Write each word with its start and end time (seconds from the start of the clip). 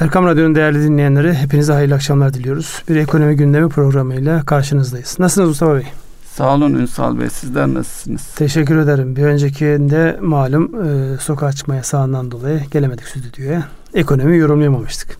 Erkam 0.00 0.26
Radyo'nun 0.26 0.54
değerli 0.54 0.82
dinleyenleri 0.82 1.34
hepinize 1.34 1.72
hayırlı 1.72 1.94
akşamlar 1.94 2.34
diliyoruz. 2.34 2.82
Bir 2.88 2.96
ekonomi 2.96 3.36
gündemi 3.36 3.68
programıyla 3.68 4.42
karşınızdayız. 4.44 5.16
Nasılsınız 5.18 5.48
Mustafa 5.48 5.74
Bey? 5.74 5.86
Sağ 6.34 6.54
olun 6.54 6.74
Ünsal 6.74 7.18
Bey. 7.20 7.30
Sizler 7.30 7.66
nasılsınız? 7.66 8.22
Teşekkür 8.36 8.76
ederim. 8.76 9.16
Bir 9.16 9.22
öncekinde 9.22 10.18
malum 10.22 10.84
e, 10.84 11.18
sokağa 11.18 11.52
çıkma 11.52 11.74
yasağından 11.74 12.30
dolayı 12.30 12.60
gelemedik 12.70 13.08
stüdyoya. 13.08 13.64
Ekonomi 13.94 14.38
yorumlayamamıştık. 14.38 15.16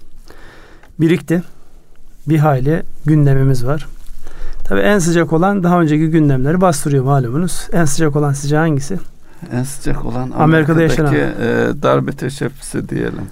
Birikti. 1.00 1.42
Bir 2.26 2.38
hayli 2.38 2.82
gündemimiz 3.06 3.66
var. 3.66 3.86
Tabii 4.64 4.80
en 4.80 4.98
sıcak 4.98 5.32
olan 5.32 5.62
daha 5.62 5.80
önceki 5.80 6.10
gündemleri 6.10 6.60
bastırıyor 6.60 7.04
malumunuz. 7.04 7.68
En 7.72 7.84
sıcak 7.84 8.16
olan 8.16 8.32
sizce 8.32 8.56
hangisi? 8.56 8.98
En 9.52 9.62
sıcak 9.62 10.04
olan 10.04 10.30
Amerika'da 10.38 10.82
yaşanan. 10.82 11.14
e, 11.14 11.28
darbe 11.82 12.12
teşebbüsü 12.12 12.88
diyelim. 12.88 13.24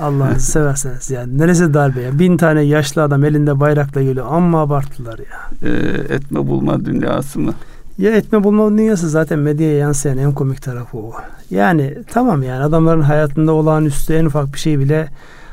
Allah'ınızı 0.00 0.46
severseniz 0.52 1.10
yani. 1.10 1.38
Neresi 1.38 1.74
darbe 1.74 2.00
ya? 2.00 2.18
Bin 2.18 2.36
tane 2.36 2.62
yaşlı 2.62 3.02
adam 3.02 3.24
elinde 3.24 3.60
bayrakla 3.60 4.02
geliyor. 4.02 4.26
Amma 4.30 4.60
abarttılar 4.60 5.18
ya. 5.18 5.70
E, 5.70 5.70
etme 6.14 6.46
bulma 6.46 6.84
dünyası 6.84 7.40
mı? 7.40 7.54
Ya 7.98 8.10
etme 8.10 8.44
bulma 8.44 8.70
dünyası 8.70 9.08
zaten 9.08 9.38
medyaya 9.38 9.76
yansıyan 9.76 10.18
en 10.18 10.32
komik 10.32 10.62
tarafı 10.62 10.98
o. 10.98 11.12
Yani 11.50 11.98
tamam 12.12 12.42
yani 12.42 12.64
adamların 12.64 13.00
hayatında 13.00 13.52
olağanüstü 13.52 14.14
en 14.14 14.24
ufak 14.24 14.52
bir 14.54 14.58
şey 14.58 14.78
bile 14.78 15.08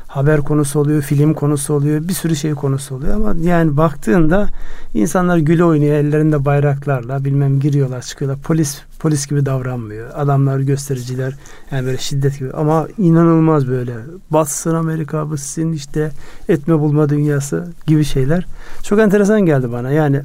haber 0.08 0.40
konusu 0.40 0.80
oluyor, 0.80 1.02
film 1.02 1.34
konusu 1.34 1.74
oluyor, 1.74 2.08
bir 2.08 2.12
sürü 2.12 2.36
şey 2.36 2.54
konusu 2.54 2.94
oluyor 2.94 3.14
ama 3.14 3.34
yani 3.40 3.76
baktığında 3.76 4.48
insanlar 4.94 5.38
güle 5.38 5.64
oynuyor 5.64 5.96
ellerinde 5.96 6.44
bayraklarla 6.44 7.24
bilmem 7.24 7.60
giriyorlar 7.60 8.02
çıkıyorlar. 8.02 8.42
Polis 8.42 8.82
polis 8.98 9.26
gibi 9.26 9.46
davranmıyor. 9.46 10.10
Adamlar 10.14 10.58
göstericiler 10.58 11.34
yani 11.70 11.86
böyle 11.86 11.98
şiddet 11.98 12.38
gibi 12.38 12.52
ama 12.52 12.88
inanılmaz 12.98 13.68
böyle 13.68 13.92
batsın 14.30 14.74
Amerika 14.74 15.30
batsın 15.30 15.72
işte 15.72 16.10
etme 16.48 16.78
bulma 16.78 17.08
dünyası 17.08 17.68
gibi 17.86 18.04
şeyler. 18.04 18.46
Çok 18.82 19.00
enteresan 19.00 19.40
geldi 19.40 19.72
bana 19.72 19.90
yani 19.90 20.22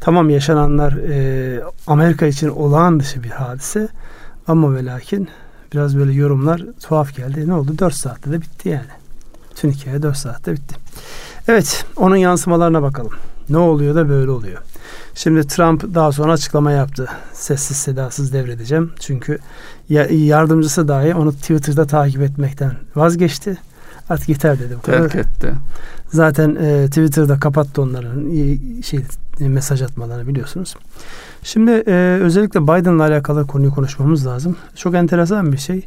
tamam 0.00 0.30
yaşananlar 0.30 0.92
e, 0.92 1.62
Amerika 1.86 2.26
için 2.26 2.48
olağan 2.48 3.00
dışı 3.00 3.22
bir 3.22 3.30
hadise 3.30 3.88
ama 4.48 4.74
ve 4.74 4.84
lakin 4.84 5.28
biraz 5.72 5.98
böyle 5.98 6.12
yorumlar 6.12 6.62
tuhaf 6.82 7.16
geldi. 7.16 7.48
Ne 7.48 7.54
oldu? 7.54 7.78
4 7.78 7.94
saatte 7.94 8.32
de 8.32 8.40
bitti 8.40 8.68
yani. 8.68 9.01
Bütün 9.62 9.72
hikaye 9.72 10.02
4 10.02 10.16
saatte 10.16 10.52
bitti. 10.52 10.74
Evet 11.48 11.84
onun 11.96 12.16
yansımalarına 12.16 12.82
bakalım. 12.82 13.12
Ne 13.50 13.58
oluyor 13.58 13.94
da 13.94 14.08
böyle 14.08 14.30
oluyor. 14.30 14.58
Şimdi 15.14 15.46
Trump 15.46 15.94
daha 15.94 16.12
sonra 16.12 16.32
açıklama 16.32 16.72
yaptı. 16.72 17.08
Sessiz 17.32 17.76
sedasız 17.76 18.32
devredeceğim. 18.32 18.92
Çünkü 19.00 19.38
yardımcısı 20.10 20.88
dahi 20.88 21.14
onu 21.14 21.32
Twitter'da 21.32 21.86
takip 21.86 22.22
etmekten 22.22 22.72
vazgeçti. 22.96 23.56
Artık 24.08 24.28
yeter 24.28 24.58
dedi. 24.58 24.76
Bu 24.78 24.82
Terk 24.82 25.14
etti. 25.14 25.52
Zaten 26.12 26.54
e, 26.54 26.86
Twitter'da 26.86 27.40
kapattı 27.40 27.82
onların 27.82 28.30
şey 28.82 29.00
mesaj 29.48 29.82
atmalarını 29.82 30.28
biliyorsunuz. 30.28 30.74
Şimdi 31.42 31.70
e, 31.70 32.18
özellikle 32.22 32.62
Biden'la 32.62 33.02
alakalı 33.02 33.46
konuyu 33.46 33.74
konuşmamız 33.74 34.26
lazım. 34.26 34.56
Çok 34.76 34.94
enteresan 34.94 35.52
bir 35.52 35.58
şey. 35.58 35.86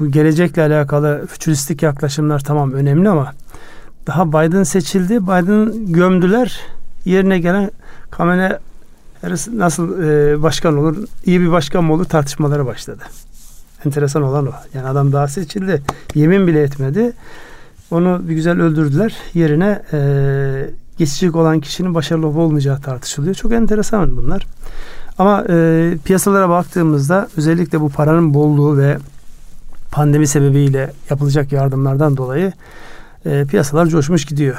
Bu 0.00 0.10
gelecekle 0.10 0.62
alakalı 0.62 1.26
fütüristik 1.26 1.82
yaklaşımlar 1.82 2.40
tamam 2.40 2.72
önemli 2.72 3.08
ama 3.08 3.32
daha 4.06 4.28
Biden 4.28 4.62
seçildi. 4.62 5.22
Biden 5.22 5.92
gömdüler. 5.92 6.60
Yerine 7.04 7.38
gelen 7.38 7.70
Harris 9.20 9.48
nasıl 9.48 10.02
e, 10.02 10.42
başkan 10.42 10.76
olur, 10.76 10.96
iyi 11.24 11.40
bir 11.40 11.52
başkan 11.52 11.84
mı 11.84 11.92
olur 11.92 12.04
tartışmalara 12.04 12.66
başladı. 12.66 13.02
Enteresan 13.86 14.22
olan 14.22 14.46
o. 14.46 14.52
Yani 14.74 14.88
adam 14.88 15.12
daha 15.12 15.28
seçildi. 15.28 15.82
Yemin 16.14 16.46
bile 16.46 16.62
etmedi. 16.62 17.12
Onu 17.90 18.22
bir 18.28 18.34
güzel 18.34 18.60
öldürdüler. 18.60 19.16
Yerine 19.34 19.82
e, 19.92 19.98
geçecek 20.98 21.36
olan 21.36 21.60
kişinin 21.60 21.94
başarılı 21.94 22.26
olup 22.26 22.38
olmayacağı 22.38 22.80
tartışılıyor. 22.80 23.34
Çok 23.34 23.52
enteresan 23.52 24.16
bunlar. 24.16 24.46
Ama 25.18 25.44
e, 25.48 25.98
piyasalara 26.04 26.48
baktığımızda 26.48 27.28
özellikle 27.36 27.80
bu 27.80 27.88
paranın 27.88 28.34
bolluğu 28.34 28.78
ve 28.78 28.98
pandemi 29.90 30.26
sebebiyle 30.26 30.92
yapılacak 31.10 31.52
yardımlardan 31.52 32.16
dolayı 32.16 32.52
e, 33.26 33.44
piyasalar 33.44 33.86
coşmuş 33.86 34.24
gidiyor. 34.24 34.56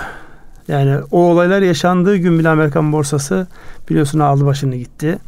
Yani 0.68 0.98
o 1.12 1.20
olaylar 1.20 1.62
yaşandığı 1.62 2.18
gün 2.18 2.40
bile 2.40 2.50
Amerikan 2.50 2.92
borsası 2.92 3.48
biliyorsun 3.90 4.20
aldı 4.20 4.46
başını 4.46 4.76
gitti. 4.76 5.20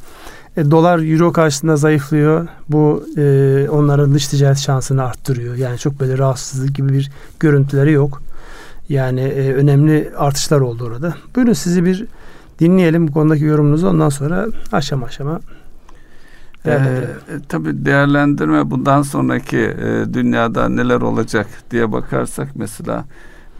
E, 0.57 0.71
dolar 0.71 1.11
euro 1.13 1.33
karşısında 1.33 1.75
zayıflıyor. 1.75 2.47
Bu 2.69 3.05
e, 3.17 3.67
onların 3.69 4.13
dış 4.13 4.27
ticaret 4.27 4.57
şansını 4.57 5.03
arttırıyor. 5.03 5.55
Yani 5.55 5.77
çok 5.77 5.99
böyle 5.99 6.17
rahatsızlık 6.17 6.75
gibi 6.75 6.93
bir 6.93 7.11
görüntüleri 7.39 7.91
yok. 7.91 8.21
Yani 8.89 9.21
e, 9.21 9.53
önemli 9.53 10.11
artışlar 10.17 10.61
oldu 10.61 10.83
orada. 10.83 11.15
Buyurun 11.35 11.53
sizi 11.53 11.85
bir 11.85 12.05
dinleyelim 12.59 13.07
bu 13.07 13.11
konudaki 13.11 13.43
yorumunuzu. 13.43 13.87
Ondan 13.87 14.09
sonra 14.09 14.47
aşama 14.71 15.05
aşama 15.05 15.39
ee, 16.65 17.01
tabii 17.49 17.85
değerlendirme 17.85 18.71
bundan 18.71 19.01
sonraki 19.01 19.57
e, 19.57 20.13
dünyada 20.13 20.69
neler 20.69 21.01
olacak 21.01 21.47
diye 21.71 21.91
bakarsak 21.91 22.49
mesela 22.55 23.05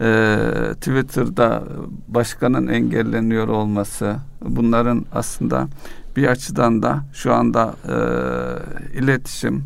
e, 0.00 0.36
Twitter'da 0.74 1.62
başkanın 2.08 2.66
engelleniyor 2.66 3.48
olması 3.48 4.16
bunların 4.42 5.04
aslında 5.12 5.68
bir 6.16 6.26
açıdan 6.26 6.82
da 6.82 6.98
şu 7.12 7.34
anda 7.34 7.74
e, 7.88 7.96
iletişim 8.98 9.64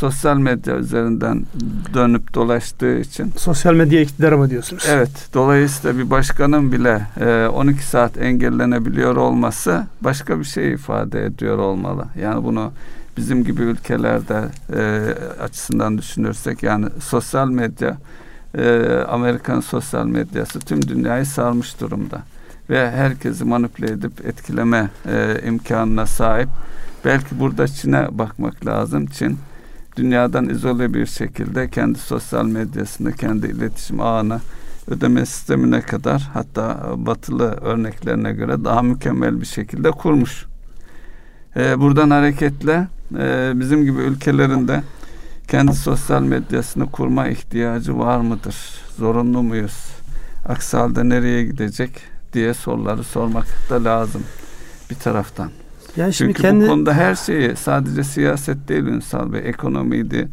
sosyal 0.00 0.36
medya 0.36 0.76
üzerinden 0.76 1.46
dönüp 1.94 2.34
dolaştığı 2.34 2.98
için. 2.98 3.32
Sosyal 3.36 3.74
medya 3.74 4.00
iktidarı 4.00 4.38
mı 4.38 4.50
diyorsunuz? 4.50 4.86
Evet. 4.88 5.28
Dolayısıyla 5.34 5.98
bir 5.98 6.10
başkanın 6.10 6.72
bile 6.72 7.02
e, 7.20 7.46
12 7.46 7.82
saat 7.82 8.18
engellenebiliyor 8.18 9.16
olması 9.16 9.86
başka 10.00 10.38
bir 10.38 10.44
şey 10.44 10.72
ifade 10.72 11.24
ediyor 11.24 11.58
olmalı. 11.58 12.04
Yani 12.20 12.44
bunu 12.44 12.72
bizim 13.16 13.44
gibi 13.44 13.62
ülkelerde 13.62 14.44
e, 14.76 15.14
açısından 15.42 15.98
düşünürsek 15.98 16.62
yani 16.62 16.86
sosyal 17.00 17.48
medya 17.48 17.96
e, 18.58 18.86
Amerikan 19.08 19.60
sosyal 19.60 20.06
medyası 20.06 20.60
tüm 20.60 20.88
dünyayı 20.88 21.26
sarmış 21.26 21.80
durumda 21.80 22.22
ve 22.70 22.90
herkesi 22.90 23.44
manipüle 23.44 23.92
edip 23.92 24.26
etkileme 24.26 24.90
e, 25.08 25.40
imkanına 25.46 26.06
sahip. 26.06 26.48
Belki 27.04 27.40
burada 27.40 27.68
Çin'e 27.68 28.18
bakmak 28.18 28.66
lazım. 28.66 29.06
Çin 29.06 29.38
dünyadan 30.00 30.48
izole 30.48 30.94
bir 30.94 31.06
şekilde 31.06 31.68
kendi 31.70 31.98
sosyal 31.98 32.44
medyasını, 32.44 33.12
kendi 33.12 33.46
iletişim 33.46 34.00
ağını 34.00 34.40
ödeme 34.88 35.26
sistemine 35.26 35.80
kadar 35.80 36.30
hatta 36.34 36.92
batılı 36.96 37.44
örneklerine 37.44 38.32
göre 38.32 38.64
daha 38.64 38.82
mükemmel 38.82 39.40
bir 39.40 39.46
şekilde 39.46 39.90
kurmuş. 39.90 40.46
Ee, 41.56 41.80
buradan 41.80 42.10
hareketle 42.10 42.88
e, 43.18 43.52
bizim 43.54 43.84
gibi 43.84 43.98
ülkelerinde 43.98 44.82
kendi 45.48 45.74
sosyal 45.74 46.22
medyasını 46.22 46.90
kurma 46.90 47.28
ihtiyacı 47.28 47.98
var 47.98 48.18
mıdır? 48.18 48.56
Zorunlu 48.96 49.42
muyuz? 49.42 49.84
Aksi 50.48 50.76
halde 50.76 51.08
nereye 51.08 51.44
gidecek 51.44 51.90
diye 52.32 52.54
soruları 52.54 53.04
sormak 53.04 53.46
da 53.70 53.84
lazım 53.84 54.22
bir 54.90 54.94
taraftan. 54.94 55.50
Yani 55.96 56.14
şimdi 56.14 56.28
Çünkü 56.28 56.42
kendi... 56.42 56.64
bu 56.64 56.68
konuda 56.68 56.94
her 56.94 57.14
şeyi 57.14 57.56
sadece 57.56 58.04
siyaset 58.04 58.68
değil 58.68 58.84
Ünsal 58.84 59.32
Bey, 59.32 59.40
ekonomiydi, 59.44 60.28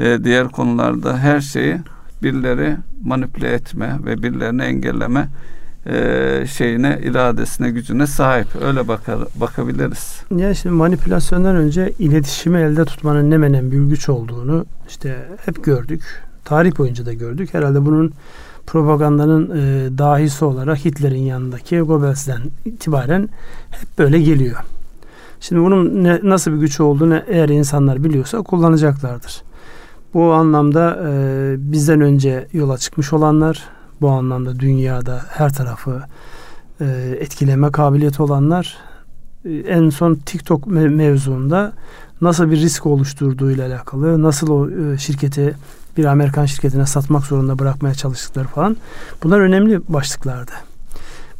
e, 0.00 0.24
diğer 0.24 0.48
konularda 0.48 1.18
her 1.18 1.40
şeyi 1.40 1.78
birileri 2.22 2.76
manipüle 3.04 3.48
etme 3.48 3.98
ve 4.04 4.22
birilerini 4.22 4.62
engelleme 4.62 5.28
e, 5.86 6.44
şeyine, 6.48 7.00
iradesine, 7.02 7.70
gücüne 7.70 8.06
sahip. 8.06 8.46
Öyle 8.62 8.88
bakar, 8.88 9.18
bakabiliriz. 9.34 10.22
Ya 10.36 10.54
şimdi 10.54 10.74
manipülasyondan 10.74 11.56
önce 11.56 11.92
iletişimi 11.98 12.58
elde 12.58 12.84
tutmanın 12.84 13.30
ne 13.30 13.38
menen 13.38 13.70
bir 13.70 13.78
güç 13.78 14.08
olduğunu 14.08 14.66
işte 14.88 15.16
hep 15.44 15.64
gördük. 15.64 16.02
Tarih 16.44 16.78
boyunca 16.78 17.06
da 17.06 17.12
gördük. 17.12 17.54
Herhalde 17.54 17.86
bunun 17.86 18.12
propagandanın 18.66 19.50
e, 19.50 19.98
dahisi 19.98 20.44
olarak 20.44 20.84
Hitler'in 20.84 21.22
yanındaki 21.22 21.80
Goebbels'den 21.80 22.40
itibaren 22.64 23.28
hep 23.70 23.98
böyle 23.98 24.20
geliyor. 24.20 24.56
Şimdi 25.48 25.62
bunun 25.62 26.04
ne, 26.04 26.20
nasıl 26.22 26.52
bir 26.52 26.56
güç 26.56 26.80
olduğunu 26.80 27.22
eğer 27.28 27.48
insanlar 27.48 28.04
biliyorsa 28.04 28.42
kullanacaklardır. 28.42 29.42
Bu 30.14 30.32
anlamda 30.32 31.02
e, 31.08 31.54
bizden 31.58 32.00
önce 32.00 32.48
yola 32.52 32.78
çıkmış 32.78 33.12
olanlar, 33.12 33.64
bu 34.00 34.08
anlamda 34.08 34.60
dünyada 34.60 35.22
her 35.28 35.52
tarafı 35.52 36.02
e, 36.80 37.16
etkileme 37.20 37.70
kabiliyeti 37.70 38.22
olanlar 38.22 38.76
e, 39.44 39.52
en 39.52 39.90
son 39.90 40.14
TikTok 40.14 40.66
mevzuunda 40.66 41.72
nasıl 42.20 42.50
bir 42.50 42.56
risk 42.56 42.86
oluşturduğu 42.86 43.50
ile 43.50 43.64
alakalı, 43.64 44.22
nasıl 44.22 44.50
o 44.50 44.70
e, 44.70 44.98
şirketi 44.98 45.54
bir 45.96 46.04
Amerikan 46.04 46.44
şirketine 46.44 46.86
satmak 46.86 47.24
zorunda 47.24 47.58
bırakmaya 47.58 47.94
çalıştıkları 47.94 48.46
falan 48.46 48.76
bunlar 49.22 49.40
önemli 49.40 49.80
başlıklardı. 49.88 50.52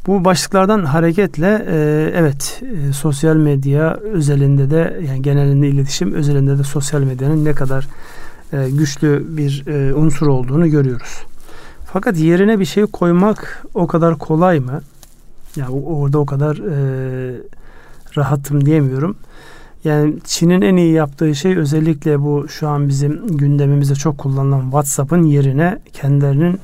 Bu 0.07 0.25
başlıklardan 0.25 0.85
hareketle 0.85 1.67
e, 1.69 1.77
evet 2.15 2.63
e, 2.63 2.93
sosyal 2.93 3.37
medya 3.37 3.95
özelinde 3.95 4.71
de 4.71 5.01
yani 5.09 5.23
genelinde 5.23 5.69
iletişim 5.69 6.15
özelinde 6.15 6.59
de 6.59 6.65
sosyal 6.65 7.01
medyanın 7.01 7.45
ne 7.45 7.53
kadar 7.53 7.89
e, 8.53 8.71
güçlü 8.71 9.37
bir 9.37 9.67
e, 9.67 9.95
unsur 9.95 10.27
olduğunu 10.27 10.71
görüyoruz. 10.71 11.23
Fakat 11.93 12.19
yerine 12.19 12.61
bir 12.61 12.65
şey 12.65 12.87
koymak 12.87 13.67
o 13.75 13.87
kadar 13.87 14.19
kolay 14.19 14.61
mı? 14.61 14.73
Ya 15.57 15.65
yani 15.65 15.71
orada 15.71 16.19
o 16.19 16.27
kadar 16.27 16.57
e, 16.57 17.41
rahatım 18.17 18.67
diyemiyorum. 18.67 19.17
Yani 19.85 20.15
Çin'in 20.25 20.61
en 20.61 20.77
iyi 20.77 20.93
yaptığı 20.93 21.35
şey 21.35 21.57
özellikle 21.57 22.21
bu 22.21 22.49
şu 22.49 22.69
an 22.69 22.89
bizim 22.89 23.27
gündemimizde 23.27 23.95
çok 23.95 24.19
kullanılan 24.19 24.63
WhatsApp'ın 24.63 25.23
yerine 25.23 25.79
kendilerinin 25.93 26.61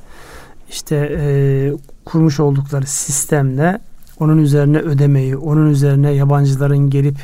işte 0.69 1.17
e, 1.21 1.73
kurmuş 2.05 2.41
oldukları 2.41 2.87
sistemle 2.87 3.79
onun 4.21 4.39
üzerine 4.39 4.79
ödemeyi, 4.79 5.37
onun 5.37 5.71
üzerine 5.71 6.11
yabancıların 6.11 6.91
gelip 6.91 7.17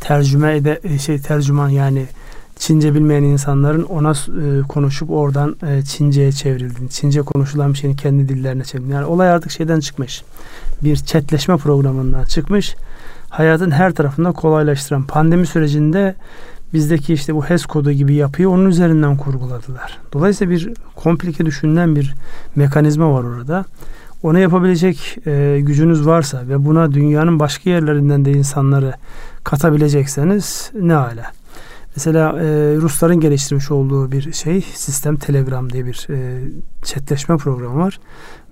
tercüme 0.00 0.56
ede 0.56 0.80
e, 0.84 0.98
şey 0.98 1.18
tercüman 1.18 1.68
yani 1.68 2.06
Çince 2.58 2.94
bilmeyen 2.94 3.22
insanların 3.22 3.82
ona 3.82 4.10
e, 4.10 4.62
konuşup 4.68 5.10
oradan 5.10 5.56
e, 5.66 5.82
Çince'ye 5.82 6.32
çevrildiğini, 6.32 6.90
Çince 6.90 7.22
konuşulan 7.22 7.72
bir 7.72 7.78
şeyin 7.78 7.96
kendi 7.96 8.28
dillerine 8.28 8.64
çevrildiğini. 8.64 8.94
Yani 8.94 9.06
olay 9.06 9.30
artık 9.30 9.50
şeyden 9.50 9.80
çıkmış. 9.80 10.22
Bir 10.82 10.96
chatleşme 10.96 11.56
programından 11.56 12.24
çıkmış. 12.24 12.74
Hayatın 13.28 13.70
her 13.70 13.94
tarafında 13.94 14.32
kolaylaştıran 14.32 15.02
pandemi 15.02 15.46
sürecinde 15.46 16.14
bizdeki 16.74 17.14
işte 17.14 17.34
bu 17.34 17.44
HES 17.44 17.66
kodu 17.66 17.92
gibi 17.92 18.14
yapıyı 18.14 18.50
onun 18.50 18.68
üzerinden 18.68 19.16
kurguladılar. 19.16 19.98
Dolayısıyla 20.12 20.54
bir 20.54 20.70
komplike 20.96 21.46
düşünülen 21.46 21.96
bir 21.96 22.14
mekanizma 22.56 23.12
var 23.12 23.24
orada. 23.24 23.64
Onu 24.22 24.38
yapabilecek 24.38 25.18
e, 25.26 25.60
gücünüz 25.62 26.06
varsa 26.06 26.48
ve 26.48 26.64
buna 26.64 26.92
dünyanın 26.92 27.38
başka 27.40 27.70
yerlerinden 27.70 28.24
de 28.24 28.32
insanları 28.32 28.94
katabilecekseniz 29.44 30.70
ne 30.74 30.94
ala. 30.94 31.32
Mesela 31.96 32.28
e, 32.28 32.44
Rusların 32.76 33.20
geliştirmiş 33.20 33.70
olduğu 33.70 34.12
bir 34.12 34.32
şey 34.32 34.60
sistem 34.74 35.16
Telegram 35.16 35.72
diye 35.72 35.86
bir 35.86 36.06
e, 36.10 36.40
chatleşme 36.82 37.36
programı 37.36 37.78
var. 37.78 38.00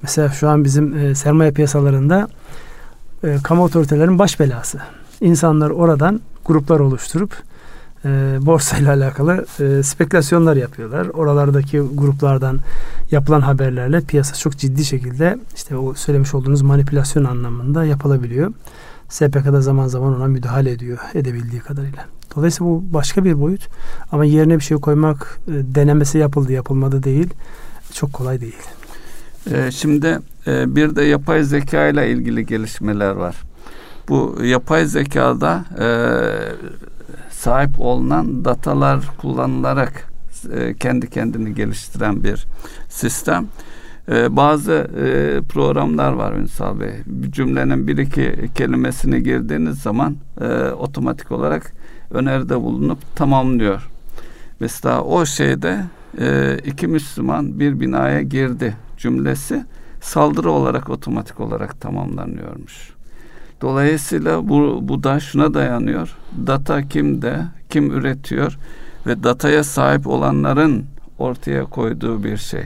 Mesela 0.02 0.28
şu 0.28 0.48
an 0.48 0.64
bizim 0.64 0.98
e, 0.98 1.14
sermaye 1.14 1.50
piyasalarında 1.50 2.28
e, 3.24 3.36
kamu 3.44 3.64
otoritelerin 3.64 4.18
baş 4.18 4.40
belası. 4.40 4.78
İnsanlar 5.20 5.70
oradan 5.70 6.20
gruplar 6.44 6.80
oluşturup 6.80 7.47
e, 8.04 8.38
borsayla 8.40 8.92
alakalı 8.92 9.46
e, 9.60 9.82
spekülasyonlar 9.82 10.56
yapıyorlar. 10.56 11.06
Oralardaki 11.06 11.78
gruplardan 11.78 12.58
yapılan 13.10 13.40
haberlerle 13.40 14.00
piyasa 14.00 14.34
çok 14.34 14.58
ciddi 14.58 14.84
şekilde 14.84 15.38
işte 15.56 15.76
o 15.76 15.94
söylemiş 15.94 16.34
olduğunuz 16.34 16.62
manipülasyon 16.62 17.24
anlamında 17.24 17.84
yapılabiliyor. 17.84 18.52
SPK'da 19.08 19.60
zaman 19.60 19.86
zaman 19.86 20.16
ona 20.16 20.26
müdahale 20.26 20.70
ediyor 20.70 20.98
edebildiği 21.14 21.60
kadarıyla. 21.60 22.04
Dolayısıyla 22.36 22.72
bu 22.72 22.84
başka 22.90 23.24
bir 23.24 23.40
boyut 23.40 23.68
ama 24.12 24.24
yerine 24.24 24.56
bir 24.56 24.64
şey 24.64 24.76
koymak 24.76 25.40
e, 25.48 25.52
denemesi 25.74 26.18
yapıldı 26.18 26.52
yapılmadı 26.52 27.02
değil. 27.02 27.28
Çok 27.92 28.12
kolay 28.12 28.40
değil. 28.40 28.68
E, 29.52 29.70
şimdi 29.70 30.18
e, 30.46 30.76
bir 30.76 30.96
de 30.96 31.02
yapay 31.02 31.42
zeka 31.42 31.88
ile 31.88 32.10
ilgili 32.10 32.46
gelişmeler 32.46 33.10
var. 33.10 33.36
Bu 34.08 34.38
yapay 34.42 34.86
zekada 34.86 35.64
e, 35.78 35.88
sahip 37.38 37.80
olunan 37.80 38.44
datalar 38.44 39.00
kullanılarak 39.18 40.12
e, 40.52 40.74
kendi 40.74 41.10
kendini 41.10 41.54
geliştiren 41.54 42.24
bir 42.24 42.46
sistem. 42.88 43.46
E, 44.08 44.36
bazı 44.36 44.72
e, 44.72 45.40
programlar 45.42 46.12
var 46.12 46.32
Ünsal 46.32 46.80
Bey. 46.80 46.92
Bir 47.06 47.32
cümlenin 47.32 47.88
bir 47.88 47.98
iki 47.98 48.50
kelimesini 48.54 49.22
girdiğiniz 49.22 49.78
zaman 49.78 50.16
e, 50.40 50.46
otomatik 50.70 51.32
olarak 51.32 51.72
öneride 52.10 52.56
bulunup 52.60 53.16
tamamlıyor. 53.16 53.88
Mesela 54.60 55.02
o 55.02 55.26
şeyde 55.26 55.84
e, 56.20 56.58
iki 56.64 56.86
Müslüman 56.86 57.60
bir 57.60 57.80
binaya 57.80 58.22
girdi 58.22 58.76
cümlesi 58.96 59.64
saldırı 60.00 60.50
olarak 60.50 60.90
otomatik 60.90 61.40
olarak 61.40 61.80
tamamlanıyormuş. 61.80 62.97
Dolayısıyla 63.60 64.48
bu, 64.48 64.78
bu 64.82 65.02
da 65.02 65.20
şuna 65.20 65.54
dayanıyor. 65.54 66.16
Data 66.46 66.88
kimde, 66.88 67.40
kim 67.70 67.90
üretiyor 67.90 68.58
ve 69.06 69.22
dataya 69.22 69.64
sahip 69.64 70.06
olanların 70.06 70.84
ortaya 71.18 71.64
koyduğu 71.64 72.24
bir 72.24 72.36
şey. 72.36 72.62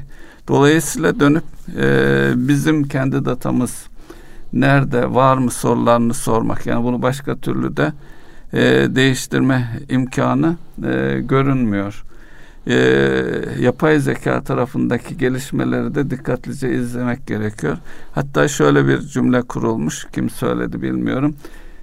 Dolayısıyla 0.48 1.20
dönüp 1.20 1.44
e, 1.78 2.32
bizim 2.36 2.84
kendi 2.84 3.24
datamız 3.24 3.86
nerede 4.52 5.14
var 5.14 5.36
mı 5.36 5.50
sorularını 5.50 6.14
sormak. 6.14 6.66
Yani 6.66 6.84
bunu 6.84 7.02
başka 7.02 7.36
türlü 7.36 7.76
de 7.76 7.92
e, 8.52 8.60
değiştirme 8.94 9.80
imkanı 9.88 10.56
e, 10.84 11.20
görünmüyor. 11.20 12.04
E, 12.66 12.74
yapay 13.60 14.00
zeka 14.00 14.42
tarafındaki 14.42 15.18
gelişmeleri 15.18 15.94
de 15.94 16.10
dikkatlice 16.10 16.74
izlemek 16.74 17.26
gerekiyor. 17.26 17.76
Hatta 18.12 18.48
şöyle 18.48 18.88
bir 18.88 19.00
cümle 19.00 19.42
kurulmuş, 19.42 20.06
kim 20.12 20.30
söyledi 20.30 20.82
bilmiyorum. 20.82 21.34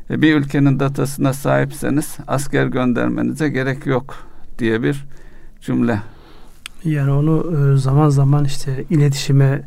E, 0.09 0.21
bir 0.21 0.35
ülkenin 0.35 0.79
datasına 0.79 1.33
sahipseniz 1.33 2.17
asker 2.27 2.65
göndermenize 2.65 3.49
gerek 3.49 3.85
yok 3.85 4.15
diye 4.59 4.83
bir 4.83 5.05
cümle. 5.61 6.01
Yani 6.83 7.11
onu 7.11 7.55
e, 7.57 7.77
zaman 7.77 8.09
zaman 8.09 8.45
işte 8.45 8.85
iletişime 8.89 9.61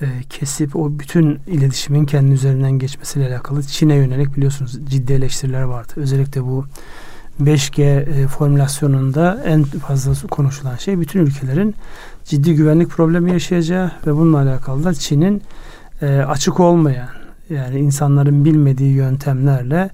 e, 0.00 0.06
kesip 0.30 0.76
o 0.76 0.98
bütün 0.98 1.38
iletişimin 1.46 2.04
kendi 2.04 2.32
üzerinden 2.32 2.72
geçmesiyle 2.72 3.28
alakalı 3.28 3.62
Çin'e 3.62 3.94
yönelik 3.94 4.36
biliyorsunuz 4.36 4.78
ciddi 4.84 5.12
eleştiriler 5.12 5.62
vardı. 5.62 5.92
Özellikle 5.96 6.42
bu 6.42 6.64
5G 7.40 7.82
e, 7.82 8.26
formülasyonunda 8.26 9.42
en 9.44 9.62
fazla 9.62 10.28
konuşulan 10.28 10.76
şey 10.76 11.00
bütün 11.00 11.20
ülkelerin 11.20 11.74
ciddi 12.24 12.54
güvenlik 12.54 12.88
problemi 12.88 13.32
yaşayacağı 13.32 13.92
ve 14.06 14.16
bununla 14.16 14.38
alakalı 14.38 14.84
da 14.84 14.94
Çin'in 14.94 15.42
e, 16.02 16.06
açık 16.06 16.60
olmayan 16.60 17.08
yani 17.50 17.78
insanların 17.78 18.44
bilmediği 18.44 18.94
yöntemlerle 18.94 19.90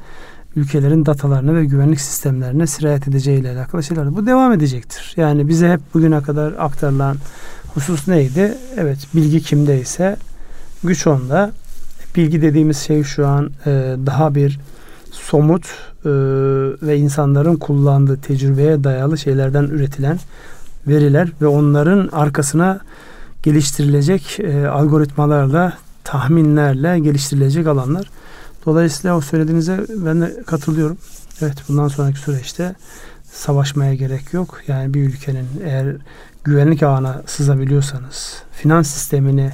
ülkelerin 0.56 1.06
datalarını 1.06 1.54
ve 1.54 1.64
güvenlik 1.64 2.00
sistemlerine 2.00 2.66
sirayet 2.66 3.08
edeceği 3.08 3.40
ile 3.40 3.50
alakalı 3.50 3.82
şeyler. 3.82 4.16
Bu 4.16 4.26
devam 4.26 4.52
edecektir. 4.52 5.14
Yani 5.16 5.49
bize 5.49 5.72
hep 5.72 5.81
bugüne 5.94 6.22
kadar 6.22 6.54
aktarılan 6.58 7.16
husus 7.75 8.08
neydi? 8.08 8.54
Evet 8.76 8.99
bilgi 9.14 9.40
kimdeyse 9.42 10.16
güç 10.84 11.06
onda. 11.06 11.52
Bilgi 12.16 12.42
dediğimiz 12.42 12.78
şey 12.78 13.02
şu 13.02 13.26
an 13.26 13.50
e, 13.66 13.96
daha 14.06 14.34
bir 14.34 14.58
somut 15.22 15.64
e, 15.64 16.10
ve 16.82 16.96
insanların 16.96 17.56
kullandığı 17.56 18.16
tecrübeye 18.16 18.84
dayalı 18.84 19.18
şeylerden 19.18 19.64
üretilen 19.64 20.18
veriler 20.86 21.28
ve 21.40 21.46
onların 21.46 22.08
arkasına 22.12 22.80
geliştirilecek 23.42 24.40
e, 24.40 24.66
algoritmalarla, 24.68 25.73
tahminlerle 26.04 26.99
geliştirilecek 26.99 27.66
alanlar. 27.66 28.11
Dolayısıyla 28.66 29.16
o 29.16 29.20
söylediğinize 29.20 29.87
ben 29.88 30.20
de 30.20 30.42
katılıyorum. 30.46 30.99
Evet 31.42 31.56
bundan 31.68 31.88
sonraki 31.88 32.18
süreçte 32.18 32.75
savaşmaya 33.32 33.94
gerek 33.94 34.32
yok. 34.32 34.61
Yani 34.68 34.94
bir 34.94 35.02
ülkenin 35.02 35.46
eğer 35.64 35.96
güvenlik 36.44 36.82
ağına 36.82 37.23
sızabiliyorsanız, 37.26 38.42
finans 38.52 38.90
sistemini 38.90 39.50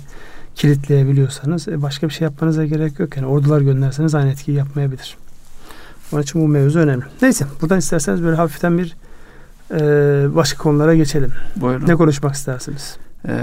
kilitleyebiliyorsanız 0.55 1.69
e, 1.69 1.83
başka 1.83 2.09
bir 2.09 2.13
şey 2.13 2.25
yapmanıza 2.25 2.67
gerek 2.67 2.99
yok. 2.99 3.17
Yani 3.17 3.27
ordular 3.27 3.61
gönderseniz 3.61 4.15
aynı 4.15 4.31
etkiyi 4.31 4.57
yapmayabilir. 4.57 5.17
Onun 6.13 6.23
için 6.23 6.43
bu 6.43 6.49
mevzu 6.49 6.79
önemli. 6.79 7.05
Neyse 7.23 7.47
buradan 7.61 7.79
isterseniz 7.79 8.23
böyle 8.23 8.37
hafiften 8.37 8.79
bir 8.79 8.97
e, 9.71 9.81
başka 10.35 10.63
konulara 10.63 10.95
geçelim. 10.95 11.33
Buyurun. 11.57 11.89
Ne 11.89 11.95
konuşmak 11.95 12.35
istersiniz? 12.35 12.97
Ee, 13.29 13.35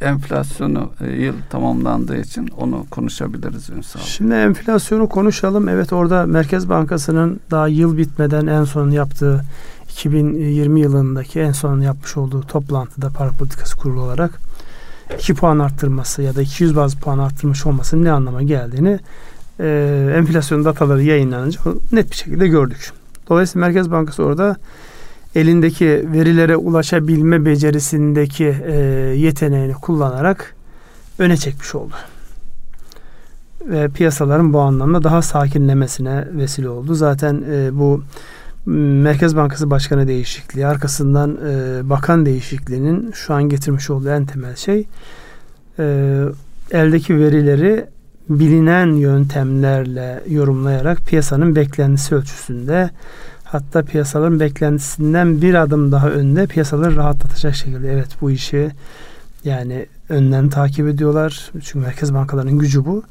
enflasyonu 0.00 0.90
e, 1.00 1.10
yıl 1.10 1.34
tamamlandığı 1.50 2.16
için 2.16 2.48
onu 2.48 2.86
konuşabiliriz 2.90 3.70
Ünsal. 3.70 4.00
Şimdi 4.00 4.34
enflasyonu 4.34 5.08
konuşalım. 5.08 5.68
Evet 5.68 5.92
orada 5.92 6.26
Merkez 6.26 6.68
Bankası'nın 6.68 7.40
daha 7.50 7.68
yıl 7.68 7.98
bitmeden 7.98 8.46
en 8.46 8.64
son 8.64 8.90
yaptığı 8.90 9.44
2020 9.90 10.80
yılındaki 10.80 11.40
en 11.40 11.52
son 11.52 11.80
yapmış 11.80 12.16
olduğu 12.16 12.42
toplantıda 12.42 13.10
para 13.10 13.30
politikası 13.30 13.76
kurulu 13.76 14.00
olarak 14.00 14.40
2 15.18 15.34
puan 15.34 15.58
arttırması 15.58 16.22
ya 16.22 16.34
da 16.34 16.42
200 16.42 16.76
baz 16.76 16.94
puan 16.94 17.18
arttırmış 17.18 17.66
olmasının 17.66 18.04
ne 18.04 18.12
anlama 18.12 18.42
geldiğini 18.42 18.98
e, 19.60 20.12
enflasyon 20.16 20.64
dataları 20.64 21.02
yayınlanınca 21.02 21.60
net 21.92 22.10
bir 22.10 22.16
şekilde 22.16 22.48
gördük. 22.48 22.92
Dolayısıyla 23.28 23.66
Merkez 23.66 23.90
Bankası 23.90 24.22
orada 24.22 24.56
elindeki 25.34 26.04
verilere 26.12 26.56
ulaşabilme 26.56 27.44
becerisindeki 27.44 28.56
e, 28.66 28.74
yeteneğini 29.16 29.72
kullanarak 29.72 30.54
öne 31.18 31.36
çekmiş 31.36 31.74
oldu. 31.74 31.94
Ve 33.66 33.88
piyasaların 33.88 34.52
bu 34.52 34.60
anlamda 34.60 35.04
daha 35.04 35.22
sakinlemesine 35.22 36.28
vesile 36.32 36.68
oldu. 36.68 36.94
Zaten 36.94 37.42
e, 37.50 37.78
bu 37.78 38.02
Merkez 38.66 39.36
Bankası 39.36 39.70
Başkanı 39.70 40.08
değişikliği, 40.08 40.66
arkasından 40.66 41.38
e, 41.50 41.80
bakan 41.90 42.26
değişikliğinin 42.26 43.12
şu 43.12 43.34
an 43.34 43.42
getirmiş 43.48 43.90
olduğu 43.90 44.08
en 44.08 44.26
temel 44.26 44.56
şey 44.56 44.86
e, 45.78 46.18
eldeki 46.70 47.18
verileri 47.18 47.86
bilinen 48.28 48.86
yöntemlerle 48.86 50.22
yorumlayarak 50.28 51.06
piyasanın 51.06 51.56
beklentisi 51.56 52.14
ölçüsünde 52.14 52.90
hatta 53.44 53.82
piyasaların 53.82 54.40
beklentisinden 54.40 55.42
bir 55.42 55.54
adım 55.54 55.92
daha 55.92 56.10
önde 56.10 56.46
piyasaları 56.46 56.96
rahatlatacak 56.96 57.54
şekilde 57.54 57.92
evet 57.92 58.08
bu 58.20 58.30
işi 58.30 58.70
Yani 59.44 59.86
önden 60.08 60.48
takip 60.48 60.88
ediyorlar. 60.88 61.50
Çünkü 61.52 61.78
merkez 61.78 62.14
bankalarının 62.14 62.58
gücü 62.58 62.84
bu. 62.84 63.02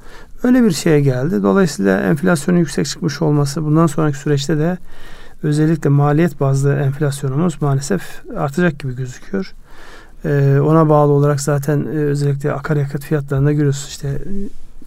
Öyle 0.43 0.63
bir 0.63 0.71
şeye 0.71 1.01
geldi. 1.01 1.43
Dolayısıyla 1.43 1.99
enflasyonun 1.99 2.59
yüksek 2.59 2.85
çıkmış 2.85 3.21
olması 3.21 3.65
bundan 3.65 3.87
sonraki 3.87 4.17
süreçte 4.17 4.57
de 4.57 4.77
özellikle 5.43 5.89
maliyet 5.89 6.39
bazlı 6.39 6.73
enflasyonumuz 6.73 7.61
maalesef 7.61 8.21
artacak 8.37 8.79
gibi 8.79 8.95
gözüküyor. 8.95 9.53
Ee, 10.25 10.59
ona 10.59 10.89
bağlı 10.89 11.11
olarak 11.11 11.41
zaten 11.41 11.79
e, 11.79 11.97
özellikle 11.97 12.53
akaryakıt 12.53 13.03
fiyatlarında 13.03 13.51
görüyorsunuz 13.51 13.89
işte 13.89 14.19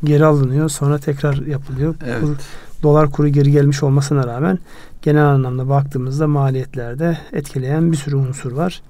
geri 0.04 0.24
alınıyor 0.24 0.68
sonra 0.68 0.98
tekrar 0.98 1.46
yapılıyor. 1.46 1.94
Evet. 2.06 2.22
Bu 2.22 2.34
dolar 2.82 3.10
kuru 3.10 3.28
geri 3.28 3.50
gelmiş 3.50 3.82
olmasına 3.82 4.26
rağmen 4.26 4.58
genel 5.02 5.24
anlamda 5.24 5.68
baktığımızda 5.68 6.26
maliyetlerde 6.26 7.18
etkileyen 7.32 7.92
bir 7.92 7.96
sürü 7.96 8.16
unsur 8.16 8.52
var. 8.52 8.82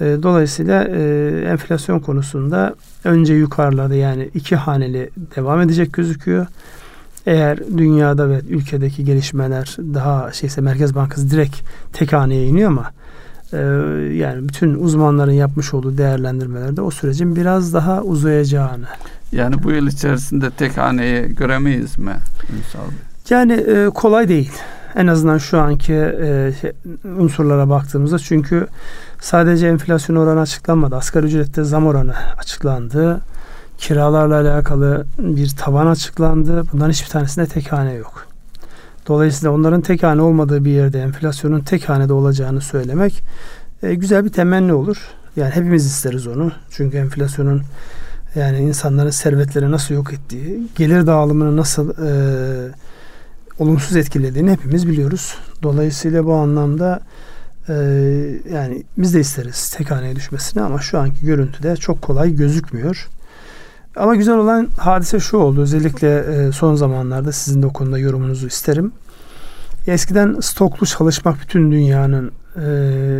E, 0.00 0.04
dolayısıyla 0.22 0.84
e, 0.84 1.28
enflasyon 1.46 1.98
konusunda 1.98 2.74
önce 3.04 3.34
yukarılarda 3.34 3.94
yani 3.94 4.30
iki 4.34 4.56
haneli 4.56 5.10
devam 5.36 5.60
edecek 5.60 5.92
gözüküyor. 5.92 6.46
Eğer 7.26 7.58
dünyada 7.78 8.30
ve 8.30 8.40
ülkedeki 8.48 9.04
gelişmeler 9.04 9.76
daha 9.78 10.32
şeyse 10.32 10.60
Merkez 10.60 10.94
Bankası 10.94 11.30
direkt 11.30 11.56
tek 11.92 12.12
haneye 12.12 12.46
iniyor 12.46 12.70
ama 12.70 12.90
e, 13.52 13.58
yani 14.14 14.48
bütün 14.48 14.74
uzmanların 14.74 15.32
yapmış 15.32 15.74
olduğu 15.74 15.98
değerlendirmelerde 15.98 16.82
o 16.82 16.90
sürecin 16.90 17.36
biraz 17.36 17.74
daha 17.74 18.02
uzayacağını. 18.02 18.86
Yani 19.32 19.62
bu 19.62 19.70
yıl 19.70 19.86
içerisinde 19.86 20.50
tek 20.50 20.78
haneyi 20.78 21.34
göremeyiz 21.34 21.98
mi? 21.98 22.16
Yani 23.30 23.52
e, 23.52 23.90
kolay 23.94 24.28
değil. 24.28 24.52
En 24.96 25.06
azından 25.06 25.38
şu 25.38 25.60
anki 25.60 25.94
e, 25.94 26.52
şey, 26.60 26.72
unsurlara 27.18 27.68
baktığımızda 27.68 28.18
çünkü 28.18 28.66
sadece 29.20 29.68
enflasyon 29.68 30.16
oranı 30.16 30.40
açıklanmadı. 30.40 30.96
Asgari 30.96 31.26
ücrette 31.26 31.64
zam 31.64 31.86
oranı 31.86 32.14
açıklandı. 32.38 33.20
Kiralarla 33.78 34.40
alakalı 34.40 35.06
bir 35.18 35.48
tavan 35.56 35.86
açıklandı. 35.86 36.62
Bunların 36.72 36.90
hiçbir 36.90 37.08
tanesinde 37.08 37.46
tek 37.46 37.72
hane 37.72 37.92
yok. 37.92 38.26
Dolayısıyla 39.08 39.54
onların 39.54 39.80
tek 39.80 40.02
hane 40.02 40.22
olmadığı 40.22 40.64
bir 40.64 40.70
yerde 40.70 41.02
enflasyonun 41.02 41.60
tek 41.60 41.88
hanede 41.88 42.12
olacağını 42.12 42.60
söylemek 42.60 43.22
e, 43.82 43.94
güzel 43.94 44.24
bir 44.24 44.30
temenni 44.30 44.72
olur. 44.72 44.96
Yani 45.36 45.50
hepimiz 45.50 45.86
isteriz 45.86 46.26
onu. 46.26 46.52
Çünkü 46.70 46.96
enflasyonun 46.96 47.62
yani 48.34 48.58
insanların 48.58 49.10
servetleri 49.10 49.70
nasıl 49.70 49.94
yok 49.94 50.12
ettiği, 50.12 50.68
gelir 50.76 51.06
dağılımını 51.06 51.56
nasıl 51.56 51.90
e, 51.90 52.10
olumsuz 53.58 53.96
etkilediğini 53.96 54.50
hepimiz 54.50 54.88
biliyoruz. 54.88 55.34
Dolayısıyla 55.62 56.24
bu 56.24 56.34
anlamda 56.34 57.00
e, 57.68 57.74
yani 58.52 58.82
biz 58.98 59.14
de 59.14 59.20
isteriz 59.20 59.70
tek 59.70 59.90
haneye 59.90 60.16
düşmesini 60.16 60.62
ama 60.62 60.80
şu 60.80 60.98
anki 60.98 61.26
görüntüde 61.26 61.76
çok 61.76 62.02
kolay 62.02 62.34
gözükmüyor. 62.34 63.08
Ama 63.98 64.14
güzel 64.14 64.36
olan 64.36 64.68
hadise 64.76 65.20
şu 65.20 65.36
oldu. 65.36 65.60
Özellikle 65.60 66.18
e, 66.18 66.52
son 66.52 66.74
zamanlarda 66.74 67.32
sizin 67.32 67.62
de 67.62 67.68
konuda 67.68 67.98
yorumunuzu 67.98 68.46
isterim. 68.46 68.92
Eskiden 69.86 70.36
stoklu 70.40 70.86
çalışmak 70.86 71.40
bütün 71.40 71.72
dünyanın 71.72 72.32
e, 72.56 72.60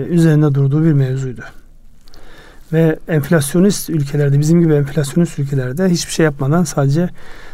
üzerinde 0.09 0.55
durduğu 0.55 0.85
bir 0.85 0.93
mevzuydu. 0.93 1.43
Ve 2.73 2.99
enflasyonist 3.09 3.91
ülkelerde, 3.91 4.41
bizim 4.41 4.61
gibi 4.61 4.75
enflasyonist 4.75 5.39
ülkelerde 5.39 5.89
hiçbir 5.89 6.13
şey 6.13 6.25
yapmadan 6.25 6.65
sadece 6.65 7.09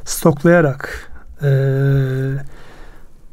stoklayarak 0.04 1.10
e, 1.42 1.48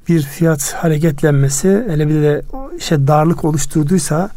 bir 0.08 0.22
fiyat 0.22 0.74
hareketlenmesi, 0.74 1.86
hele 1.90 2.08
bir 2.08 2.22
de 2.22 2.42
işte 2.78 3.08
darlık 3.08 3.46
oluşturduysa 3.46 4.30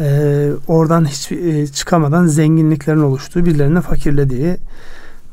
e, 0.00 0.50
oradan 0.66 1.04
hiç 1.04 1.32
e, 1.32 1.66
çıkamadan 1.66 2.26
zenginliklerin 2.26 3.02
oluştuğu, 3.02 3.46
birilerine 3.46 3.80
fakirlediği, 3.80 4.56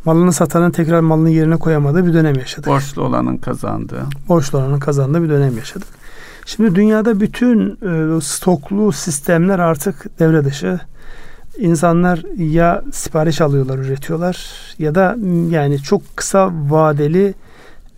malını 0.06 0.34
satanın 0.34 0.72
tekrar 0.72 1.00
malını 1.00 1.30
yerine 1.30 1.58
koyamadığı 1.58 2.06
bir 2.06 2.14
dönem 2.14 2.36
yaşadık. 2.36 2.68
Borçlu 2.68 3.02
olanın 3.04 3.38
kazandığı. 3.38 4.04
Borçlu 4.30 4.58
olanın 4.58 4.80
kazandığı 4.80 5.24
bir 5.24 5.30
dönem 5.30 5.58
yaşadık. 5.58 5.88
Şimdi 6.46 6.76
dünyada 6.76 7.20
bütün 7.20 7.78
e, 8.18 8.22
stoklu 8.22 8.92
sistemler 8.92 9.60
artık 9.60 10.20
devre 10.20 10.46
dışı. 10.46 10.80
İnsanlar 11.58 12.24
ya 12.38 12.84
sipariş 12.92 13.42
alıyorlar, 13.42 13.78
üretiyorlar 13.78 14.52
ya 14.80 14.96
da 14.96 15.16
yani 15.50 15.80
çok 15.80 16.18
kısa 16.18 16.52
vadeli 16.70 17.34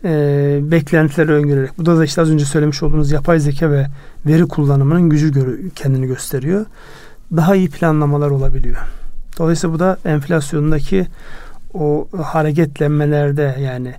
e, 0.03 0.59
beklentileri 0.61 1.31
öngörerek. 1.31 1.77
Bu 1.77 1.85
da, 1.85 1.97
da 1.97 2.05
işte 2.05 2.21
az 2.21 2.31
önce 2.31 2.45
söylemiş 2.45 2.83
olduğunuz 2.83 3.11
yapay 3.11 3.39
zeka 3.39 3.71
ve 3.71 3.87
veri 4.25 4.47
kullanımının 4.47 5.09
gücü 5.09 5.69
kendini 5.75 6.07
gösteriyor. 6.07 6.65
Daha 7.35 7.55
iyi 7.55 7.69
planlamalar 7.69 8.29
olabiliyor. 8.29 8.77
Dolayısıyla 9.37 9.73
bu 9.75 9.79
da 9.79 9.97
enflasyondaki 10.05 11.07
o 11.73 12.07
hareketlenmelerde 12.23 13.57
yani 13.59 13.93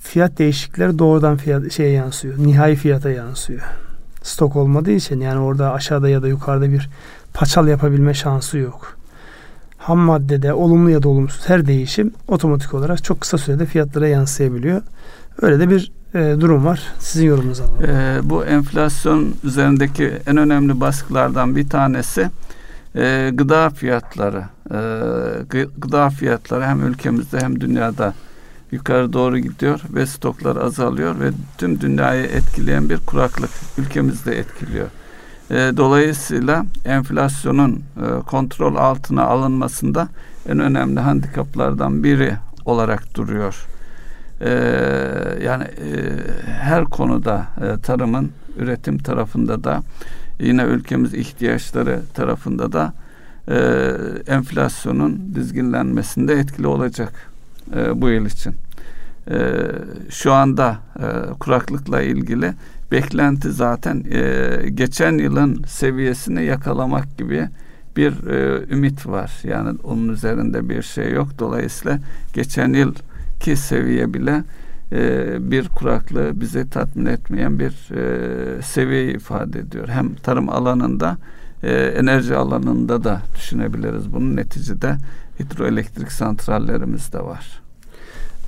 fiyat 0.00 0.38
değişiklikleri 0.38 0.98
doğrudan 0.98 1.36
fiyat 1.36 1.72
şeye 1.72 1.90
yansıyor. 1.90 2.38
Nihai 2.38 2.76
fiyata 2.76 3.10
yansıyor. 3.10 3.62
Stok 4.22 4.56
olmadığı 4.56 4.90
için 4.90 5.20
yani 5.20 5.40
orada 5.40 5.72
aşağıda 5.72 6.08
ya 6.08 6.22
da 6.22 6.28
yukarıda 6.28 6.70
bir 6.70 6.90
paçal 7.34 7.68
yapabilme 7.68 8.14
şansı 8.14 8.58
yok. 8.58 8.96
Ham 9.78 9.98
maddede 9.98 10.52
olumlu 10.52 10.90
ya 10.90 11.02
da 11.02 11.08
olumsuz 11.08 11.48
her 11.48 11.66
değişim 11.66 12.14
otomatik 12.28 12.74
olarak 12.74 13.04
çok 13.04 13.20
kısa 13.20 13.38
sürede 13.38 13.66
fiyatlara 13.66 14.08
yansıyabiliyor. 14.08 14.82
Öyle 15.42 15.60
de 15.60 15.70
bir 15.70 15.92
e, 16.16 16.40
durum 16.40 16.64
var. 16.64 16.82
Sizin 16.98 17.26
yorumunuz 17.26 17.60
alalım. 17.60 17.84
E, 17.84 18.18
bu 18.22 18.44
enflasyon 18.44 19.34
üzerindeki 19.44 20.12
en 20.26 20.36
önemli 20.36 20.80
baskılardan 20.80 21.56
bir 21.56 21.68
tanesi 21.68 22.30
e, 22.96 23.30
gıda 23.34 23.70
fiyatları. 23.70 24.44
E, 24.70 24.78
gıda 25.78 26.10
fiyatları 26.10 26.64
hem 26.64 26.86
ülkemizde 26.86 27.40
hem 27.40 27.60
dünyada 27.60 28.14
yukarı 28.72 29.12
doğru 29.12 29.38
gidiyor 29.38 29.80
ve 29.94 30.06
stoklar 30.06 30.56
azalıyor 30.56 31.20
ve 31.20 31.30
tüm 31.58 31.80
dünyayı 31.80 32.24
etkileyen 32.24 32.90
bir 32.90 32.98
kuraklık 32.98 33.50
ülkemizde 33.78 34.38
etkiliyor. 34.38 34.86
E, 35.50 35.54
dolayısıyla 35.76 36.64
enflasyonun 36.84 37.72
e, 37.72 38.22
kontrol 38.26 38.76
altına 38.76 39.22
alınmasında 39.22 40.08
en 40.48 40.58
önemli 40.58 41.00
handikaplardan 41.00 42.04
biri 42.04 42.36
olarak 42.64 43.14
duruyor. 43.14 43.66
E, 44.40 44.50
yani 45.42 45.64
e, 45.64 46.16
her 46.46 46.84
konuda 46.84 47.46
e, 47.60 47.80
tarımın 47.80 48.30
üretim 48.58 48.98
tarafında 48.98 49.64
da 49.64 49.82
yine 50.40 50.62
ülkemiz 50.62 51.14
ihtiyaçları 51.14 52.00
tarafında 52.14 52.72
da 52.72 52.92
e, 53.48 53.56
enflasyonun 54.26 55.34
dizginlenmesinde 55.34 56.34
etkili 56.34 56.66
olacak 56.66 57.12
e, 57.76 58.00
bu 58.00 58.08
yıl 58.08 58.26
için. 58.26 58.54
E, 59.30 59.38
şu 60.10 60.32
anda 60.32 60.76
e, 60.98 61.32
kuraklıkla 61.40 62.02
ilgili 62.02 62.52
beklenti 62.92 63.52
zaten 63.52 64.04
e, 64.10 64.70
geçen 64.70 65.18
yılın 65.18 65.64
seviyesini 65.66 66.44
yakalamak 66.44 67.18
gibi 67.18 67.48
bir 67.96 68.26
e, 68.26 68.64
ümit 68.74 69.06
var. 69.06 69.32
Yani 69.44 69.78
onun 69.84 70.08
üzerinde 70.08 70.68
bir 70.68 70.82
şey 70.82 71.12
yok. 71.12 71.28
Dolayısıyla 71.38 71.98
geçen 72.32 72.72
yıl 72.72 72.94
ki 73.40 73.56
seviye 73.56 74.14
bile 74.14 74.44
e, 74.92 75.36
bir 75.50 75.68
kuraklığı 75.68 76.40
bize 76.40 76.68
tatmin 76.68 77.06
etmeyen 77.06 77.58
bir 77.58 77.94
e, 77.94 78.62
seviye 78.62 79.12
ifade 79.12 79.58
ediyor. 79.58 79.88
Hem 79.88 80.14
tarım 80.14 80.48
alanında 80.48 81.16
e, 81.62 81.72
enerji 81.72 82.36
alanında 82.36 83.04
da 83.04 83.20
düşünebiliriz. 83.36 84.12
Bunun 84.12 84.36
neticede 84.36 84.96
hidroelektrik 85.40 86.12
santrallerimiz 86.12 87.12
de 87.12 87.20
var. 87.20 87.60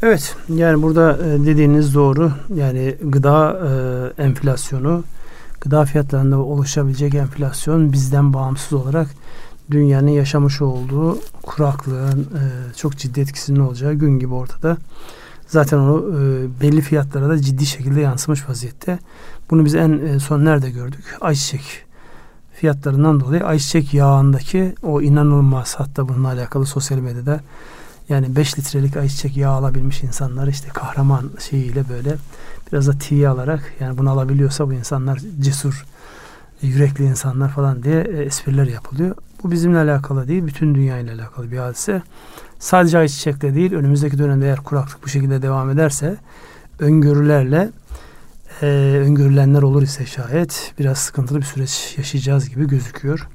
Evet 0.02 0.36
yani 0.48 0.82
burada 0.82 1.18
e, 1.26 1.46
dediğiniz 1.46 1.94
doğru. 1.94 2.32
Yani 2.54 2.94
gıda 3.02 3.60
e, 4.18 4.22
enflasyonu, 4.22 5.04
gıda 5.60 5.84
fiyatlarında 5.84 6.38
oluşabilecek 6.38 7.14
enflasyon 7.14 7.92
bizden 7.92 8.34
bağımsız 8.34 8.72
olarak 8.72 9.08
dünyanın 9.70 10.08
yaşamış 10.08 10.62
olduğu 10.62 11.18
kuraklığın 11.42 12.20
e, 12.20 12.74
çok 12.76 12.96
ciddi 12.96 13.20
etkisinin 13.20 13.60
olacağı 13.60 13.94
gün 13.94 14.18
gibi 14.18 14.34
ortada. 14.34 14.76
Zaten 15.46 15.78
onu 15.78 16.18
e, 16.18 16.60
belli 16.60 16.80
fiyatlara 16.80 17.28
da 17.28 17.42
ciddi 17.42 17.66
şekilde 17.66 18.00
yansımış 18.00 18.48
vaziyette. 18.48 18.98
Bunu 19.50 19.64
biz 19.64 19.74
en 19.74 19.98
e, 19.98 20.18
son 20.18 20.44
nerede 20.44 20.70
gördük? 20.70 21.16
Ayçiçek 21.20 21.84
fiyatlarından 22.54 23.20
dolayı 23.20 23.44
ayçiçek 23.44 23.94
yağındaki 23.94 24.74
o 24.82 25.02
inanılmaz 25.02 25.74
hatta 25.78 26.08
bununla 26.08 26.28
alakalı 26.28 26.66
sosyal 26.66 26.98
medyada 26.98 27.40
yani 28.08 28.36
5 28.36 28.58
litrelik 28.58 28.96
ayçiçek 28.96 29.36
yağ 29.36 29.50
alabilmiş 29.50 30.02
insanlar 30.02 30.48
işte 30.48 30.68
kahraman 30.68 31.30
şeyiyle 31.50 31.88
böyle 31.88 32.16
biraz 32.72 32.86
da 32.86 32.92
tiye 32.92 33.28
alarak 33.28 33.72
yani 33.80 33.98
bunu 33.98 34.10
alabiliyorsa 34.10 34.68
bu 34.68 34.72
insanlar 34.72 35.20
cesur 35.40 35.84
yürekli 36.62 37.04
insanlar 37.04 37.48
falan 37.48 37.82
diye 37.82 38.00
e, 38.00 38.22
espriler 38.22 38.66
yapılıyor. 38.66 39.16
Bu 39.42 39.50
bizimle 39.50 39.78
alakalı 39.78 40.28
değil, 40.28 40.46
bütün 40.46 40.74
dünya 40.74 40.98
ile 40.98 41.12
alakalı 41.12 41.52
bir 41.52 41.58
hadise. 41.58 42.02
Sadece 42.58 42.98
ayçiçekle 42.98 43.54
değil, 43.54 43.72
önümüzdeki 43.72 44.18
dönemde 44.18 44.46
eğer 44.46 44.58
kuraklık 44.58 45.04
bu 45.04 45.08
şekilde 45.08 45.42
devam 45.42 45.70
ederse 45.70 46.16
öngörülerle 46.78 47.70
e, 48.62 48.66
öngörülenler 49.06 49.62
olur 49.62 49.82
ise 49.82 50.06
şayet 50.06 50.74
biraz 50.78 50.98
sıkıntılı 50.98 51.38
bir 51.38 51.44
süreç 51.44 51.94
yaşayacağız 51.98 52.48
gibi 52.48 52.68
gözüküyor. 52.68 53.28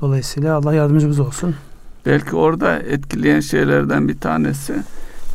Dolayısıyla 0.00 0.56
Allah 0.56 0.74
yardımcımız 0.74 1.20
olsun. 1.20 1.54
Belki 2.06 2.36
orada 2.36 2.78
etkileyen 2.78 3.40
şeylerden 3.40 4.08
bir 4.08 4.18
tanesi 4.18 4.74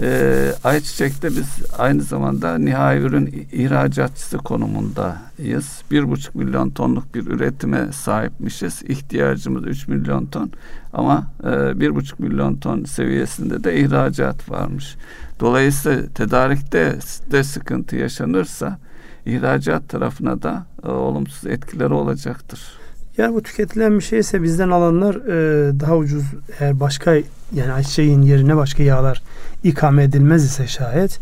e, 0.01 0.51
ayçiçekte 0.63 1.29
biz 1.29 1.47
aynı 1.77 2.01
zamanda 2.01 2.57
nihai 2.57 2.99
ürün 2.99 3.47
ihracatçısı 3.51 4.37
konumundayız. 4.37 5.81
Bir 5.91 6.09
buçuk 6.09 6.35
milyon 6.35 6.69
tonluk 6.69 7.15
bir 7.15 7.27
üretime 7.27 7.91
sahipmişiz. 7.91 8.83
İhtiyacımız 8.83 9.67
üç 9.67 9.87
milyon 9.87 10.25
ton 10.25 10.51
ama 10.93 11.27
e, 11.43 11.79
bir 11.79 11.95
buçuk 11.95 12.19
milyon 12.19 12.55
ton 12.55 12.83
seviyesinde 12.83 13.63
de 13.63 13.79
ihracat 13.79 14.49
varmış. 14.49 14.95
Dolayısıyla 15.39 16.07
tedarikte 16.07 16.99
de 17.31 17.43
sıkıntı 17.43 17.95
yaşanırsa 17.95 18.79
ihracat 19.25 19.89
tarafına 19.89 20.41
da 20.41 20.65
e, 20.83 20.87
olumsuz 20.87 21.45
etkileri 21.45 21.93
olacaktır. 21.93 22.84
Yani 23.17 23.35
bu 23.35 23.43
tüketilen 23.43 23.97
bir 23.97 24.03
şeyse 24.03 24.43
bizden 24.43 24.69
alanlar 24.69 25.15
e, 25.15 25.79
daha 25.79 25.97
ucuz 25.97 26.23
eğer 26.59 26.79
başka 26.79 27.15
yani 27.53 27.71
ayçiçeğin 27.73 28.21
yerine 28.21 28.57
başka 28.57 28.83
yağlar 28.83 29.21
ikame 29.63 30.03
edilmez 30.03 30.45
ise 30.45 30.67
şayet 30.67 31.19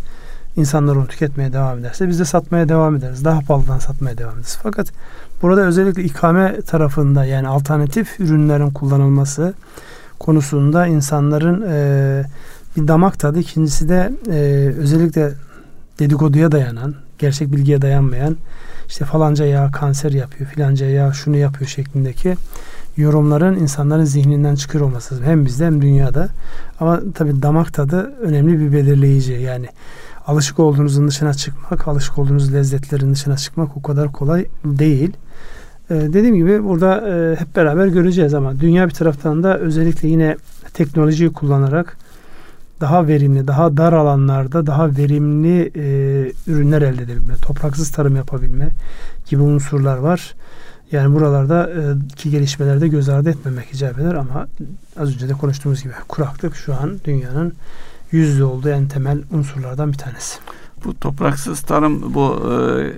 insanlar 0.56 0.96
onu 0.96 1.08
tüketmeye 1.08 1.54
devam 1.54 1.80
ederse 1.80 2.08
biz 2.08 2.20
de 2.20 2.26
satmaya 2.26 2.70
devam 2.70 2.96
ederiz. 2.96 3.26
Daha 3.26 3.42
pahalıdan 3.42 3.80
satmaya 3.80 4.18
devam 4.18 4.34
ederiz. 4.34 4.60
Fakat 4.64 4.88
burada 5.42 5.62
özellikle 5.62 6.04
ikame 6.04 6.62
tarafında 6.62 7.26
yani 7.26 7.48
alternatif 7.48 8.20
ürünlerin 8.20 8.70
kullanılması 8.70 9.54
konusunda 10.20 10.88
insanların 10.88 11.66
e, 11.70 12.24
bir 12.78 12.88
damak 12.88 13.20
tadı 13.20 13.40
ikincisi 13.40 13.90
de 13.90 14.12
e, 14.30 14.40
özellikle 14.80 15.34
dedikoduya 16.00 16.52
dayanan 16.52 16.96
gerçek 17.20 17.52
bilgiye 17.52 17.82
dayanmayan 17.82 18.38
işte 18.88 19.06
falanca 19.06 19.46
yağ 19.46 19.72
kanser 19.72 20.12
yapıyor, 20.12 20.50
filanca 20.50 20.86
yağ 20.86 21.14
şunu 21.14 21.38
yapıyor 21.38 21.70
şeklindeki 21.70 22.36
yorumların 22.98 23.56
insanların 23.56 24.04
zihninden 24.04 24.56
çıkıyor 24.56 24.86
olması 24.86 25.16
lazım. 25.16 25.28
Hem 25.28 25.46
bizde 25.46 25.66
hem 25.66 25.82
dünyada. 25.82 26.30
Ama 26.80 27.02
tabii 27.16 27.42
damak 27.42 27.74
tadı 27.74 28.14
önemli 28.22 28.60
bir 28.60 28.74
belirleyici. 28.74 29.34
Yani 29.34 29.68
alışık 30.28 30.60
olduğunuzun 30.60 31.08
dışına 31.08 31.34
çıkmak, 31.34 31.88
alışık 31.88 32.18
olduğunuz 32.18 32.54
lezzetlerin 32.54 33.14
dışına 33.14 33.38
çıkmak 33.38 33.78
o 33.78 33.82
kadar 33.82 34.12
kolay 34.12 34.46
değil. 34.66 35.14
Ee, 35.90 35.96
dediğim 35.96 36.36
gibi 36.36 36.64
burada 36.64 37.10
e, 37.10 37.36
hep 37.40 37.56
beraber 37.56 37.88
göreceğiz 37.88 38.34
ama 38.34 38.60
dünya 38.60 38.88
bir 38.88 38.94
taraftan 38.94 39.44
da 39.44 39.58
özellikle 39.60 40.08
yine 40.08 40.38
teknolojiyi 40.74 41.34
kullanarak 41.34 41.98
daha 42.82 43.08
verimli, 43.08 43.48
daha 43.48 43.78
dar 43.78 43.94
alanlarda 43.94 44.68
daha 44.68 44.98
verimli 44.98 45.72
e, 45.76 46.32
ürünler 46.48 46.82
elde 46.82 47.04
edebilme, 47.04 47.36
topraksız 47.42 47.92
tarım 47.92 48.16
yapabilme 48.16 48.70
gibi 49.30 49.42
unsurlar 49.42 49.98
var. 49.98 50.36
Yani 50.92 51.16
buralarda 51.16 51.70
e, 51.70 52.16
ki 52.16 52.32
gelişmelerde 52.32 52.88
göz 52.88 53.10
ardı 53.10 53.30
etmemek 53.30 53.74
icap 53.74 54.00
eder 54.00 54.14
ama 54.14 54.48
az 55.00 55.14
önce 55.16 55.30
de 55.30 55.34
konuştuğumuz 55.34 55.84
gibi 55.84 55.94
kuraklık 56.08 56.56
şu 56.56 56.74
an 56.76 57.00
dünyanın 57.06 57.54
yüzde 58.12 58.44
olduğu 58.44 58.70
en 58.70 58.88
temel 58.88 59.22
unsurlardan 59.32 59.92
bir 59.92 59.98
tanesi. 59.98 60.40
Bu 60.86 61.00
topraksız 61.00 61.62
tarım 61.62 62.14
bu 62.14 62.52
e, 62.52 62.92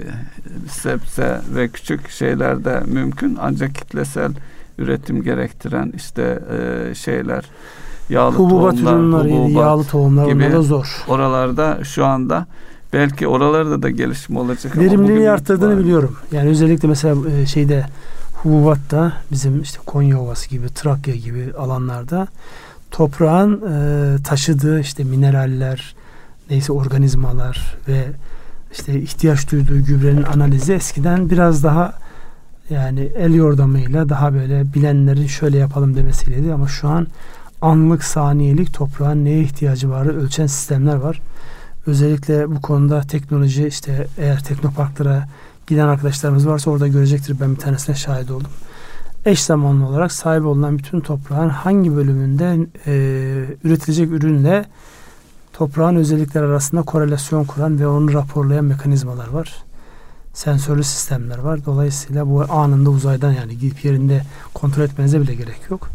sebze 0.69 1.41
ve 1.55 1.67
küçük 1.67 2.09
şeylerde 2.09 2.81
mümkün 2.85 3.37
ancak 3.41 3.75
kitlesel 3.75 4.31
üretim 4.77 5.23
gerektiren 5.23 5.93
işte 5.95 6.39
e, 6.51 6.95
şeyler 6.95 7.45
yağlı 8.09 8.35
hububat 8.35 8.77
tohumlar, 8.77 9.25
ürünleri, 9.25 9.39
hububat 9.39 9.63
yağlı 9.63 9.83
tohumlar 9.83 10.27
gibi 10.27 10.51
da 10.51 10.61
zor. 10.61 11.03
Oralarda 11.07 11.83
şu 11.83 12.05
anda 12.05 12.45
belki 12.93 13.27
oralarda 13.27 13.81
da 13.81 13.89
gelişme 13.89 14.39
olacak. 14.39 14.77
Verimliliği 14.77 15.31
arttırdığını 15.31 15.73
var. 15.73 15.79
biliyorum. 15.79 16.15
Yani 16.31 16.49
özellikle 16.49 16.87
mesela 16.87 17.29
e, 17.29 17.45
şeyde 17.45 17.85
hububatta 18.33 19.13
bizim 19.31 19.61
işte 19.61 19.79
Konya 19.85 20.19
Ovası 20.19 20.49
gibi, 20.49 20.69
Trakya 20.69 21.15
gibi 21.15 21.53
alanlarda 21.57 22.27
toprağın 22.91 23.61
e, 23.61 24.23
taşıdığı 24.23 24.79
işte 24.79 25.03
mineraller, 25.03 25.95
neyse 26.49 26.73
organizmalar 26.73 27.77
ve 27.87 28.05
işte 28.71 29.01
ihtiyaç 29.01 29.51
duyduğu 29.51 29.85
gübrenin 29.85 30.23
analizi 30.23 30.73
eskiden 30.73 31.29
biraz 31.29 31.63
daha 31.63 31.93
yani 32.69 32.99
el 32.99 33.33
yordamıyla 33.33 34.09
daha 34.09 34.33
böyle 34.33 34.73
bilenlerin 34.73 35.27
şöyle 35.27 35.57
yapalım 35.57 35.95
demesiyleydi 35.95 36.53
ama 36.53 36.67
şu 36.67 36.87
an 36.87 37.07
anlık 37.61 38.03
saniyelik 38.03 38.73
toprağın 38.73 39.25
neye 39.25 39.41
ihtiyacı 39.41 39.89
var 39.89 40.05
ölçen 40.05 40.47
sistemler 40.47 40.95
var. 40.95 41.21
Özellikle 41.87 42.51
bu 42.55 42.61
konuda 42.61 43.01
teknoloji 43.01 43.67
işte 43.67 44.07
eğer 44.17 44.43
teknoparklara 44.43 45.27
giden 45.67 45.87
arkadaşlarımız 45.87 46.47
varsa 46.47 46.71
orada 46.71 46.87
görecektir. 46.87 47.39
Ben 47.39 47.55
bir 47.55 47.59
tanesine 47.59 47.95
şahit 47.95 48.31
oldum. 48.31 48.51
Eş 49.25 49.41
zamanlı 49.43 49.87
olarak 49.87 50.11
sahip 50.11 50.45
olunan 50.45 50.77
bütün 50.77 50.99
toprağın 50.99 51.49
hangi 51.49 51.95
bölümünde 51.95 52.67
e, 52.87 52.93
üretilecek 53.63 54.11
ürünle 54.11 54.65
toprağın 55.53 55.95
özellikleri 55.95 56.45
arasında 56.45 56.81
korelasyon 56.81 57.43
kuran 57.43 57.79
ve 57.79 57.87
onu 57.87 58.13
raporlayan 58.13 58.65
mekanizmalar 58.65 59.27
var. 59.27 59.63
Sensörlü 60.33 60.83
sistemler 60.83 61.37
var. 61.37 61.65
Dolayısıyla 61.65 62.29
bu 62.29 62.45
anında 62.49 62.89
uzaydan 62.89 63.31
yani 63.31 63.57
gidip 63.57 63.85
yerinde 63.85 64.21
kontrol 64.53 64.83
etmenize 64.83 65.21
bile 65.21 65.35
gerek 65.35 65.59
yok. 65.69 65.89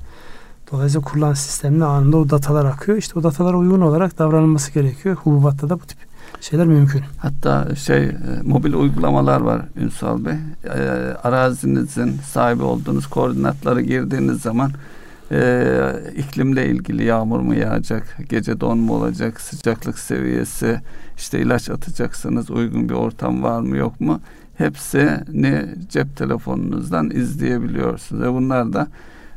Dolayısıyla 0.72 1.04
kurulan 1.04 1.35
sistemle 1.35 1.85
anında 1.85 2.16
o 2.16 2.30
datalar 2.30 2.64
akıyor. 2.64 2.98
İşte 2.98 3.18
o 3.18 3.22
datalara 3.22 3.56
uygun 3.56 3.80
olarak 3.80 4.18
davranılması 4.18 4.72
gerekiyor. 4.72 5.16
Hububatta 5.16 5.68
da 5.68 5.80
bu 5.80 5.87
tip 5.87 5.98
şeyler 6.40 6.66
mümkün. 6.66 7.02
Hatta 7.18 7.74
şey 7.76 8.04
e, 8.04 8.14
mobil 8.42 8.72
uygulamalar 8.72 9.40
var 9.40 9.62
Ünsal 9.76 10.24
Bey. 10.24 10.35
E, 10.64 10.80
arazinizin 11.22 12.16
sahibi 12.33 12.62
olduğunuz 12.62 13.06
koordinatları 13.06 13.80
girdiğiniz 13.80 14.40
zaman 14.40 14.72
e, 15.33 15.72
iklimle 16.16 16.66
ilgili 16.66 17.04
yağmur 17.04 17.40
mu 17.40 17.54
yağacak, 17.54 18.16
gece 18.28 18.61
don 18.61 18.78
mu 18.78 18.94
olacak, 18.94 19.40
sıcaklık 19.40 19.98
seviyesi, 19.98 20.80
işte 21.16 21.40
ilaç 21.40 21.70
atacaksınız, 21.70 22.50
uygun 22.50 22.88
bir 22.88 22.94
ortam 22.94 23.42
var 23.42 23.61
mı 23.61 23.76
yok 23.76 24.00
mu? 24.00 24.20
Hepsini 24.56 25.66
cep 25.88 26.16
telefonunuzdan 26.16 27.11
izleyebiliyorsunuz. 27.11 28.22
Ve 28.22 28.33
bunlar 28.33 28.72
da 28.72 28.88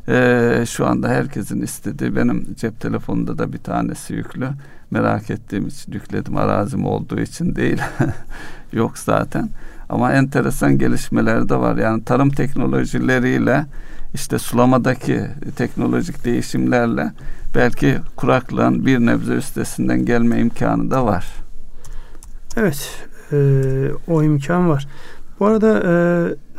ee, 0.07 0.63
şu 0.69 0.87
anda 0.87 1.09
herkesin 1.09 1.61
istediği 1.61 2.15
benim 2.15 2.55
cep 2.55 2.79
telefonunda 2.79 3.37
da 3.37 3.53
bir 3.53 3.57
tanesi 3.57 4.13
yüklü. 4.13 4.49
Merak 4.91 5.29
ettiğim 5.29 5.67
için 5.67 5.91
yükledim. 5.91 6.37
Arazim 6.37 6.85
olduğu 6.85 7.19
için 7.19 7.55
değil. 7.55 7.81
Yok 8.73 8.97
zaten. 8.97 9.49
Ama 9.89 10.11
enteresan 10.11 10.77
gelişmeler 10.77 11.49
de 11.49 11.55
var. 11.55 11.77
Yani 11.77 12.03
tarım 12.03 12.29
teknolojileriyle 12.29 13.65
işte 14.13 14.39
sulamadaki 14.39 15.21
teknolojik 15.55 16.25
değişimlerle 16.25 17.11
belki 17.55 17.97
kuraklığın 18.15 18.85
bir 18.85 18.99
nebze 18.99 19.33
üstesinden 19.33 20.05
gelme 20.05 20.39
imkanı 20.39 20.91
da 20.91 21.05
var. 21.05 21.33
Evet. 22.57 23.07
E, 23.31 23.37
o 24.07 24.23
imkan 24.23 24.69
var. 24.69 24.87
Bu 25.39 25.45
arada 25.45 25.83
e, 25.87 25.91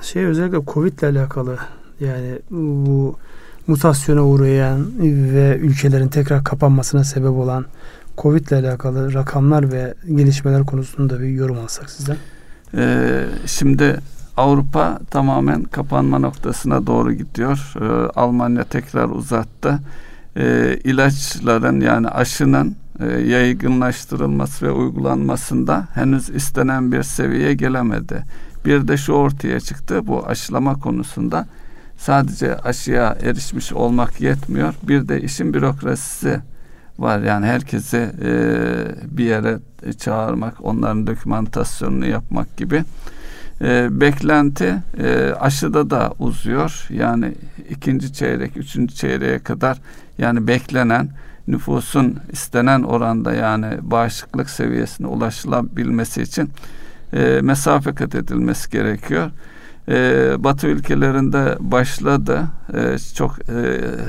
şey 0.02 0.24
özellikle 0.24 0.64
Covid 0.66 0.98
ile 0.98 1.06
alakalı 1.06 1.58
yani 2.00 2.38
bu 2.50 3.16
mutasyona 3.66 4.22
uğrayan 4.22 4.86
ve 5.34 5.58
ülkelerin 5.58 6.08
tekrar 6.08 6.44
kapanmasına 6.44 7.04
sebep 7.04 7.30
olan 7.30 7.66
Covid 8.18 8.48
ile 8.48 8.56
alakalı 8.56 9.14
rakamlar 9.14 9.72
ve 9.72 9.94
gelişmeler 10.14 10.66
konusunda 10.66 11.20
bir 11.20 11.28
yorum 11.28 11.58
alsak 11.58 11.90
sizden. 11.90 12.16
Ee, 12.76 13.24
şimdi 13.46 14.00
Avrupa 14.36 14.98
tamamen 15.10 15.62
kapanma 15.62 16.18
noktasına 16.18 16.86
doğru 16.86 17.12
gidiyor. 17.12 17.74
Ee, 17.80 18.10
Almanya 18.14 18.64
tekrar 18.64 19.08
uzattı. 19.08 19.78
Ee, 20.36 20.78
ilaçların 20.84 21.80
yani 21.80 22.08
aşının 22.08 22.76
e, 23.00 23.06
yaygınlaştırılması 23.06 24.66
ve 24.66 24.70
uygulanmasında 24.70 25.88
henüz 25.94 26.30
istenen 26.30 26.92
bir 26.92 27.02
seviyeye 27.02 27.54
gelemedi. 27.54 28.22
Bir 28.64 28.88
de 28.88 28.96
şu 28.96 29.12
ortaya 29.12 29.60
çıktı 29.60 30.06
bu 30.06 30.26
aşılama 30.26 30.80
konusunda 30.80 31.46
sadece 31.96 32.56
aşıya 32.56 33.16
erişmiş 33.22 33.72
olmak 33.72 34.20
yetmiyor. 34.20 34.74
Bir 34.82 35.08
de 35.08 35.20
işin 35.20 35.54
bürokrasisi 35.54 36.40
var. 36.98 37.18
Yani 37.18 37.46
herkesi 37.46 38.10
e, 38.22 38.32
bir 39.16 39.24
yere 39.24 39.58
çağırmak, 39.98 40.64
onların 40.64 41.06
dokümantasyonunu 41.06 42.06
yapmak 42.06 42.56
gibi. 42.56 42.84
E, 43.60 44.00
beklenti 44.00 44.74
e, 44.98 45.34
aşıda 45.40 45.90
da 45.90 46.12
uzuyor. 46.18 46.86
Yani 46.90 47.34
ikinci 47.70 48.12
çeyrek, 48.12 48.56
üçüncü 48.56 48.94
çeyreğe 48.94 49.38
kadar 49.38 49.80
yani 50.18 50.46
beklenen 50.46 51.08
nüfusun 51.48 52.18
istenen 52.32 52.82
oranda 52.82 53.32
yani 53.32 53.66
bağışıklık 53.82 54.50
seviyesine 54.50 55.06
ulaşılabilmesi 55.06 56.22
için 56.22 56.50
e, 57.12 57.40
mesafe 57.42 57.94
kat 57.94 58.14
edilmesi 58.14 58.70
gerekiyor 58.70 59.30
e, 59.88 60.34
Batı 60.38 60.66
ülkelerinde 60.66 61.56
başladı. 61.60 62.44
E, 62.74 62.96
çok 63.14 63.38
e, 63.48 63.52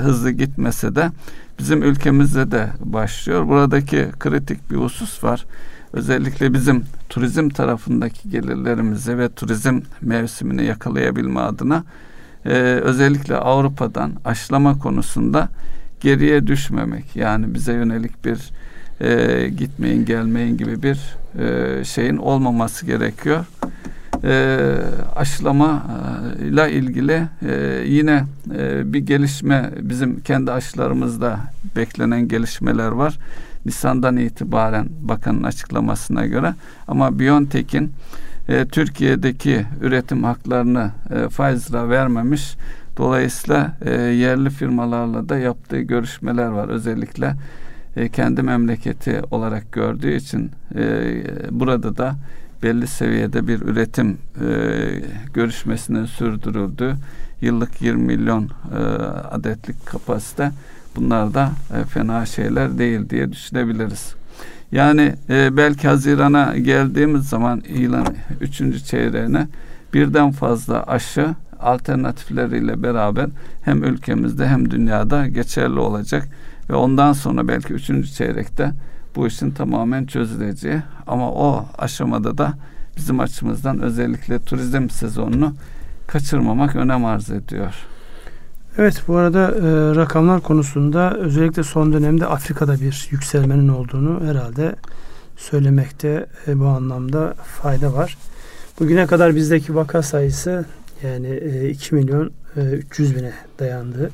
hızlı 0.02 0.30
gitmese 0.30 0.96
de 0.96 1.10
bizim 1.58 1.82
ülkemizde 1.82 2.50
de 2.50 2.68
başlıyor. 2.80 3.48
Buradaki 3.48 4.06
kritik 4.18 4.70
bir 4.70 4.76
husus 4.76 5.24
var. 5.24 5.44
Özellikle 5.92 6.54
bizim 6.54 6.84
turizm 7.08 7.48
tarafındaki 7.48 8.30
gelirlerimizi 8.30 9.18
ve 9.18 9.28
turizm 9.28 9.80
mevsimini 10.00 10.64
yakalayabilme 10.64 11.40
adına 11.40 11.84
e, 12.44 12.50
özellikle 12.82 13.36
Avrupa'dan 13.36 14.12
aşılama 14.24 14.78
konusunda 14.78 15.48
geriye 16.00 16.46
düşmemek. 16.46 17.16
Yani 17.16 17.54
bize 17.54 17.72
yönelik 17.72 18.24
bir 18.24 18.50
e, 19.00 19.48
gitmeyin 19.48 20.04
gelmeyin 20.04 20.56
gibi 20.56 20.82
bir 20.82 21.16
e, 21.38 21.84
şeyin 21.84 22.16
olmaması 22.16 22.86
gerekiyor. 22.86 23.44
E, 24.26 24.58
aşılama 25.16 25.82
ile 26.40 26.72
ilgili 26.72 27.22
e, 27.48 27.82
yine 27.86 28.24
e, 28.58 28.92
bir 28.92 28.98
gelişme 28.98 29.70
bizim 29.80 30.20
kendi 30.20 30.52
aşılarımızda 30.52 31.38
beklenen 31.76 32.28
gelişmeler 32.28 32.88
var. 32.88 33.18
Nisan'dan 33.66 34.16
itibaren 34.16 34.88
bakanın 35.02 35.42
açıklamasına 35.42 36.26
göre 36.26 36.54
ama 36.88 37.18
Biontech'in 37.18 37.92
e, 38.48 38.66
Türkiye'deki 38.66 39.66
üretim 39.82 40.24
haklarını 40.24 40.90
e, 41.10 41.28
Pfizer'a 41.28 41.88
vermemiş. 41.88 42.56
Dolayısıyla 42.96 43.76
e, 43.84 43.92
yerli 44.00 44.50
firmalarla 44.50 45.28
da 45.28 45.38
yaptığı 45.38 45.80
görüşmeler 45.80 46.48
var. 46.48 46.68
Özellikle 46.68 47.34
e, 47.96 48.08
kendi 48.08 48.42
memleketi 48.42 49.22
olarak 49.30 49.72
gördüğü 49.72 50.14
için 50.14 50.50
e, 50.74 50.84
burada 51.50 51.96
da 51.96 52.14
belli 52.62 52.86
seviyede 52.86 53.48
bir 53.48 53.60
üretim 53.60 54.18
e, 54.40 54.48
görüşmesinin 55.34 56.06
sürdürüldü. 56.06 56.96
Yıllık 57.40 57.82
20 57.82 58.02
milyon 58.02 58.44
e, 58.44 58.78
adetlik 59.30 59.86
kapasite 59.86 60.52
bunlar 60.96 61.34
da 61.34 61.50
e, 61.74 61.84
fena 61.84 62.26
şeyler 62.26 62.78
değil 62.78 63.10
diye 63.10 63.32
düşünebiliriz. 63.32 64.14
Yani 64.72 65.14
e, 65.30 65.56
belki 65.56 65.88
Haziran'a 65.88 66.56
geldiğimiz 66.56 67.28
zaman 67.28 67.62
yılın 67.68 68.06
üçüncü 68.40 68.80
çeyreğine 68.84 69.48
birden 69.94 70.30
fazla 70.30 70.82
aşı 70.82 71.34
alternatifleriyle 71.60 72.82
beraber 72.82 73.28
hem 73.62 73.84
ülkemizde 73.84 74.48
hem 74.48 74.70
dünyada 74.70 75.26
geçerli 75.26 75.78
olacak 75.78 76.28
ve 76.70 76.74
ondan 76.74 77.12
sonra 77.12 77.48
belki 77.48 77.72
üçüncü 77.72 78.08
çeyrekte 78.08 78.72
bu 79.16 79.26
işin 79.26 79.50
tamamen 79.50 80.06
çözüleceği 80.06 80.82
ama 81.06 81.32
o 81.32 81.66
aşamada 81.78 82.38
da 82.38 82.54
bizim 82.96 83.20
açımızdan 83.20 83.80
özellikle 83.80 84.38
turizm 84.38 84.88
sezonunu 84.88 85.54
kaçırmamak 86.06 86.76
önem 86.76 87.04
arz 87.04 87.30
ediyor. 87.30 87.74
Evet 88.78 89.02
bu 89.08 89.16
arada 89.16 89.38
e, 89.38 89.96
rakamlar 89.96 90.40
konusunda 90.40 91.16
özellikle 91.16 91.62
son 91.62 91.92
dönemde 91.92 92.26
Afrika'da 92.26 92.80
bir 92.80 93.08
yükselmenin 93.10 93.68
olduğunu 93.68 94.26
herhalde 94.26 94.76
söylemekte 95.36 96.26
e, 96.46 96.58
bu 96.58 96.66
anlamda 96.66 97.34
fayda 97.62 97.94
var. 97.94 98.18
Bugüne 98.80 99.06
kadar 99.06 99.36
bizdeki 99.36 99.74
vaka 99.74 100.02
sayısı 100.02 100.64
yani 101.02 101.28
e, 101.28 101.68
2 101.68 101.94
milyon 101.94 102.30
e, 102.56 102.60
300 102.60 103.16
bine 103.16 103.32
dayandı. 103.58 104.10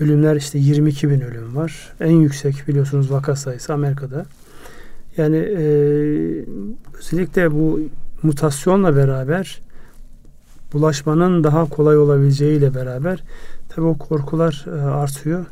Ölümler 0.00 0.36
işte 0.36 0.58
22 0.58 1.10
bin 1.10 1.20
ölüm 1.20 1.56
var. 1.56 1.92
En 2.00 2.12
yüksek 2.12 2.68
biliyorsunuz 2.68 3.12
vaka 3.12 3.36
sayısı 3.36 3.72
Amerika'da. 3.72 4.24
Yani 5.16 5.36
e, 5.36 5.64
özellikle 6.98 7.52
bu 7.52 7.80
mutasyonla 8.22 8.96
beraber 8.96 9.60
bulaşmanın 10.72 11.44
daha 11.44 11.68
kolay 11.68 11.98
olabileceğiyle 11.98 12.74
beraber 12.74 13.22
tabi 13.68 13.86
o 13.86 13.98
korkular 13.98 14.66
e, 14.66 14.70
artıyor. 14.80 15.46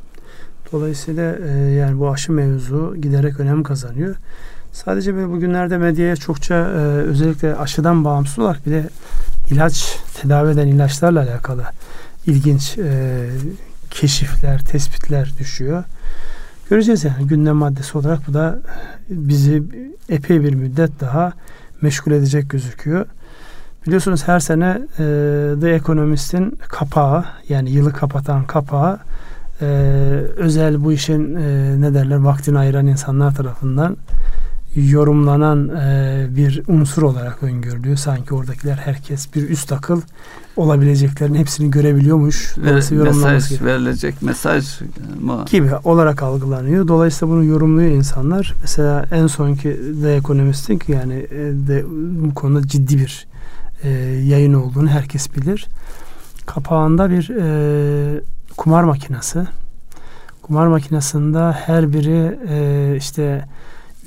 Dolayısıyla 0.73 1.37
e, 1.37 1.51
yani 1.51 1.99
bu 1.99 2.11
aşı 2.11 2.33
mevzu 2.33 2.97
giderek 3.01 3.41
önem 3.41 3.63
kazanıyor. 3.63 4.17
Sadece 4.73 5.15
böyle 5.15 5.29
bugünlerde 5.29 5.79
medyaya 5.79 6.17
çokça 6.17 6.55
e, 6.55 6.79
özellikle 6.83 7.57
aşıdan 7.57 8.05
bağımsız 8.05 8.39
olarak 8.39 8.67
bir 8.67 8.71
de 8.71 8.89
ilaç 9.51 9.99
tedavi 10.23 10.53
eden 10.53 10.69
ilaçlarla 10.69 11.23
alakalı 11.23 11.65
ilginç 12.27 12.79
e, 12.79 13.27
keşifler, 13.91 14.65
tespitler 14.65 15.33
düşüyor. 15.39 15.85
Göreceğiz 16.71 17.05
yani 17.05 17.27
gündem 17.27 17.57
maddesi 17.57 17.99
olarak 17.99 18.29
bu 18.29 18.35
da 18.35 18.59
bizi 19.09 19.63
epey 20.09 20.43
bir 20.43 20.55
müddet 20.55 21.01
daha 21.01 21.33
meşgul 21.83 22.13
edecek 22.13 22.51
gözüküyor. 22.51 23.07
Biliyorsunuz 23.87 24.29
her 24.29 24.41
sene 24.41 24.81
e, 24.99 25.05
The 25.61 25.71
Economist'in 25.71 26.59
kapağı 26.69 27.25
yani 27.49 27.71
yılı 27.71 27.93
kapatan 27.93 28.45
kapağı 28.45 28.99
e, 29.61 29.67
özel 30.37 30.85
bu 30.85 30.93
işin 30.93 31.35
e, 31.35 31.81
ne 31.81 31.95
derler 31.95 32.17
vaktini 32.17 32.59
ayıran 32.59 32.87
insanlar 32.87 33.35
tarafından 33.35 33.97
yorumlanan 34.87 35.69
e, 35.69 36.27
bir 36.37 36.63
unsur 36.69 37.03
olarak 37.03 37.43
öngörülüyor. 37.43 37.97
Sanki 37.97 38.35
oradakiler 38.35 38.77
herkes 38.77 39.35
bir 39.35 39.49
üst 39.49 39.73
akıl 39.73 40.01
olabileceklerin 40.57 41.35
hepsini 41.35 41.71
görebiliyormuş. 41.71 42.57
Dolayısıyla 42.57 43.05
mesaj 43.05 43.49
gibi. 43.49 43.65
verilecek 43.65 44.23
mesaj 44.23 44.81
mı? 45.21 45.45
Gibi 45.51 45.71
olarak 45.85 46.23
algılanıyor. 46.23 46.89
Dolayısıyla 46.89 47.35
bunu 47.35 47.45
yorumluyor 47.45 47.91
insanlar. 47.91 48.55
Mesela 48.61 49.07
en 49.13 49.27
sonki 49.27 49.81
The 50.03 50.15
Economist'in 50.15 50.81
yani 50.89 51.15
e, 51.15 51.39
de, 51.69 51.85
bu 52.25 52.35
konuda 52.35 52.69
ciddi 52.69 52.99
bir 52.99 53.27
e, 53.83 53.89
yayın 54.25 54.55
olduğunu 54.55 54.89
herkes 54.89 55.37
bilir. 55.37 55.67
Kapağında 56.47 57.11
bir 57.11 57.31
e, 57.31 58.21
kumar 58.57 58.83
makinesi. 58.85 59.47
Kumar 60.43 60.67
makinesinde 60.67 61.53
her 61.53 61.93
biri 61.93 62.39
e, 62.49 62.97
işte 62.97 63.45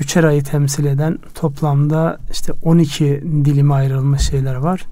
üçer 0.01 0.23
ayı 0.23 0.43
temsil 0.43 0.85
eden 0.85 1.19
toplamda 1.35 2.17
işte 2.31 2.53
12 2.63 3.23
dilime 3.45 3.73
ayrılmış 3.73 4.21
şeyler 4.21 4.55
var. 4.55 4.85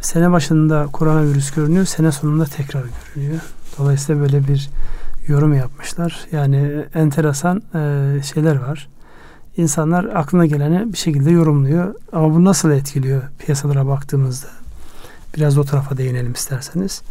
Sene 0.00 0.30
başında 0.30 0.86
koronavirüs 0.92 1.50
görünüyor, 1.50 1.84
sene 1.84 2.12
sonunda 2.12 2.44
tekrar 2.44 2.84
görünüyor. 3.14 3.40
Dolayısıyla 3.78 4.22
böyle 4.22 4.48
bir 4.48 4.70
yorum 5.26 5.54
yapmışlar. 5.54 6.26
Yani 6.32 6.84
enteresan 6.94 7.62
e, 7.74 8.22
şeyler 8.22 8.56
var. 8.56 8.88
İnsanlar 9.56 10.04
aklına 10.04 10.46
geleni 10.46 10.92
bir 10.92 10.98
şekilde 10.98 11.30
yorumluyor. 11.30 11.94
Ama 12.12 12.34
bu 12.34 12.44
nasıl 12.44 12.70
etkiliyor 12.70 13.22
piyasalara 13.38 13.86
baktığımızda? 13.86 14.48
Biraz 15.36 15.58
o 15.58 15.64
tarafa 15.64 15.96
değinelim 15.96 16.32
isterseniz. 16.32 17.02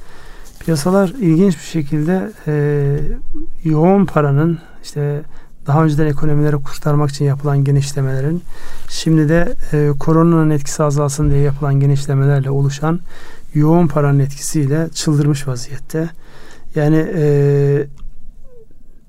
Piyasalar 0.60 1.10
ilginç 1.10 1.56
bir 1.56 1.68
şekilde 1.72 2.32
e, 2.48 3.00
yoğun 3.64 4.06
paranın 4.06 4.60
işte 4.84 5.24
daha 5.68 5.84
önceden 5.84 6.08
ekonomileri 6.08 6.56
kurtarmak 6.56 7.10
için 7.10 7.26
yapılan 7.26 7.64
genişlemelerin 7.64 8.44
şimdi 8.90 9.30
de 9.30 9.56
e, 9.74 9.92
koronanın 10.00 10.50
etkisi 10.50 10.84
azalsın 10.84 11.30
diye 11.30 11.42
yapılan 11.42 11.80
genişlemelerle 11.80 12.50
oluşan 12.50 13.00
yoğun 13.54 13.88
paranın 13.88 14.20
etkisiyle 14.20 14.90
çıldırmış 14.94 15.48
vaziyette. 15.48 16.10
Yani 16.76 17.08
e, 17.16 17.88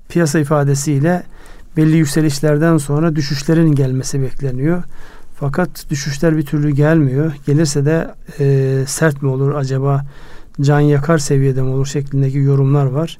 piyasa 0.09 0.39
ifadesiyle 0.39 1.23
belli 1.77 1.95
yükselişlerden 1.97 2.77
sonra 2.77 3.15
düşüşlerin 3.15 3.75
gelmesi 3.75 4.21
bekleniyor. 4.21 4.83
Fakat 5.39 5.85
düşüşler 5.89 6.37
bir 6.37 6.45
türlü 6.45 6.69
gelmiyor. 6.69 7.33
Gelirse 7.45 7.85
de 7.85 8.15
e, 8.39 8.83
sert 8.87 9.21
mi 9.21 9.29
olur 9.29 9.55
acaba 9.55 10.05
can 10.61 10.79
yakar 10.79 11.17
seviyede 11.17 11.61
mi 11.61 11.69
olur 11.69 11.85
şeklindeki 11.85 12.37
yorumlar 12.37 12.85
var. 12.85 13.17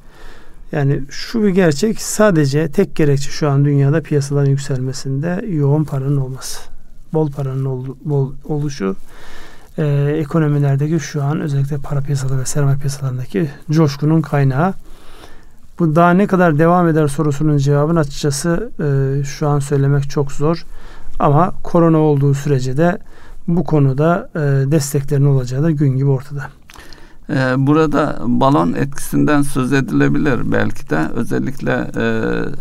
Yani 0.72 1.02
şu 1.10 1.44
bir 1.44 1.50
gerçek 1.50 2.02
sadece 2.02 2.72
tek 2.72 2.96
gerekçe 2.96 3.30
şu 3.30 3.50
an 3.50 3.66
dünyada 3.66 4.02
piyasaların 4.02 4.50
yükselmesinde 4.50 5.46
yoğun 5.50 5.84
paranın 5.84 6.18
olması. 6.18 6.60
Bol 7.14 7.32
paranın 7.32 7.66
ol, 7.66 7.86
bol 8.06 8.34
oluşu 8.46 8.96
e, 9.78 10.16
ekonomilerdeki 10.20 11.00
şu 11.00 11.24
an 11.24 11.42
özellikle 11.42 11.78
para 11.78 12.02
piyasaları 12.02 12.40
ve 12.40 12.46
sermaye 12.46 12.78
piyasalarındaki 12.78 13.50
coşkunun 13.72 14.22
kaynağı. 14.22 14.74
Bu 15.80 15.96
daha 15.96 16.12
ne 16.12 16.28
kadar 16.28 16.60
devam 16.60 16.88
eder 16.88 17.08
sorusunun 17.08 17.58
cevabını 17.58 18.00
açıkçası 18.00 18.70
e, 18.80 19.24
şu 19.24 19.48
an 19.48 19.60
söylemek 19.60 20.10
çok 20.10 20.32
zor. 20.32 20.66
Ama 21.20 21.54
korona 21.64 21.98
olduğu 21.98 22.34
sürece 22.34 22.78
de 22.78 22.98
bu 23.48 23.64
konuda 23.64 24.30
e, 24.36 24.40
desteklerin 24.72 25.26
olacağı 25.26 25.64
da 25.64 25.72
gün 25.72 25.98
gibi 25.98 26.10
ortada. 26.10 26.50
Ee, 27.30 27.54
burada 27.58 28.20
balon 28.26 28.74
etkisinden 28.74 29.42
söz 29.42 29.74
edilebilir 29.74 30.52
belki 30.52 30.90
de 30.90 31.08
özellikle 31.16 31.92
e, 31.98 32.10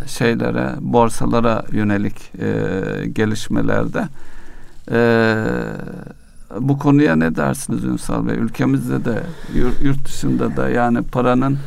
şeylere 0.08 0.74
borsalara 0.80 1.64
yönelik 1.72 2.32
e, 2.38 2.50
gelişmelerde 3.12 4.08
e, 4.90 5.36
bu 6.60 6.78
konuya 6.78 7.16
ne 7.16 7.36
dersiniz 7.36 7.84
Ünsal 7.84 8.28
Bey? 8.28 8.36
Ülkemizde 8.36 9.04
de 9.04 9.22
yurt 9.82 10.04
dışında 10.04 10.56
da 10.56 10.68
yani 10.68 11.02
paranın 11.02 11.58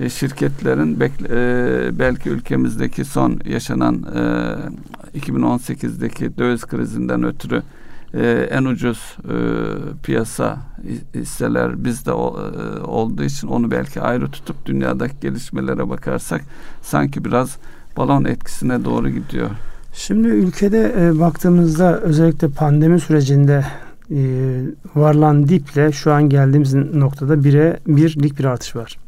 e, 0.00 0.10
şirketlerin 0.10 1.00
e, 1.00 1.98
belki 1.98 2.30
ülkemizdeki 2.30 3.04
son 3.04 3.40
yaşanan 3.44 4.06
2018'deki 5.14 6.38
döviz 6.38 6.66
krizinden 6.66 7.22
ötürü 7.22 7.62
e, 8.14 8.48
en 8.50 8.64
ucuz 8.64 9.16
e, 9.24 9.36
piyasa 10.02 10.58
hisseler 11.14 11.84
bizde 11.84 12.10
e, 12.10 12.14
olduğu 12.84 13.24
için 13.24 13.48
onu 13.48 13.70
belki 13.70 14.00
ayrı 14.00 14.30
tutup 14.30 14.66
dünyadaki 14.66 15.14
gelişmelere 15.20 15.88
bakarsak 15.88 16.42
sanki 16.82 17.24
biraz 17.24 17.56
balon 17.96 18.24
etkisine 18.24 18.84
doğru 18.84 19.10
gidiyor. 19.10 19.50
Şimdi 19.92 20.28
ülkede 20.28 20.94
e, 20.98 21.20
baktığımızda 21.20 22.00
özellikle 22.00 22.48
pandemi 22.48 23.00
sürecinde 23.00 23.64
e, 24.10 24.20
varılan 24.94 25.48
diple 25.48 25.92
şu 25.92 26.12
an 26.12 26.28
geldiğimiz 26.28 26.74
noktada 26.74 27.44
bire 27.44 27.78
birlik 27.86 28.38
bir 28.38 28.44
artış 28.44 28.76
var. 28.76 28.98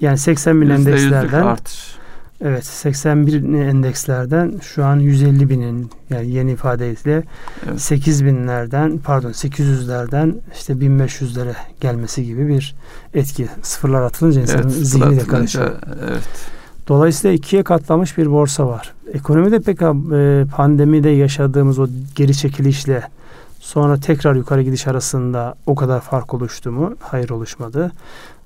Yani 0.00 0.18
80 0.18 0.60
bin 0.60 0.70
endekslerden 0.70 1.42
artış. 1.42 2.01
Evet 2.44 2.64
81 2.64 3.42
endekslerden 3.42 4.60
şu 4.62 4.84
an 4.84 4.96
150 4.96 5.50
binin 5.50 5.90
yani 6.10 6.30
yeni 6.30 6.52
ifadeyle 6.52 7.22
evet. 7.66 7.80
8 7.80 8.24
binlerden 8.24 8.98
pardon 8.98 9.30
800'lerden 9.30 10.34
işte 10.54 10.72
1500'lere 10.72 11.54
gelmesi 11.80 12.24
gibi 12.24 12.48
bir 12.48 12.74
etki. 13.14 13.48
Sıfırlar 13.62 14.02
atılınca 14.02 14.40
insanın 14.40 14.62
evet, 14.62 14.72
zihni 14.72 15.20
de 15.20 15.24
karışıyor. 15.24 15.70
Evet. 16.10 16.22
Dolayısıyla 16.88 17.36
ikiye 17.36 17.62
katlamış 17.62 18.18
bir 18.18 18.30
borsa 18.30 18.66
var. 18.66 18.92
Ekonomide 19.12 19.60
pek 19.60 19.82
e, 19.82 20.44
pandemide 20.56 21.10
yaşadığımız 21.10 21.78
o 21.78 21.86
geri 22.14 22.36
çekilişle 22.36 23.02
sonra 23.60 23.96
tekrar 24.00 24.34
yukarı 24.34 24.62
gidiş 24.62 24.86
arasında 24.86 25.54
o 25.66 25.74
kadar 25.74 26.00
fark 26.00 26.34
oluştu 26.34 26.72
mu? 26.72 26.94
Hayır 27.00 27.30
oluşmadı. 27.30 27.92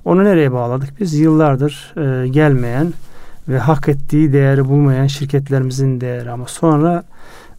Onu 0.04 0.24
nereye 0.24 0.52
bağladık? 0.52 1.00
Biz 1.00 1.14
yıllardır 1.14 1.94
e, 1.96 2.28
gelmeyen 2.28 2.92
ve 3.48 3.58
hak 3.58 3.88
ettiği 3.88 4.32
değeri 4.32 4.64
bulmayan 4.64 5.06
şirketlerimizin 5.06 6.00
değeri 6.00 6.30
ama 6.30 6.46
sonra 6.46 7.04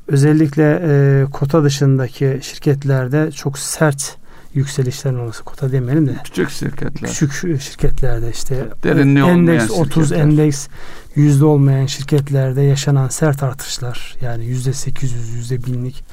özellikle 0.08 0.82
e, 0.84 1.26
kota 1.32 1.64
dışındaki 1.64 2.40
şirketlerde 2.42 3.32
çok 3.32 3.60
sert 3.60 4.18
yükselişlerin 4.54 5.20
olması 5.20 5.44
kota 5.44 5.72
demeyelim 5.72 6.08
de 6.08 6.16
küçük 6.24 6.50
şirketler 6.50 7.10
küçük 7.10 7.62
şirketlerde 7.62 8.30
işte 8.30 8.66
Derinliği 8.84 9.26
endeks 9.26 9.72
30 9.72 10.04
şirketler. 10.04 10.26
endeks 10.26 10.68
yüzde 11.16 11.46
olmayan 11.46 11.86
şirketlerde 11.86 12.62
yaşanan 12.62 13.10
sert 13.10 13.44
artışlar 13.44 14.16
yani 14.22 14.46
yüzde 14.46 14.74
800 14.74 15.30
yüzde 15.30 15.64
binlik 15.66 16.04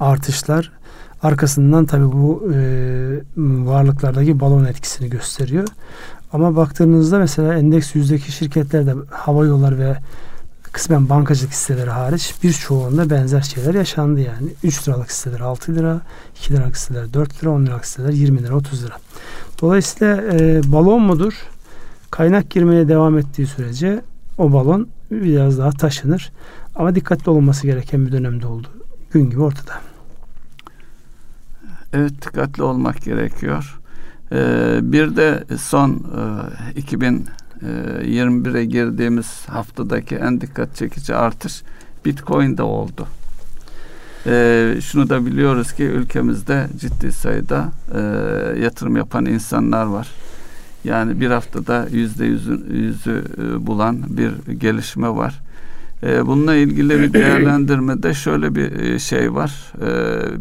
artışlar 0.00 0.72
arkasından 1.22 1.86
tabi 1.86 2.04
bu 2.04 2.52
e, 2.54 2.58
varlıklardaki 3.66 4.40
balon 4.40 4.64
etkisini 4.64 5.10
gösteriyor. 5.10 5.68
Ama 6.36 6.56
baktığınızda 6.56 7.18
mesela 7.18 7.54
endeks 7.54 7.94
yüzdeki 7.94 8.32
şirketlerde 8.32 8.94
hava 9.10 9.46
yolları 9.46 9.78
ve 9.78 9.96
kısmen 10.72 11.08
bankacılık 11.08 11.52
hisseleri 11.52 11.90
hariç 11.90 12.34
birçoğunda 12.42 13.10
benzer 13.10 13.40
şeyler 13.40 13.74
yaşandı 13.74 14.20
yani. 14.20 14.48
3 14.62 14.88
liralık 14.88 15.08
hisseler 15.08 15.40
6 15.40 15.74
lira, 15.74 16.00
2 16.36 16.52
liralık 16.52 16.74
hisseler 16.74 17.12
4 17.14 17.42
lira, 17.42 17.50
10 17.50 17.66
liralık 17.66 17.84
hisseler 17.84 18.12
20 18.12 18.42
lira, 18.42 18.56
30 18.56 18.84
lira. 18.84 18.94
Dolayısıyla 19.60 20.16
e, 20.16 20.60
balon 20.72 21.02
mudur? 21.02 21.34
Kaynak 22.10 22.50
girmeye 22.50 22.88
devam 22.88 23.18
ettiği 23.18 23.46
sürece 23.46 24.02
o 24.38 24.52
balon 24.52 24.88
biraz 25.10 25.58
daha 25.58 25.70
taşınır. 25.70 26.32
Ama 26.74 26.94
dikkatli 26.94 27.30
olunması 27.30 27.66
gereken 27.66 28.06
bir 28.06 28.12
dönemde 28.12 28.46
oldu. 28.46 28.68
Gün 29.12 29.30
gibi 29.30 29.42
ortada. 29.42 29.72
Evet 31.92 32.12
dikkatli 32.12 32.62
olmak 32.62 33.02
gerekiyor. 33.02 33.80
Ee, 34.32 34.78
bir 34.82 35.16
de 35.16 35.44
son 35.58 36.06
e, 36.76 36.80
2021'e 36.80 38.64
girdiğimiz 38.64 39.48
haftadaki 39.48 40.14
en 40.16 40.40
dikkat 40.40 40.76
çekici 40.76 41.14
artış 41.14 41.62
Bitcoin'de 42.04 42.62
oldu. 42.62 43.06
Ee, 44.26 44.74
şunu 44.82 45.08
da 45.08 45.26
biliyoruz 45.26 45.72
ki 45.72 45.82
ülkemizde 45.84 46.66
ciddi 46.80 47.12
sayıda 47.12 47.68
e, 47.94 48.00
yatırım 48.60 48.96
yapan 48.96 49.26
insanlar 49.26 49.86
var. 49.86 50.08
Yani 50.84 51.20
bir 51.20 51.30
haftada 51.30 51.86
yüzde 51.92 52.24
yüzü, 52.24 53.24
e, 53.38 53.66
bulan 53.66 54.02
bir 54.08 54.52
gelişme 54.52 55.08
var. 55.08 55.40
E, 56.02 56.26
bununla 56.26 56.54
ilgili 56.54 57.00
bir 57.00 57.12
değerlendirmede 57.12 58.14
şöyle 58.14 58.54
bir 58.54 58.72
e, 58.72 58.98
şey 58.98 59.34
var. 59.34 59.72
E, 59.82 59.90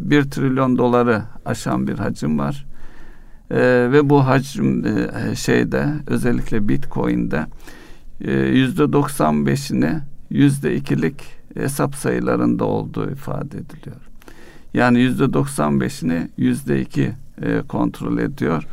bir 0.09 0.23
trilyon 0.23 0.77
doları 0.77 1.21
aşan 1.45 1.87
bir 1.87 1.93
hacim 1.93 2.39
var. 2.39 2.65
E, 3.51 3.57
ve 3.91 4.09
bu 4.09 4.27
hacim 4.27 4.85
e, 4.85 5.35
şeyde 5.35 5.87
özellikle 6.07 6.67
Bitcoin'de 6.67 7.45
e, 8.21 8.31
yüzde 8.31 8.83
95'ini 8.83 9.99
yüzde 10.29 10.75
ikilik 10.75 11.23
hesap 11.53 11.95
sayılarında 11.95 12.65
olduğu 12.65 13.11
ifade 13.11 13.57
ediliyor. 13.57 14.01
Yani 14.73 14.99
yüzde 14.99 15.23
95'ini 15.23 16.27
yüzde 16.37 16.81
iki 16.81 17.13
e, 17.41 17.61
kontrol 17.61 18.17
ediyor. 18.17 18.67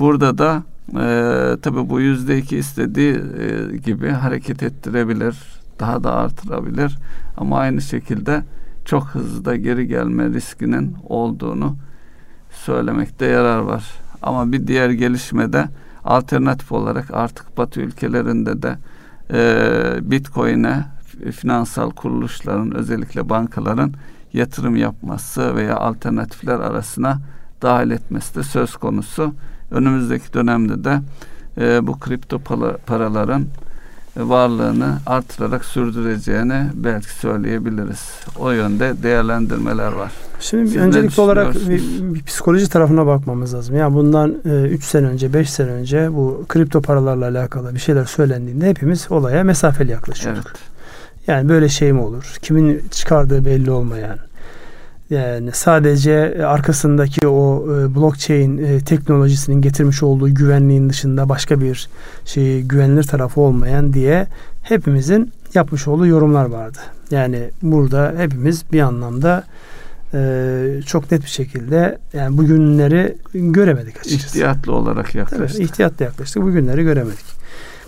Burada 0.00 0.38
da 0.38 0.62
e, 0.90 1.56
tabi 1.62 1.90
bu 1.90 2.00
yüzde 2.00 2.38
iki 2.38 2.56
istediği 2.56 3.14
e, 3.14 3.76
gibi 3.76 4.08
hareket 4.10 4.62
ettirebilir, 4.62 5.36
daha 5.80 6.04
da 6.04 6.14
artırabilir. 6.14 6.98
Ama 7.36 7.58
aynı 7.58 7.80
şekilde 7.80 8.44
çok 8.84 9.04
hızlı 9.04 9.44
da 9.44 9.56
geri 9.56 9.86
gelme 9.86 10.28
riskinin 10.28 10.96
olduğunu 11.08 11.76
söylemekte 12.50 13.26
yarar 13.26 13.58
var. 13.58 13.84
Ama 14.22 14.52
bir 14.52 14.66
diğer 14.66 14.90
gelişmede 14.90 15.68
alternatif 16.04 16.72
olarak 16.72 17.10
artık 17.12 17.58
Batı 17.58 17.80
ülkelerinde 17.80 18.62
de 18.62 18.78
e, 19.32 20.10
Bitcoin'e 20.10 20.84
finansal 21.32 21.90
kuruluşların 21.90 22.74
özellikle 22.74 23.28
bankaların 23.28 23.92
yatırım 24.32 24.76
yapması 24.76 25.56
veya 25.56 25.76
alternatifler 25.76 26.60
arasına 26.60 27.18
dahil 27.62 27.90
etmesi 27.90 28.34
de 28.34 28.42
söz 28.42 28.76
konusu. 28.76 29.34
Önümüzdeki 29.70 30.32
dönemde 30.32 30.84
de 30.84 31.00
e, 31.58 31.86
bu 31.86 31.98
kripto 31.98 32.38
paraların 32.86 33.46
varlığını 34.16 34.98
artırarak 35.06 35.64
sürdüreceğini 35.64 36.66
belki 36.74 37.10
söyleyebiliriz. 37.10 38.10
O 38.38 38.50
yönde 38.50 38.94
değerlendirmeler 39.02 39.92
var. 39.92 40.12
Şimdi 40.40 40.68
Siz 40.68 40.76
öncelikli 40.76 41.20
olarak 41.20 41.54
bir, 41.54 41.82
bir 42.14 42.22
psikoloji 42.22 42.68
tarafına 42.68 43.06
bakmamız 43.06 43.54
lazım. 43.54 43.76
Yani 43.76 43.94
bundan 43.94 44.34
3 44.44 44.82
e, 44.82 44.86
sene 44.86 45.06
önce, 45.06 45.32
5 45.32 45.50
sene 45.50 45.70
önce 45.70 46.12
bu 46.12 46.44
kripto 46.48 46.82
paralarla 46.82 47.24
alakalı 47.24 47.74
bir 47.74 47.80
şeyler 47.80 48.04
söylendiğinde 48.04 48.68
hepimiz 48.68 49.06
olaya 49.10 49.44
mesafeli 49.44 49.90
yaklaşıyorduk. 49.90 50.46
Evet. 50.46 50.76
Yani 51.26 51.48
böyle 51.48 51.68
şey 51.68 51.92
mi 51.92 52.00
olur? 52.00 52.36
Kimin 52.42 52.82
çıkardığı 52.90 53.44
belli 53.44 53.70
olmayan, 53.70 54.18
yani 55.10 55.50
sadece 55.52 56.46
arkasındaki 56.46 57.28
o 57.28 57.64
e, 57.64 57.94
blockchain 57.94 58.58
e, 58.58 58.80
teknolojisinin 58.80 59.62
getirmiş 59.62 60.02
olduğu 60.02 60.34
güvenliğin 60.34 60.90
dışında 60.90 61.28
başka 61.28 61.60
bir 61.60 61.88
şey 62.24 62.62
güvenilir 62.62 63.02
tarafı 63.02 63.40
olmayan 63.40 63.92
diye 63.92 64.26
hepimizin 64.62 65.32
yapmış 65.54 65.88
olduğu 65.88 66.06
yorumlar 66.06 66.44
vardı. 66.44 66.78
Yani 67.10 67.50
burada 67.62 68.14
hepimiz 68.16 68.72
bir 68.72 68.80
anlamda 68.80 69.44
e, 70.14 70.80
çok 70.86 71.12
net 71.12 71.22
bir 71.22 71.28
şekilde 71.28 71.98
yani 72.12 72.38
bugünleri 72.38 73.16
göremedik 73.34 74.00
açıkçası. 74.00 74.26
İhtiyatlı 74.26 74.72
olarak 74.72 75.14
yaklaştık. 75.14 75.56
Tabii, 75.56 75.64
ihtiyatlı 75.64 76.04
yaklaştık. 76.04 76.42
Bugünleri 76.42 76.82
göremedik. 76.82 77.45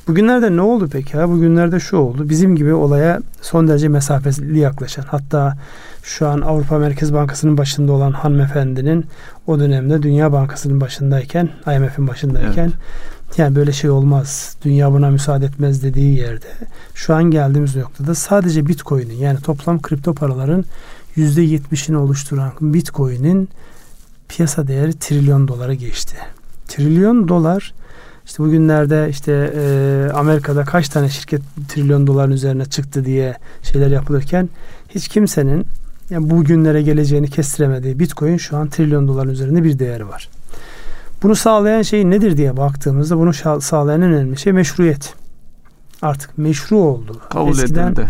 Bugünlerde 0.09 0.57
ne 0.57 0.61
oldu 0.61 0.89
peki? 0.93 1.19
Ha? 1.19 1.29
Bugünlerde 1.29 1.81
şu 1.81 1.97
oldu. 1.97 2.29
Bizim 2.29 2.57
gibi 2.57 2.75
olaya 2.75 3.21
son 3.43 3.69
derece 3.69 3.89
mesafeli 3.89 4.59
yaklaşan 4.59 5.05
hatta 5.09 5.57
şu 6.03 6.29
an 6.29 6.41
Avrupa 6.41 6.79
Merkez 6.79 7.15
Bankası'nın 7.15 7.59
başında 7.59 7.93
olan 7.93 8.13
hanımefendinin 8.13 9.07
o 9.47 9.59
dönemde 9.61 10.03
Dünya 10.03 10.33
Bankası'nın 10.33 10.81
başındayken, 10.81 11.49
IMF'in 11.77 12.09
başındayken 12.09 12.73
evet. 13.29 13.39
yani 13.39 13.57
böyle 13.57 13.73
şey 13.73 13.91
olmaz. 13.91 14.57
Dünya 14.63 14.93
buna 14.93 15.11
müsaade 15.11 15.47
etmez 15.47 15.83
dediği 15.83 16.19
yerde 16.19 16.47
şu 16.95 17.15
an 17.15 17.25
geldiğimiz 17.25 17.77
noktada 17.77 18.15
sadece 18.15 18.67
Bitcoin'in 18.67 19.17
yani 19.17 19.41
toplam 19.41 19.83
kripto 19.83 20.15
paraların 20.15 20.65
yüzde 21.17 21.43
yetmişini 21.43 21.97
oluşturan 21.97 22.53
Bitcoin'in 22.61 23.49
piyasa 24.29 24.69
değeri 24.69 24.93
trilyon 24.93 25.49
dolara 25.49 25.75
geçti. 25.75 26.17
Trilyon 26.69 27.29
dolar 27.29 27.73
işte 28.29 28.45
bugünlerde 28.45 29.07
işte 29.11 29.53
e, 29.57 30.13
Amerika'da 30.15 30.65
kaç 30.65 30.89
tane 30.89 31.09
şirket 31.09 31.41
trilyon 31.69 32.07
doların 32.07 32.33
üzerine 32.33 32.65
çıktı 32.65 33.05
diye 33.05 33.35
şeyler 33.63 33.91
yapılırken 33.91 34.49
hiç 34.89 35.09
kimsenin 35.09 35.67
yani 36.11 36.31
bugünlere 36.31 36.83
geleceğini 36.83 37.31
kestiremediği 37.31 37.99
Bitcoin 37.99 38.37
şu 38.37 38.57
an 38.57 38.69
trilyon 38.69 39.09
doların 39.09 39.31
üzerinde 39.31 39.65
bir 39.65 39.79
değeri 39.79 40.09
var. 40.09 40.29
Bunu 41.23 41.37
sağlayan 41.37 41.83
şey 41.83 42.11
nedir 42.11 42.37
diye 42.37 42.57
baktığımızda 42.57 43.19
bunu 43.19 43.61
sağlayan 43.61 44.03
en 44.03 44.13
önemli 44.13 44.39
şey 44.39 44.53
meşruiyet. 44.53 45.15
Artık 46.03 46.39
meşru 46.39 46.77
oldu. 46.77 47.21
Kabul 47.31 47.51
Eskiden 47.51 47.93
edildi. 47.93 48.09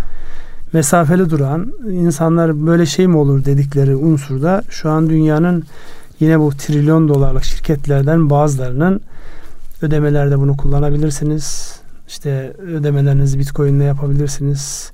mesafeli 0.73 1.31
duran 1.31 1.73
insanlar 1.91 2.67
böyle 2.67 2.87
şey 2.87 3.07
mi 3.07 3.17
olur 3.17 3.45
dedikleri 3.45 3.97
unsurda 3.97 4.63
şu 4.71 4.91
an 4.91 5.11
dünyanın 5.11 5.65
yine 6.21 6.41
bu 6.41 6.51
trilyon 6.51 7.09
dolarlık 7.09 7.45
şirketlerden 7.45 8.31
bazılarının 8.31 9.01
ödemelerde 9.83 10.39
bunu 10.39 10.57
kullanabilirsiniz. 10.57 11.77
İşte 12.09 12.53
ödemelerinizi 12.59 13.39
Bitcoin'le 13.39 13.81
yapabilirsiniz. 13.81 14.93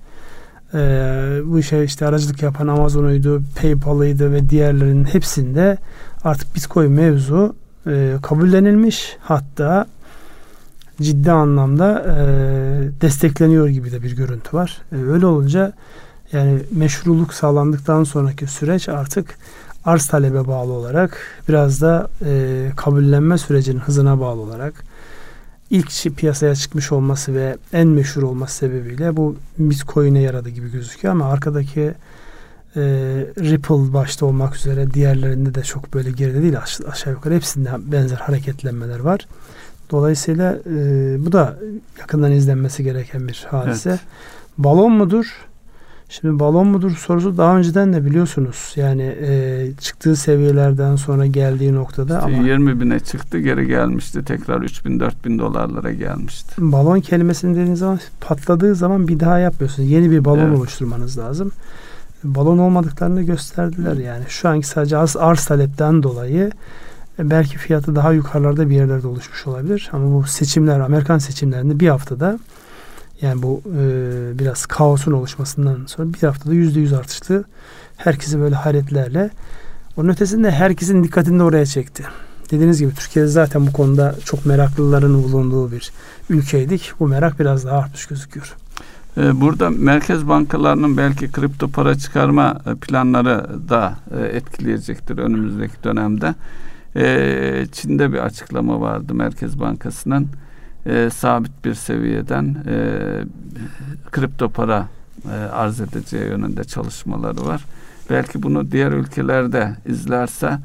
Ee, 0.75 1.41
bu 1.47 1.59
işe 1.59 1.85
işte 1.85 2.07
aracılık 2.07 2.43
yapan 2.43 2.69
Amazon'uydu, 2.69 3.43
PayPal'ıydı 3.63 4.33
ve 4.33 4.51
diğerlerinin 4.51 5.05
hepsinde 5.05 5.79
artık 6.25 6.55
Bitcoin 6.57 6.93
mevzu 6.93 7.57
e, 7.87 8.15
kabullenilmiş. 8.23 9.17
Hatta 9.21 9.87
ciddi 11.03 11.33
anlamda 11.33 12.05
e, 12.09 12.15
destekleniyor 13.01 13.69
gibi 13.69 13.93
de 13.93 14.03
bir 14.03 14.17
görüntü 14.17 14.57
var. 14.57 14.83
E, 14.93 14.97
öyle 14.97 15.27
olunca 15.27 15.73
yani 16.33 16.59
meşruluk 16.71 17.35
sağlandıktan 17.35 18.05
sonraki 18.05 18.47
süreç 18.47 18.89
artık 18.89 19.39
arz 19.85 20.07
talebe 20.07 20.47
bağlı 20.47 20.73
olarak 20.73 21.19
biraz 21.49 21.81
da 21.81 22.09
e, 22.25 22.71
kabullenme 22.77 23.39
sürecinin 23.39 23.81
hızına 23.81 24.21
bağlı 24.21 24.41
olarak 24.41 24.85
ilk 25.71 26.17
piyasaya 26.17 26.55
çıkmış 26.55 26.93
olması 26.93 27.35
ve 27.35 27.57
en 27.73 27.89
meşhur 27.89 28.23
olması 28.23 28.57
sebebiyle 28.57 29.17
bu 29.17 29.37
Bitcoin'e 29.59 30.21
yaradı 30.21 30.49
gibi 30.49 30.73
gözüküyor 30.73 31.15
ama 31.15 31.27
arkadaki 31.27 31.95
e, 32.77 32.83
Ripple 33.41 33.93
başta 33.93 34.27
olmak 34.27 34.57
üzere 34.57 34.91
diğerlerinde 34.91 35.55
de 35.55 35.63
çok 35.63 35.95
böyle 35.95 36.11
geride 36.11 36.43
değil 36.43 36.57
aşağı 36.89 37.13
yukarı 37.13 37.35
hepsinde 37.35 37.71
benzer 37.79 38.17
hareketlenmeler 38.17 38.99
var. 38.99 39.27
Dolayısıyla 39.91 40.59
e, 40.67 41.17
bu 41.27 41.33
da 41.33 41.57
yakından 42.01 42.33
izlenmesi 42.33 42.85
gereken 42.85 43.29
bir 43.29 43.47
hadise. 43.51 43.91
Evet. 43.91 44.01
Balon 44.59 44.93
mudur? 44.93 45.47
Şimdi 46.09 46.39
balon 46.39 46.67
mudur 46.67 46.91
sorusu 46.91 47.39
daha 47.39 47.57
önceden 47.57 47.93
de 47.93 48.05
biliyorsunuz. 48.05 48.73
Yani 48.77 49.03
e, 49.03 49.67
çıktığı 49.81 50.17
seviyelerden 50.17 50.97
sonra 50.97 51.27
geldiği 51.27 51.75
noktada 51.75 52.19
işte 52.19 52.37
ama 52.37 52.49
20 52.49 52.81
bine 52.81 53.01
çıktı 53.01 53.39
geri 53.39 53.67
gelmişti. 53.67 54.25
Tekrar 54.25 54.63
3 54.63 54.85
bin 54.85 55.01
4 55.01 55.25
bin 55.25 55.39
dolarlara 55.39 55.93
gelmişti. 55.93 56.55
Balon 56.59 57.01
kelimesini 57.01 57.55
dediğiniz 57.55 57.79
zaman 57.79 58.01
patladığı 58.21 58.75
zaman 58.75 59.09
bir 59.09 59.21
daha 59.21 59.39
yapmıyorsunuz. 59.39 59.91
Yeni 59.91 60.11
bir 60.11 60.25
balon 60.25 60.39
evet. 60.39 60.59
oluşturmanız 60.59 61.19
lazım. 61.19 61.53
Balon 62.25 62.59
olmadıklarını 62.59 63.23
gösterdiler 63.23 63.97
yani. 63.97 64.25
Şu 64.29 64.49
anki 64.49 64.67
sadece 64.67 64.97
az 64.97 65.17
arz 65.17 65.45
talepten 65.45 66.03
dolayı 66.03 66.51
e, 67.19 67.31
belki 67.31 67.59
fiyatı 67.59 67.97
daha 67.97 68.13
yukarılarda 68.13 68.71
bir 68.71 68.75
yerlerde 68.75 69.07
oluşmuş 69.07 69.47
olabilir. 69.47 69.91
Ama 69.93 70.15
bu 70.15 70.27
seçimler, 70.27 70.81
Amerikan 70.81 71.19
seçimlerinde 71.19 71.81
bir 71.81 71.89
haftada 71.89 72.39
yani 73.23 73.43
bu 73.43 73.63
e, 73.79 74.39
biraz 74.39 74.67
kaosun 74.67 75.13
oluşmasından 75.13 75.87
sonra 75.87 76.13
bir 76.13 76.19
haftada 76.19 76.55
yüzde 76.55 76.81
yüz 76.81 76.93
artıştı. 76.93 77.45
Herkesi 77.97 78.41
böyle 78.41 78.55
hayretlerle. 78.55 79.31
Onun 79.97 80.09
ötesinde 80.09 80.51
herkesin 80.51 81.05
dikkatini 81.05 81.39
de 81.39 81.43
oraya 81.43 81.67
çekti. 81.67 82.05
Dediğiniz 82.51 82.81
gibi 82.81 82.95
Türkiye 82.95 83.27
zaten 83.27 83.67
bu 83.67 83.73
konuda 83.73 84.15
çok 84.25 84.47
meraklıların 84.47 85.23
bulunduğu 85.23 85.73
bir 85.73 85.93
ülkeydik. 86.31 86.93
Bu 87.01 87.09
merak 87.09 87.41
biraz 87.41 87.65
daha 87.65 87.79
artmış 87.79 88.07
gözüküyor. 88.07 88.57
E, 89.17 89.41
burada 89.41 89.71
merkez 89.71 90.29
bankalarının 90.29 90.97
belki 90.97 91.33
kripto 91.33 91.69
para 91.69 91.95
çıkarma 91.95 92.61
e, 92.67 92.75
planları 92.75 93.69
da 93.69 93.95
e, 94.19 94.25
etkileyecektir 94.25 95.19
önümüzdeki 95.19 95.85
dönemde. 95.85 96.35
Çin'de 97.73 98.13
bir 98.13 98.19
açıklama 98.19 98.81
vardı 98.81 99.15
Merkez 99.15 99.61
Bankası'nın 99.61 100.29
e, 100.87 101.11
sabit 101.11 101.65
bir 101.65 101.75
seviyeden 101.75 102.57
e, 102.67 102.77
kripto 104.13 104.49
para 104.49 104.89
e, 105.33 105.35
arz 105.35 105.81
edeceği 105.81 106.25
yönünde 106.25 106.65
çalışmaları 106.65 107.47
var. 107.47 107.65
Belki 108.11 108.43
bunu 108.43 108.73
diğer 108.73 108.93
ülkelerde 108.93 109.77
izlerse 109.87 110.59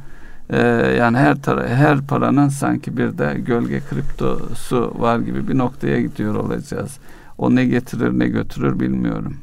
e, 0.49 0.61
yani 0.99 1.17
her 1.17 1.35
tara- 1.35 1.67
her 1.67 2.01
paranın 2.01 2.49
sanki 2.49 2.97
bir 2.97 3.17
de 3.17 3.39
gölge 3.39 3.81
kriptosu 3.89 4.93
var 4.99 5.19
gibi 5.19 5.47
bir 5.47 5.57
noktaya 5.57 6.01
gidiyor 6.01 6.35
olacağız. 6.35 6.97
O 7.37 7.55
ne 7.55 7.65
getirir 7.65 8.19
ne 8.19 8.27
götürür 8.27 8.79
bilmiyorum. 8.79 9.37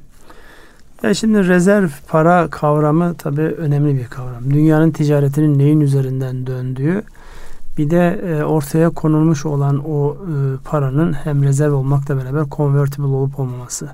Ya 1.03 1.15
şimdi 1.15 1.49
rezerv 1.49 1.89
para 2.09 2.49
kavramı 2.51 3.15
tabii 3.15 3.43
önemli 3.43 3.97
bir 3.97 4.07
kavram. 4.07 4.51
Dünyanın 4.51 4.91
ticaretinin 4.91 5.59
neyin 5.59 5.81
üzerinden 5.81 6.47
döndüğü 6.47 7.03
bir 7.79 7.91
de 7.91 8.21
e, 8.27 8.45
ortaya 8.45 8.91
konulmuş 8.91 9.47
olan 9.47 9.91
o 9.91 10.15
e, 10.15 10.57
paranın 10.65 11.13
hem 11.13 11.43
rezerv 11.43 11.73
olmakla 11.73 12.17
beraber 12.17 12.45
convertible 12.51 13.07
olup 13.07 13.41
olmaması. 13.41 13.91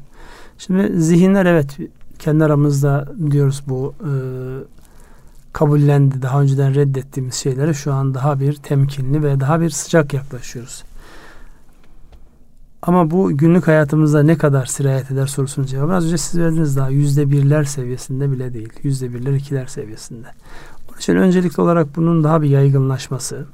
Şimdi 0.59 1.03
zihinler 1.03 1.47
evet 1.47 1.79
kendi 2.19 2.45
aramızda 2.45 3.09
diyoruz 3.31 3.63
bu 3.69 3.95
e, 4.01 4.11
kabullendi. 5.53 6.23
Daha 6.23 6.41
önceden 6.41 6.75
reddettiğimiz 6.75 7.35
şeylere 7.35 7.75
şu 7.75 7.93
an 7.93 8.15
daha 8.15 8.41
bir 8.41 8.55
temkinli 8.55 9.23
ve 9.23 9.41
daha 9.41 9.61
bir 9.61 9.71
sıcak 9.71 10.15
yaklaşıyoruz. 10.15 10.85
Ama 12.83 13.11
bu 13.11 13.37
günlük 13.37 13.69
hayatımızda 13.69 14.23
ne 14.23 14.39
kadar 14.39 14.67
sirayet 14.67 15.11
eder 15.11 15.27
sorusunun 15.27 15.67
cevabı 15.67 15.95
az 15.95 16.05
önce 16.05 16.19
siz 16.19 16.41
verdiniz 16.41 16.77
daha 16.77 16.89
yüzde 16.89 17.31
birler 17.31 17.65
seviyesinde 17.65 18.33
bile 18.33 18.55
değil. 18.55 18.73
Yüzde 18.83 19.15
birler 19.15 19.33
ikiler 19.33 19.67
seviyesinde. 19.67 20.27
Onun 20.91 20.99
için 20.99 21.17
öncelikli 21.17 21.61
olarak 21.61 21.97
bunun 21.97 22.25
daha 22.25 22.43
bir 22.43 22.49
yaygınlaşması, 22.49 23.47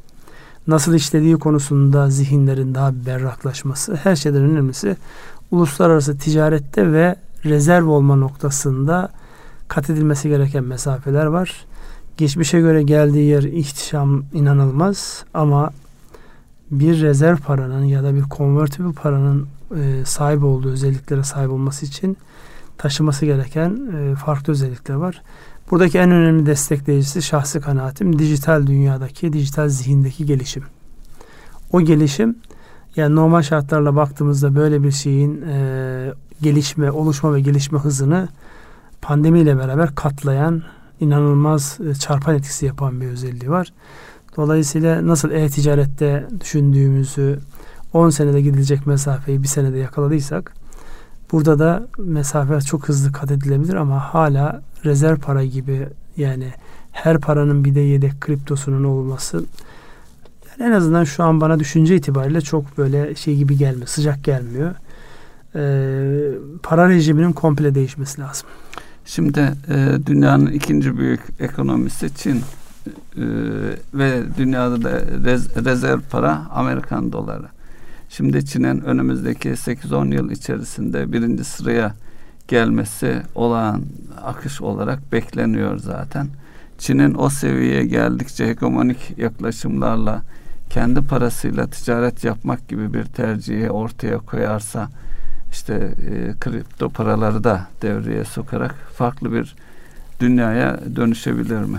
nasıl 0.69 0.95
işlediği 0.95 1.39
konusunda 1.39 2.11
zihinlerin 2.11 2.75
daha 2.75 3.07
berraklaşması 3.07 3.95
her 3.95 4.17
şeyden 4.17 4.43
önemlisi 4.43 4.97
uluslararası 5.51 6.19
ticarette 6.19 6.93
ve 6.93 7.17
rezerv 7.45 7.87
olma 7.87 8.17
noktasında 8.17 9.09
kat 9.69 9.91
edilmesi 9.91 10.29
gereken 10.29 10.65
mesafeler 10.65 11.27
var. 11.27 11.65
Geçmişe 12.17 12.61
göre 12.61 12.83
geldiği 12.83 13.25
yer 13.25 13.43
ihtişam 13.43 14.25
inanılmaz 14.33 15.25
ama 15.35 15.71
bir 16.71 17.01
rezerv 17.01 17.37
paranın 17.37 17.85
ya 17.85 18.03
da 18.03 18.15
bir 18.15 18.25
convertible 18.37 18.93
paranın 18.93 19.47
e, 19.77 20.05
sahip 20.05 20.45
olduğu 20.45 20.71
özelliklere 20.71 21.25
sahip 21.25 21.51
olması 21.51 21.87
için 21.87 22.17
taşıması 22.79 23.27
gereken 23.27 23.81
e, 23.97 24.15
farklı 24.15 24.53
özellikler 24.53 24.95
var. 24.95 25.23
Buradaki 25.71 25.99
en 25.99 26.11
önemli 26.11 26.47
destekleyicisi 26.47 27.23
şahsi 27.23 27.61
kanaatim 27.61 28.19
dijital 28.19 28.67
dünyadaki, 28.67 29.33
dijital 29.33 29.69
zihindeki 29.69 30.27
gelişim. 30.27 30.65
O 31.73 31.81
gelişim 31.81 32.37
yani 32.97 33.15
normal 33.15 33.43
şartlarla 33.43 33.97
baktığımızda 33.97 34.55
böyle 34.55 34.83
bir 34.83 34.91
şeyin 34.91 35.43
e, 35.43 36.13
gelişme, 36.43 36.91
oluşma 36.91 37.35
ve 37.35 37.41
gelişme 37.41 37.79
hızını 37.79 38.29
pandemiyle 39.03 39.59
beraber 39.59 39.95
katlayan, 39.95 40.63
inanılmaz 41.01 41.79
e, 41.91 41.95
çarpan 41.95 42.35
etkisi 42.35 42.67
yapan 42.67 43.01
bir 43.01 43.07
özelliği 43.07 43.51
var. 43.51 43.73
Dolayısıyla 44.37 45.07
nasıl 45.07 45.31
e-ticarette 45.31 46.29
düşündüğümüzü 46.41 47.39
10 47.93 48.11
senede 48.11 48.41
gidilecek 48.41 48.87
mesafeyi 48.87 49.43
bir 49.43 49.49
senede 49.49 49.79
yakaladıysak 49.79 50.53
burada 51.33 51.59
da 51.59 51.87
mesafe 51.99 52.61
çok 52.61 52.89
hızlı 52.89 53.13
kat 53.13 53.31
edilebilir 53.31 53.75
ama 53.75 54.15
hala 54.15 54.63
rezerv 54.85 55.17
para 55.17 55.45
gibi 55.45 55.89
yani 56.17 56.49
her 56.93 57.19
paranın 57.19 57.65
bir 57.65 57.75
de 57.75 57.81
yedek 57.81 58.21
kriptosunun 58.21 58.85
olması 58.85 59.45
yani 60.59 60.71
en 60.71 60.73
azından 60.73 61.05
şu 61.05 61.25
an 61.25 61.41
bana 61.41 61.61
düşünce 61.61 61.97
itibariyle 61.97 62.41
çok 62.41 62.79
böyle 62.79 63.15
şey 63.15 63.37
gibi 63.37 63.59
gelmiyor, 63.59 63.87
sıcak 63.87 64.25
gelmiyor. 64.25 64.75
Ee, 65.55 66.31
para 66.63 66.89
rejiminin 66.89 67.33
komple 67.33 67.75
değişmesi 67.75 68.21
lazım. 68.21 68.49
Şimdi 69.05 69.41
e, 69.69 70.07
dünyanın 70.07 70.47
ikinci 70.47 70.99
büyük 70.99 71.21
ekonomisi 71.41 72.15
Çin 72.15 72.37
e, 72.37 72.43
ve 73.95 74.23
dünyada 74.39 74.83
da 74.83 74.91
rez, 75.25 75.65
rezerv 75.65 76.01
para 76.11 76.47
Amerikan 76.51 77.13
doları. 77.13 77.47
Şimdi 78.09 78.47
Çin'in 78.47 78.81
önümüzdeki 78.81 79.49
8-10 79.49 80.15
yıl 80.15 80.31
içerisinde 80.31 81.13
birinci 81.13 81.45
sıraya 81.45 81.95
gelmesi 82.49 83.23
olağan 83.35 83.83
akış 84.25 84.61
olarak 84.61 85.13
bekleniyor 85.13 85.79
zaten. 85.79 86.29
Çin'in 86.79 87.15
o 87.15 87.31
seviyeye 87.31 87.87
geldikçe 87.87 88.47
hegemonik 88.47 89.19
yaklaşımlarla 89.19 90.23
kendi 90.71 91.01
parasıyla 91.01 91.67
ticaret 91.67 92.25
yapmak 92.25 92.69
gibi 92.69 92.95
bir 92.95 93.05
tercihi 93.05 93.71
ortaya 93.71 94.19
koyarsa 94.19 94.89
işte 95.51 95.75
e, 95.75 96.33
kripto 96.41 96.89
paraları 96.89 97.45
da 97.45 97.67
devreye 97.83 98.25
sokarak 98.25 98.75
farklı 98.95 99.33
bir 99.33 99.55
dünyaya 100.21 100.81
dönüşebilir 100.97 101.61
mi? 101.61 101.79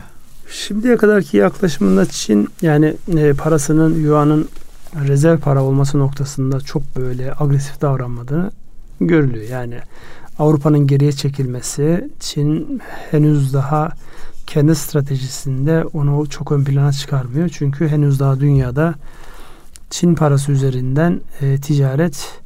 Şimdiye 0.51 0.97
kadarki 0.97 1.37
yaklaşımında 1.37 2.05
Çin 2.05 2.47
yani 2.61 2.95
e, 3.17 3.33
parasının 3.33 4.03
yuanın 4.03 4.49
rezerv 5.07 5.37
para 5.37 5.63
olması 5.63 5.99
noktasında 5.99 6.61
çok 6.61 6.97
böyle 6.97 7.33
agresif 7.39 7.81
davranmadığını 7.81 8.51
görülüyor. 9.01 9.49
Yani 9.49 9.79
Avrupa'nın 10.39 10.87
geriye 10.87 11.11
çekilmesi, 11.11 12.09
Çin 12.19 12.81
henüz 13.11 13.53
daha 13.53 13.91
kendi 14.47 14.75
stratejisinde 14.75 15.85
onu 15.93 16.29
çok 16.29 16.51
ön 16.51 16.63
plana 16.63 16.91
çıkarmıyor. 16.91 17.49
Çünkü 17.49 17.87
henüz 17.87 18.19
daha 18.19 18.39
dünyada 18.39 18.95
Çin 19.89 20.15
parası 20.15 20.51
üzerinden 20.51 21.21
e, 21.41 21.57
ticaret 21.57 22.41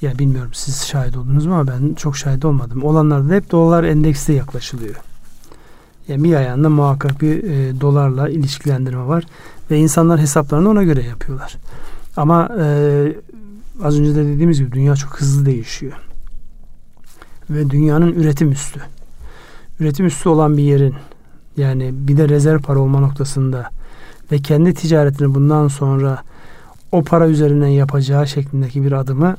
ya 0.00 0.18
bilmiyorum 0.18 0.50
siz 0.54 0.86
şahit 0.86 1.16
oldunuz 1.16 1.46
mu 1.46 1.54
ama 1.54 1.66
ben 1.66 1.94
çok 1.94 2.16
şahit 2.16 2.44
olmadım. 2.44 2.84
Olanlarda 2.84 3.34
hep 3.34 3.50
dolar 3.50 3.84
endeksli 3.84 4.34
yaklaşılıyor. 4.34 4.96
Yani 6.08 6.24
bir 6.24 6.34
ayağında 6.34 6.68
muhakkak 6.68 7.20
bir 7.20 7.44
e, 7.44 7.80
dolarla 7.80 8.28
ilişkilendirme 8.28 9.06
var 9.06 9.24
ve 9.70 9.78
insanlar 9.78 10.20
hesaplarını 10.20 10.68
ona 10.68 10.82
göre 10.82 11.04
yapıyorlar. 11.04 11.56
Ama 12.16 12.48
e, 12.60 12.66
az 13.82 14.00
önce 14.00 14.14
de 14.14 14.24
dediğimiz 14.24 14.58
gibi 14.58 14.72
dünya 14.72 14.96
çok 14.96 15.20
hızlı 15.20 15.46
değişiyor. 15.46 16.11
Ve 17.54 17.70
dünyanın 17.70 18.12
üretim 18.12 18.52
üstü. 18.52 18.80
Üretim 19.80 20.06
üstü 20.06 20.28
olan 20.28 20.56
bir 20.56 20.62
yerin 20.62 20.94
yani 21.56 21.90
bir 21.94 22.16
de 22.16 22.28
rezerv 22.28 22.58
para 22.58 22.78
olma 22.78 23.00
noktasında 23.00 23.70
ve 24.32 24.38
kendi 24.38 24.74
ticaretini 24.74 25.34
bundan 25.34 25.68
sonra 25.68 26.22
o 26.92 27.02
para 27.02 27.28
üzerinden 27.28 27.66
yapacağı 27.66 28.26
şeklindeki 28.26 28.84
bir 28.84 28.92
adımı 28.92 29.36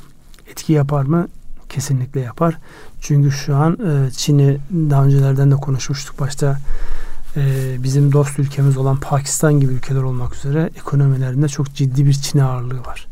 etki 0.51 0.73
yapar 0.73 1.03
mı? 1.03 1.27
Kesinlikle 1.69 2.21
yapar. 2.21 2.57
Çünkü 3.01 3.31
şu 3.31 3.55
an 3.55 3.73
e, 3.73 4.11
Çin'i 4.11 4.57
daha 4.71 5.05
öncelerden 5.05 5.51
de 5.51 5.55
konuşmuştuk. 5.55 6.19
Başta 6.19 6.57
e, 7.35 7.41
bizim 7.83 8.11
dost 8.11 8.39
ülkemiz 8.39 8.77
olan 8.77 8.97
Pakistan 8.97 9.59
gibi 9.59 9.73
ülkeler 9.73 10.03
olmak 10.03 10.35
üzere 10.35 10.69
ekonomilerinde 10.77 11.47
çok 11.47 11.73
ciddi 11.73 12.05
bir 12.05 12.13
Çin 12.13 12.39
ağırlığı 12.39 12.79
var. 12.79 13.07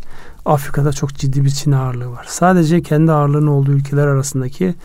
Afrika'da 0.46 0.94
çok 0.94 1.16
ciddi 1.16 1.44
bir 1.44 1.50
Çin 1.50 1.72
ağırlığı 1.72 2.12
var. 2.12 2.26
Sadece 2.30 2.82
kendi 2.82 3.12
ağırlığının 3.12 3.48
olduğu 3.48 3.72
ülkeler 3.72 4.08
arasındaki 4.08 4.76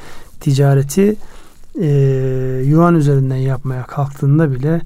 ticareti 0.41 1.17
e, 1.81 1.89
yuan 2.67 2.95
üzerinden 2.95 3.37
yapmaya 3.37 3.83
kalktığında 3.83 4.53
bile 4.53 4.81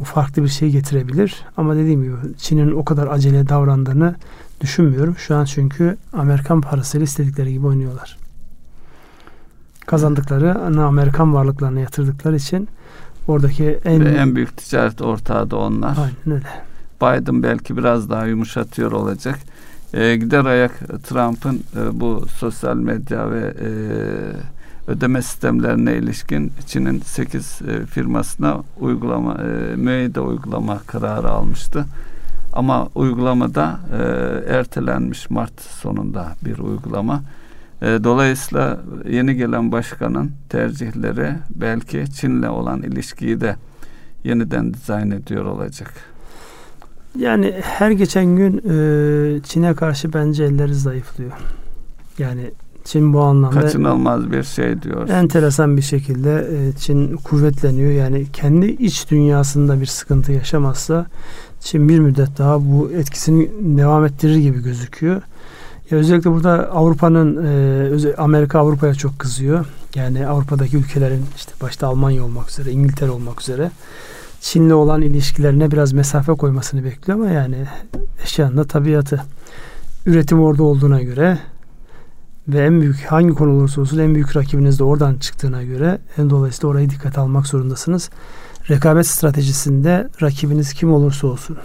o 0.00 0.04
farklı 0.04 0.42
bir 0.42 0.48
şey 0.48 0.70
getirebilir. 0.70 1.44
Ama 1.56 1.76
dediğim 1.76 2.02
gibi 2.02 2.16
Çin'in 2.38 2.72
o 2.72 2.84
kadar 2.84 3.06
acele 3.06 3.48
davrandığını 3.48 4.14
düşünmüyorum. 4.60 5.16
Şu 5.18 5.36
an 5.36 5.44
çünkü 5.44 5.96
Amerikan 6.12 6.60
parasıyla 6.60 7.04
istedikleri 7.04 7.52
gibi 7.52 7.66
oynuyorlar. 7.66 8.18
Kazandıkları 9.86 10.58
ana 10.58 10.84
Amerikan 10.84 11.34
varlıklarına 11.34 11.80
yatırdıkları 11.80 12.36
için 12.36 12.68
oradaki 13.28 13.78
en... 13.84 14.04
Ve 14.04 14.08
en 14.08 14.36
büyük 14.36 14.56
ticaret 14.56 15.02
ortağı 15.02 15.50
da 15.50 15.56
onlar. 15.56 15.96
Aynen 15.98 16.36
öyle. 16.36 16.48
Biden 17.02 17.42
belki 17.42 17.76
biraz 17.76 18.10
daha 18.10 18.26
yumuşatıyor 18.26 18.92
olacak. 18.92 19.38
E, 19.94 20.16
gider 20.16 20.44
ayak 20.44 20.78
Trump'ın 21.02 21.62
e, 21.76 22.00
bu 22.00 22.26
sosyal 22.38 22.76
medya 22.76 23.30
ve 23.30 23.40
e, 23.40 23.68
ödeme 24.86 25.22
sistemlerine 25.22 25.96
ilişkin 25.96 26.52
Çin'in 26.66 27.00
8 27.00 27.62
e, 27.62 27.86
firmasına 27.86 28.60
uygulama 28.80 29.34
e, 29.34 29.76
müeyyide 29.76 30.20
uygulama 30.20 30.78
kararı 30.78 31.30
almıştı. 31.30 31.84
Ama 32.52 32.88
uygulamada 32.94 33.80
e, 33.92 34.02
ertelenmiş 34.54 35.30
Mart 35.30 35.60
sonunda 35.60 36.32
bir 36.44 36.58
uygulama. 36.58 37.22
E, 37.82 37.86
dolayısıyla 37.86 38.80
yeni 39.08 39.34
gelen 39.34 39.72
başkanın 39.72 40.30
tercihleri 40.48 41.34
belki 41.50 42.12
Çin'le 42.12 42.48
olan 42.48 42.82
ilişkiyi 42.82 43.40
de 43.40 43.56
yeniden 44.24 44.74
dizayn 44.74 45.10
ediyor 45.10 45.44
olacak. 45.44 46.11
Yani 47.18 47.54
her 47.62 47.90
geçen 47.90 48.26
gün 48.26 48.58
e, 48.58 49.40
Çin'e 49.42 49.74
karşı 49.74 50.12
bence 50.12 50.44
elleri 50.44 50.74
zayıflıyor. 50.74 51.32
Yani 52.18 52.50
Çin 52.84 53.12
bu 53.12 53.20
anlamda 53.20 53.60
kaçınılmaz 53.60 54.32
bir 54.32 54.42
şey 54.42 54.82
diyor. 54.82 55.08
Enteresan 55.08 55.76
bir 55.76 55.82
şekilde 55.82 56.48
e, 56.52 56.72
Çin 56.78 57.16
kuvvetleniyor. 57.16 57.90
Yani 57.90 58.26
kendi 58.32 58.66
iç 58.66 59.10
dünyasında 59.10 59.80
bir 59.80 59.86
sıkıntı 59.86 60.32
yaşamazsa 60.32 61.06
Çin 61.60 61.88
bir 61.88 61.98
müddet 61.98 62.38
daha 62.38 62.60
bu 62.60 62.90
etkisini 62.96 63.50
devam 63.78 64.04
ettirir 64.04 64.36
gibi 64.36 64.62
gözüküyor. 64.62 65.22
Ya 65.90 65.98
özellikle 65.98 66.30
burada 66.30 66.70
Avrupa'nın 66.72 67.44
e, 67.46 68.14
Amerika 68.16 68.58
Avrupa'ya 68.58 68.94
çok 68.94 69.18
kızıyor. 69.18 69.66
Yani 69.94 70.26
Avrupa'daki 70.26 70.76
ülkelerin 70.76 71.24
işte 71.36 71.52
başta 71.62 71.86
Almanya 71.86 72.24
olmak 72.24 72.50
üzere, 72.50 72.70
İngiltere 72.70 73.10
olmak 73.10 73.40
üzere 73.40 73.70
Çin'le 74.42 74.70
olan 74.70 75.02
ilişkilerine 75.02 75.70
biraz 75.70 75.92
mesafe 75.92 76.32
koymasını 76.32 76.84
bekliyor 76.84 77.18
ama 77.18 77.30
yani 77.30 77.66
eşyanın 78.24 78.56
da 78.56 78.64
tabiatı. 78.64 79.22
Üretim 80.06 80.40
orada 80.40 80.62
olduğuna 80.62 81.02
göre 81.02 81.38
ve 82.48 82.64
en 82.64 82.80
büyük 82.80 83.04
hangi 83.04 83.34
konu 83.34 83.50
olursa 83.50 83.80
olsun 83.80 83.98
en 83.98 84.14
büyük 84.14 84.36
rakibiniz 84.36 84.78
de 84.78 84.84
oradan 84.84 85.14
çıktığına 85.14 85.62
göre 85.62 85.98
en 86.18 86.30
dolayısıyla 86.30 86.68
orayı 86.68 86.90
dikkat 86.90 87.18
almak 87.18 87.46
zorundasınız. 87.46 88.10
Rekabet 88.70 89.06
stratejisinde 89.06 90.08
rakibiniz 90.22 90.72
kim 90.72 90.92
olursa 90.92 91.26
olsun 91.26 91.58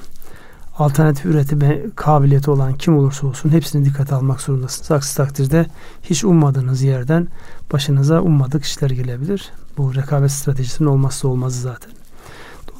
alternatif 0.78 1.26
üretime 1.26 1.82
kabiliyeti 1.96 2.52
olan 2.52 2.74
kim 2.74 2.98
olursa 2.98 3.28
olsun 3.28 3.50
hepsini 3.50 3.86
dikkate 3.86 4.16
almak 4.16 4.42
zorundasınız. 4.42 4.92
Aksi 4.92 5.18
takdirde 5.18 5.66
hiç 6.04 6.24
ummadığınız 6.24 6.82
yerden 6.82 7.28
başınıza 7.74 8.22
ummadık 8.22 8.64
işler 8.64 8.90
gelebilir. 8.90 9.52
Bu 9.78 9.96
rekabet 9.96 10.32
stratejisinin 10.32 10.90
olmazsa 10.90 11.28
olmazı 11.28 11.62
zaten. 11.62 11.97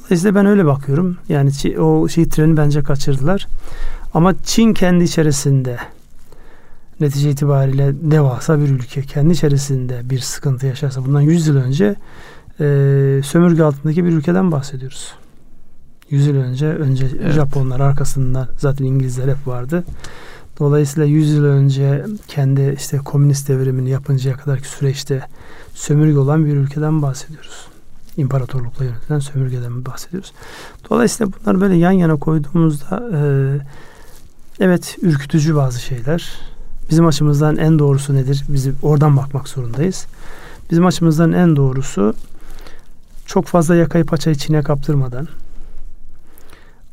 Dolayısıyla 0.08 0.34
ben 0.34 0.46
öyle 0.46 0.66
bakıyorum. 0.66 1.16
Yani 1.28 1.50
o 1.78 2.08
şey 2.08 2.28
treni 2.28 2.56
bence 2.56 2.82
kaçırdılar. 2.82 3.46
Ama 4.14 4.34
Çin 4.44 4.74
kendi 4.74 5.04
içerisinde 5.04 5.78
netice 7.00 7.30
itibariyle 7.30 7.92
devasa 8.02 8.60
bir 8.60 8.68
ülke 8.68 9.02
kendi 9.02 9.32
içerisinde 9.32 10.00
bir 10.10 10.18
sıkıntı 10.18 10.66
yaşarsa 10.66 11.06
bundan 11.06 11.20
100 11.20 11.46
yıl 11.46 11.56
önce 11.56 11.94
e, 12.60 12.64
sömürge 13.24 13.62
altındaki 13.62 14.04
bir 14.04 14.12
ülkeden 14.12 14.52
bahsediyoruz. 14.52 15.14
100 16.10 16.26
yıl 16.26 16.36
önce 16.36 16.66
önce 16.66 17.06
evet. 17.22 17.32
Japonlar 17.32 17.80
arkasından 17.80 18.48
zaten 18.58 18.84
İngilizler 18.84 19.28
hep 19.28 19.46
vardı. 19.46 19.84
Dolayısıyla 20.58 21.06
100 21.06 21.32
yıl 21.32 21.44
önce 21.44 22.04
kendi 22.28 22.74
işte 22.76 22.98
komünist 22.98 23.48
devrimini 23.48 23.90
yapıncaya 23.90 24.36
kadarki 24.36 24.68
süreçte 24.68 25.22
sömürge 25.74 26.18
olan 26.18 26.46
bir 26.46 26.52
ülkeden 26.56 27.02
bahsediyoruz. 27.02 27.67
İmparatorlukla 28.18 28.84
yönetilen 28.84 29.18
sömürgeden 29.18 29.84
bahsediyoruz. 29.84 30.32
Dolayısıyla 30.90 31.32
bunlar 31.32 31.60
böyle 31.60 31.76
yan 31.76 31.90
yana 31.90 32.16
koyduğumuzda 32.16 33.10
e, 33.14 33.20
evet 34.60 34.96
ürkütücü 35.02 35.56
bazı 35.56 35.80
şeyler. 35.80 36.32
Bizim 36.90 37.06
açımızdan 37.06 37.56
en 37.56 37.78
doğrusu 37.78 38.14
nedir? 38.14 38.44
Bizi 38.48 38.72
oradan 38.82 39.16
bakmak 39.16 39.48
zorundayız. 39.48 40.06
Bizim 40.70 40.86
açımızdan 40.86 41.32
en 41.32 41.56
doğrusu 41.56 42.14
çok 43.26 43.46
fazla 43.46 43.76
yakayı 43.76 44.04
paçayı 44.04 44.36
Çin'e 44.36 44.62
kaptırmadan 44.62 45.28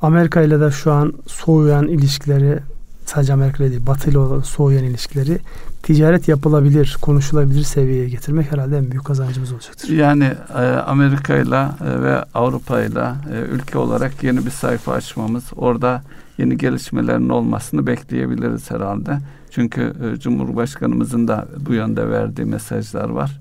Amerika 0.02 0.42
ile 0.42 0.60
de 0.60 0.72
şu 0.72 0.92
an 0.92 1.14
soğuyan 1.28 1.88
ilişkileri 1.88 2.60
sadece 3.06 3.34
Amerika 3.34 3.64
ile 3.64 3.72
değil 3.72 3.86
Batı 3.88 4.10
ile 4.10 4.18
olan 4.18 4.42
soğuyan 4.42 4.84
ilişkileri 4.84 5.40
ticaret 5.86 6.28
yapılabilir, 6.28 6.98
konuşulabilir 7.02 7.64
seviyeye 7.64 8.10
getirmek 8.10 8.52
herhalde 8.52 8.78
en 8.78 8.92
büyük 8.92 9.06
kazancımız 9.06 9.54
olacaktır. 9.54 9.90
Yani 9.90 10.32
e, 10.56 10.62
Amerika 10.64 11.36
ile 11.36 11.68
ve 11.82 12.24
Avrupa 12.34 12.82
ile 12.82 13.12
ülke 13.52 13.78
olarak 13.78 14.24
yeni 14.24 14.46
bir 14.46 14.52
sayfa 14.52 14.94
açmamız, 14.94 15.44
orada 15.56 16.04
yeni 16.38 16.58
gelişmelerin 16.58 17.30
olmasını 17.30 17.88
bekleyebiliriz 17.88 18.72
herhalde. 18.72 19.18
Çünkü 19.52 19.94
e, 20.04 20.20
Cumhurbaşkanımızın 20.20 21.28
da 21.28 21.48
bu 21.60 21.74
yönde 21.74 22.10
verdiği 22.10 22.46
mesajlar 22.46 23.10
var. 23.10 23.40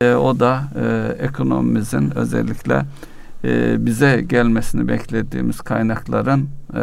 E, 0.00 0.14
o 0.14 0.40
da 0.40 0.62
e, 0.76 1.16
ekonomimizin 1.24 2.18
özellikle 2.18 2.84
bize 3.78 4.24
gelmesini 4.28 4.88
beklediğimiz 4.88 5.60
kaynakların 5.60 6.48
e, 6.74 6.82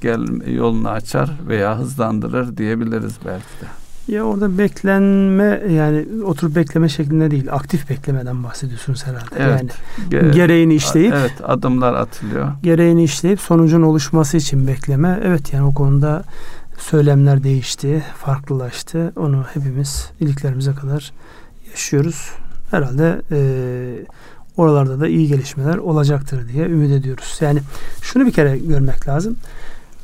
gel 0.00 0.50
yolunu 0.54 0.88
açar 0.88 1.30
veya 1.48 1.78
hızlandırır 1.78 2.56
diyebiliriz 2.56 3.16
belki 3.26 3.60
de. 3.60 3.81
Ya 4.08 4.22
orada 4.24 4.58
beklenme 4.58 5.62
yani 5.70 6.06
oturup 6.24 6.56
bekleme 6.56 6.88
şeklinde 6.88 7.30
değil 7.30 7.52
aktif 7.52 7.90
beklemeden 7.90 8.44
bahsediyorsunuz 8.44 9.06
herhalde. 9.06 9.34
Evet. 9.38 9.60
Yani 9.60 9.70
Ge- 10.10 10.34
gereğini 10.34 10.74
işleyip 10.74 11.14
evet 11.14 11.32
adımlar 11.42 11.94
atılıyor. 11.94 12.52
Gereğini 12.62 13.04
işleyip 13.04 13.40
sonucun 13.40 13.82
oluşması 13.82 14.36
için 14.36 14.66
bekleme. 14.66 15.20
Evet 15.24 15.52
yani 15.52 15.64
o 15.64 15.74
konuda 15.74 16.22
söylemler 16.78 17.42
değişti, 17.42 18.02
farklılaştı. 18.16 19.12
Onu 19.16 19.44
hepimiz 19.54 20.10
iliklerimize 20.20 20.74
kadar 20.74 21.12
yaşıyoruz. 21.70 22.30
Herhalde 22.70 23.22
e, 23.30 23.38
oralarda 24.56 25.00
da 25.00 25.08
iyi 25.08 25.28
gelişmeler 25.28 25.76
olacaktır 25.76 26.48
diye 26.48 26.66
ümit 26.66 26.90
ediyoruz. 26.92 27.38
Yani 27.40 27.60
şunu 28.02 28.26
bir 28.26 28.32
kere 28.32 28.58
görmek 28.58 29.08
lazım. 29.08 29.36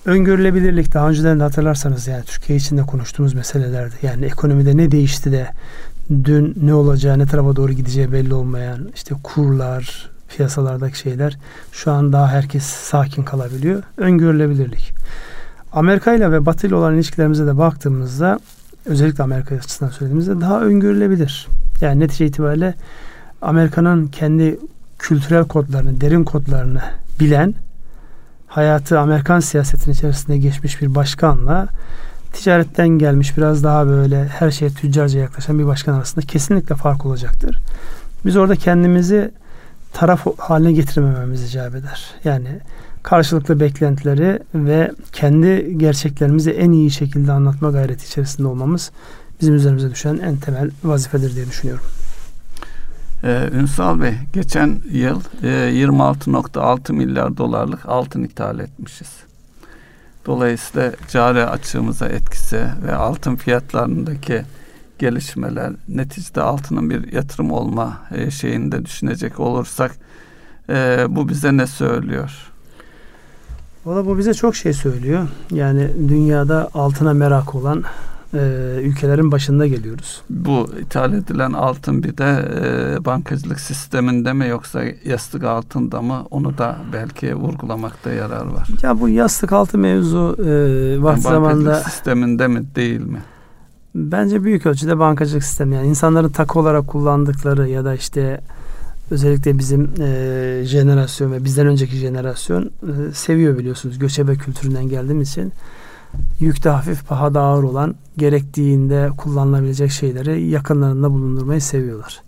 Öngörülebilirlik 0.09 0.95
daha 0.95 1.09
önceden 1.09 1.41
de 1.41 1.43
hatırlarsanız 1.43 2.07
yani 2.07 2.25
Türkiye 2.25 2.59
içinde 2.59 2.83
konuştuğumuz 2.83 3.35
meselelerdi. 3.35 3.95
Yani 4.03 4.25
ekonomide 4.25 4.77
ne 4.77 4.91
değişti 4.91 5.33
de 5.33 5.49
dün 6.25 6.55
ne 6.63 6.75
olacağı, 6.75 7.19
ne 7.19 7.27
tarafa 7.27 7.57
doğru 7.57 7.73
gideceği 7.73 8.13
belli 8.13 8.35
olmayan 8.35 8.89
işte 8.95 9.15
kurlar, 9.23 10.11
piyasalardaki 10.29 10.99
şeyler 10.99 11.39
şu 11.73 11.93
an 11.93 12.13
daha 12.13 12.29
herkes 12.29 12.63
sakin 12.65 13.23
kalabiliyor. 13.23 13.83
Öngörülebilirlik. 13.97 14.93
Amerika 15.73 16.15
ile 16.15 16.33
ve 16.33 16.47
Batı 16.47 16.67
ile 16.67 16.75
olan 16.75 16.95
ilişkilerimize 16.95 17.47
de 17.47 17.59
baktığımızda 17.59 18.39
özellikle 18.87 19.25
Amerika 19.25 19.55
açısından 19.55 19.91
söylediğimizde 19.91 20.41
daha 20.41 20.61
öngörülebilir. 20.61 21.49
Yani 21.81 22.01
netice 22.01 22.27
itibariyle 22.27 22.75
Amerika'nın 23.43 24.07
kendi 24.07 24.59
kültürel 24.99 25.45
kodlarını, 25.45 26.01
derin 26.01 26.25
kodlarını 26.25 26.81
bilen, 27.21 27.55
hayatı 28.49 29.01
Amerikan 29.01 29.41
siyasetinin 29.41 29.95
içerisinde 29.95 30.39
geçmiş 30.39 30.83
bir 30.83 30.95
başkanla 30.95 31.69
ticaretten 32.33 32.89
gelmiş 32.89 33.37
biraz 33.37 33.65
daha 33.65 33.87
böyle 33.87 34.25
her 34.25 34.51
şeye 34.51 34.71
tüccarca 34.71 35.21
yaklaşan 35.21 35.59
bir 35.59 35.67
başkan 35.67 35.95
arasında 35.95 36.27
kesinlikle 36.27 36.75
fark 36.75 37.07
olacaktır. 37.07 37.59
Biz 38.25 38.37
orada 38.37 38.57
kendimizi 38.57 39.31
taraf 39.93 40.27
haline 40.39 40.73
getirmememiz 40.73 41.45
icap 41.45 41.75
eder. 41.75 42.11
Yani 42.25 42.49
karşılıklı 43.03 43.61
beklentileri 43.61 44.39
ve 44.55 44.93
kendi 45.13 45.79
gerçeklerimizi 45.79 46.51
en 46.51 46.73
iyi 46.73 46.91
şekilde 46.91 47.33
anlatma 47.33 47.71
gayreti 47.71 48.07
içerisinde 48.07 48.49
olmamız 48.49 48.91
bizim 49.41 49.55
üzerimize 49.55 49.91
düşen 49.91 50.19
en 50.19 50.37
temel 50.37 50.71
vazifedir 50.85 51.35
diye 51.35 51.47
düşünüyorum. 51.47 51.85
Ee, 53.25 53.51
Ünsal 53.53 54.01
Bey, 54.01 54.15
geçen 54.33 54.81
yıl 54.91 55.21
e, 55.43 55.47
26.6 55.47 56.93
milyar 56.93 57.37
dolarlık 57.37 57.87
altın 57.87 58.23
ithal 58.23 58.59
etmişiz. 58.59 59.09
Dolayısıyla 60.27 60.93
cari 61.09 61.45
açığımıza 61.45 62.09
etkisi 62.09 62.65
ve 62.87 62.95
altın 62.95 63.37
fiyatlarındaki 63.37 64.43
gelişmeler 64.99 65.73
neticede 65.89 66.43
altının 66.43 66.91
bir 66.91 67.13
yatırım 67.13 67.53
olma 67.53 68.01
e, 68.15 68.31
şeyini 68.31 68.73
de 68.73 68.85
düşünecek 68.85 69.41
olursak 69.41 69.93
e, 70.69 71.07
bu 71.09 71.29
bize 71.29 71.57
ne 71.57 71.67
söylüyor? 71.67 72.53
Valla 73.87 74.07
bu 74.07 74.19
bize 74.19 74.35
çok 74.35 74.57
şey 74.57 74.73
söylüyor. 74.73 75.29
Yani 75.51 75.91
dünyada 76.09 76.69
altına 76.75 77.15
merak 77.15 77.55
olan 77.55 77.85
e, 78.35 78.39
ülkelerin 78.83 79.33
başında 79.33 79.67
geliyoruz. 79.67 80.23
Bu 80.31 80.71
ithal 80.81 81.13
edilen 81.13 81.53
altın 81.53 82.03
bir 82.03 82.17
de 82.17 82.49
e, 82.63 83.05
bankacılık 83.05 83.61
sisteminde 83.61 84.33
mi 84.33 84.49
yoksa 84.49 84.83
yastık 85.05 85.45
altında 85.45 86.03
mı 86.03 86.27
onu 86.31 86.59
da 86.59 86.77
belki 86.93 87.35
vurgulamakta 87.35 88.11
yarar 88.11 88.47
var. 88.47 88.69
Ya 88.83 89.01
bu 89.01 89.09
yastık 89.09 89.53
altı 89.53 89.79
mevzu 89.79 90.37
e, 90.39 91.03
vakti 91.03 91.27
yani 91.27 91.35
zamanda 91.35 91.75
sisteminde 91.75 92.49
mi 92.49 92.65
değil 92.75 93.01
mi? 93.01 93.23
Bence 93.95 94.45
büyük 94.45 94.67
ölçüde 94.67 94.99
bankacılık 94.99 95.45
sistemi 95.45 95.75
yani 95.75 95.87
insanların 95.87 96.29
takı 96.29 96.59
olarak 96.59 96.87
kullandıkları 96.87 97.69
ya 97.69 97.85
da 97.85 97.95
işte 97.95 98.41
özellikle 99.11 99.59
bizim 99.59 99.91
e, 100.01 100.63
jenerasyon 100.65 101.33
ve 101.33 101.45
bizden 101.45 101.67
önceki 101.67 101.97
jenerasyon 101.97 102.63
e, 102.63 103.15
seviyor 103.15 103.59
biliyorsunuz 103.59 103.99
göçebe 103.99 104.35
kültüründen 104.35 104.89
geldiğimiz 104.89 105.29
için 105.29 105.53
yük 106.41 106.65
de 106.65 106.71
hafif 106.71 107.09
paha 107.09 107.35
da 107.35 107.41
ağır 107.41 107.63
olan 107.63 107.95
gerektiğinde 108.17 109.11
kullanılabilecek 109.17 109.91
şeyleri 109.91 110.49
yakınlarında 110.49 111.11
bulundurmayı 111.11 111.61
seviyorlar. 111.61 112.23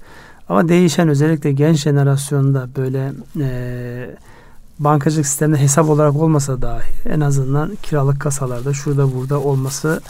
Ama 0.49 0.69
değişen 0.69 1.09
özellikle 1.09 1.53
genç 1.53 1.83
jenerasyonda 1.83 2.69
böyle 2.77 3.13
e, 3.41 4.17
bankacılık 4.79 5.27
sisteminde 5.27 5.61
hesap 5.61 5.89
olarak 5.89 6.17
olmasa 6.17 6.63
dahi 6.63 7.09
en 7.09 7.21
azından 7.21 7.77
kiralık 7.83 8.21
kasalarda 8.21 8.73
şurada 8.73 9.15
burada 9.15 9.41
olması 9.41 10.01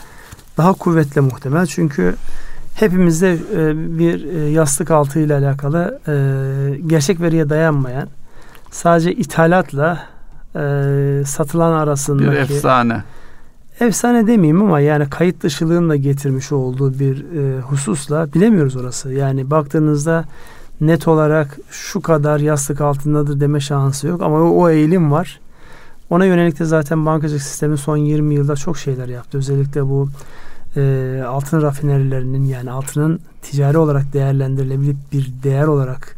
daha 0.56 0.72
kuvvetli 0.72 1.20
muhtemel. 1.20 1.66
Çünkü 1.66 2.14
hepimizde 2.74 3.32
e, 3.32 3.98
bir 3.98 4.24
e, 4.24 4.50
yastık 4.50 4.90
altı 4.90 5.18
ile 5.20 5.34
alakalı 5.34 6.00
e, 6.08 6.14
gerçek 6.86 7.20
veriye 7.20 7.48
dayanmayan 7.48 8.08
sadece 8.70 9.12
ithalatla 9.12 10.06
e, 10.56 11.22
satılan 11.26 11.72
arasındaki 11.72 12.30
bir 12.30 12.36
efsane. 12.36 13.02
Efsane 13.80 14.26
demeyeyim 14.26 14.62
ama 14.62 14.80
yani 14.80 15.10
kayıt 15.10 15.42
dışılığın 15.42 15.90
da 15.90 15.96
getirmiş 15.96 16.52
olduğu 16.52 16.98
bir 16.98 17.24
e, 17.36 17.60
hususla 17.60 18.32
bilemiyoruz 18.34 18.76
orası. 18.76 19.12
Yani 19.12 19.50
baktığınızda 19.50 20.24
net 20.80 21.08
olarak 21.08 21.58
şu 21.70 22.00
kadar 22.00 22.40
yastık 22.40 22.80
altındadır 22.80 23.40
deme 23.40 23.60
şansı 23.60 24.06
yok 24.06 24.22
ama 24.22 24.36
o, 24.36 24.62
o 24.62 24.70
eğilim 24.70 25.12
var. 25.12 25.40
Ona 26.10 26.24
yönelik 26.24 26.58
de 26.58 26.64
zaten 26.64 27.06
bankacılık 27.06 27.42
sistemi 27.42 27.78
son 27.78 27.96
20 27.96 28.34
yılda 28.34 28.56
çok 28.56 28.78
şeyler 28.78 29.08
yaptı. 29.08 29.38
Özellikle 29.38 29.82
bu 29.86 30.08
e, 30.76 31.22
altın 31.26 31.62
rafinerilerinin 31.62 32.44
yani 32.44 32.70
altının 32.70 33.20
ticari 33.42 33.78
olarak 33.78 34.12
değerlendirilebilir 34.12 34.96
bir 35.12 35.32
değer 35.42 35.66
olarak 35.66 36.16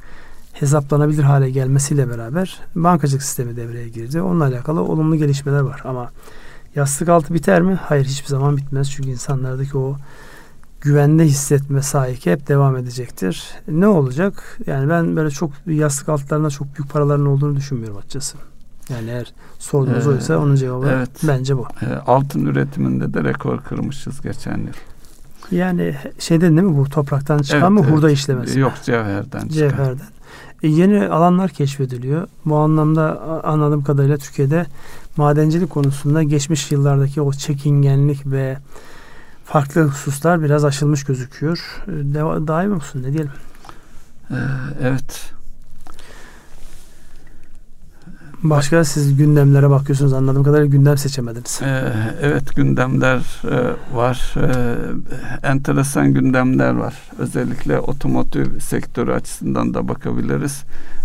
hesaplanabilir 0.52 1.22
hale 1.22 1.50
gelmesiyle 1.50 2.10
beraber 2.10 2.60
bankacılık 2.74 3.22
sistemi 3.22 3.56
devreye 3.56 3.88
girdi. 3.88 4.22
Onunla 4.22 4.44
alakalı 4.44 4.82
olumlu 4.82 5.16
gelişmeler 5.16 5.60
var 5.60 5.80
ama 5.84 6.10
yastık 6.74 7.08
altı 7.08 7.34
biter 7.34 7.62
mi? 7.62 7.74
Hayır 7.82 8.04
hiçbir 8.04 8.28
zaman 8.28 8.56
bitmez. 8.56 8.90
Çünkü 8.90 9.10
insanlardaki 9.10 9.78
o 9.78 9.96
güvende 10.80 11.24
hissetme 11.24 11.82
sahiki 11.82 12.32
hep 12.32 12.48
devam 12.48 12.76
edecektir. 12.76 13.50
Ne 13.68 13.86
olacak? 13.86 14.58
Yani 14.66 14.88
ben 14.88 15.16
böyle 15.16 15.30
çok 15.30 15.50
yastık 15.66 16.08
altlarında 16.08 16.50
çok 16.50 16.66
büyük 16.78 16.92
paraların 16.92 17.26
olduğunu 17.26 17.56
düşünmüyorum 17.56 17.96
açıkçası. 17.96 18.38
Yani 18.88 19.10
eğer 19.10 19.32
sorduğunuz 19.58 20.06
ee, 20.06 20.10
oysa 20.10 20.38
onun 20.38 20.54
cevabı 20.54 20.88
evet, 20.88 21.10
bence 21.22 21.56
bu. 21.56 21.66
E, 21.82 21.86
altın 22.06 22.46
üretiminde 22.46 23.14
de 23.14 23.24
rekor 23.24 23.60
kırmışız 23.60 24.20
geçen 24.20 24.58
yıl. 24.58 24.72
Yani 25.50 25.96
şeyden 26.18 26.56
değil 26.56 26.68
mi 26.68 26.76
bu 26.76 26.88
topraktan 26.88 27.38
çıkan 27.38 27.60
evet, 27.60 27.70
mı 27.70 27.80
evet. 27.80 27.90
hurda 27.90 28.10
işlemesi? 28.10 28.58
Yok 28.58 28.72
cevherden 28.82 29.40
çıkan. 29.40 29.48
Cevherden. 29.48 30.06
E, 30.62 30.68
yeni 30.68 31.08
alanlar 31.08 31.50
keşfediliyor. 31.50 32.26
Bu 32.44 32.56
anlamda 32.56 33.20
anladığım 33.44 33.84
kadarıyla 33.84 34.16
Türkiye'de 34.16 34.66
madencilik 35.16 35.70
konusunda 35.70 36.22
geçmiş 36.22 36.72
yıllardaki 36.72 37.20
o 37.20 37.32
çekingenlik 37.32 38.26
ve 38.26 38.58
farklı 39.44 39.82
hususlar 39.82 40.42
biraz 40.42 40.64
aşılmış 40.64 41.04
gözüküyor. 41.04 41.84
E, 41.86 42.14
Deva, 42.14 42.46
daim 42.46 42.76
olsun 42.76 43.02
ne 43.02 43.12
diyelim? 43.12 43.32
Ee, 44.30 44.34
evet. 44.82 45.32
Başka 48.42 48.84
siz 48.84 49.16
gündemlere 49.16 49.70
bakıyorsunuz 49.70 50.12
anladığım 50.12 50.44
kadarıyla 50.44 50.66
gündem 50.66 50.98
seçemediniz. 50.98 51.60
Ee, 51.62 51.92
evet 52.22 52.56
gündemler 52.56 53.18
e, 53.44 53.96
var. 53.96 54.34
E, 54.36 55.48
enteresan 55.48 56.14
gündemler 56.14 56.74
var. 56.74 56.94
Özellikle 57.18 57.80
otomotiv 57.80 58.58
sektörü 58.58 59.12
açısından 59.12 59.74
da 59.74 59.88
bakabiliriz. 59.88 60.64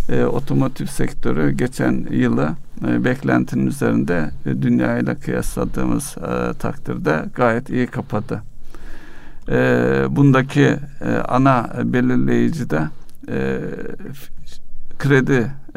E, 0.09 0.23
otomotiv 0.23 0.85
sektörü 0.85 1.51
geçen 1.51 2.07
yılı 2.11 2.49
e, 2.87 3.03
beklentinin 3.03 3.67
üzerinde 3.67 4.31
e, 4.45 4.61
dünya 4.61 4.97
ile 4.97 5.15
kıyasladığımız 5.15 6.15
e, 6.17 6.53
takdirde 6.53 7.25
gayet 7.35 7.69
iyi 7.69 7.87
kapadı. 7.87 8.41
E, 9.49 9.55
bundaki 10.09 10.75
e, 11.01 11.09
ana 11.27 11.69
belirleyici 11.83 12.69
de 12.69 12.81
e, 13.29 13.59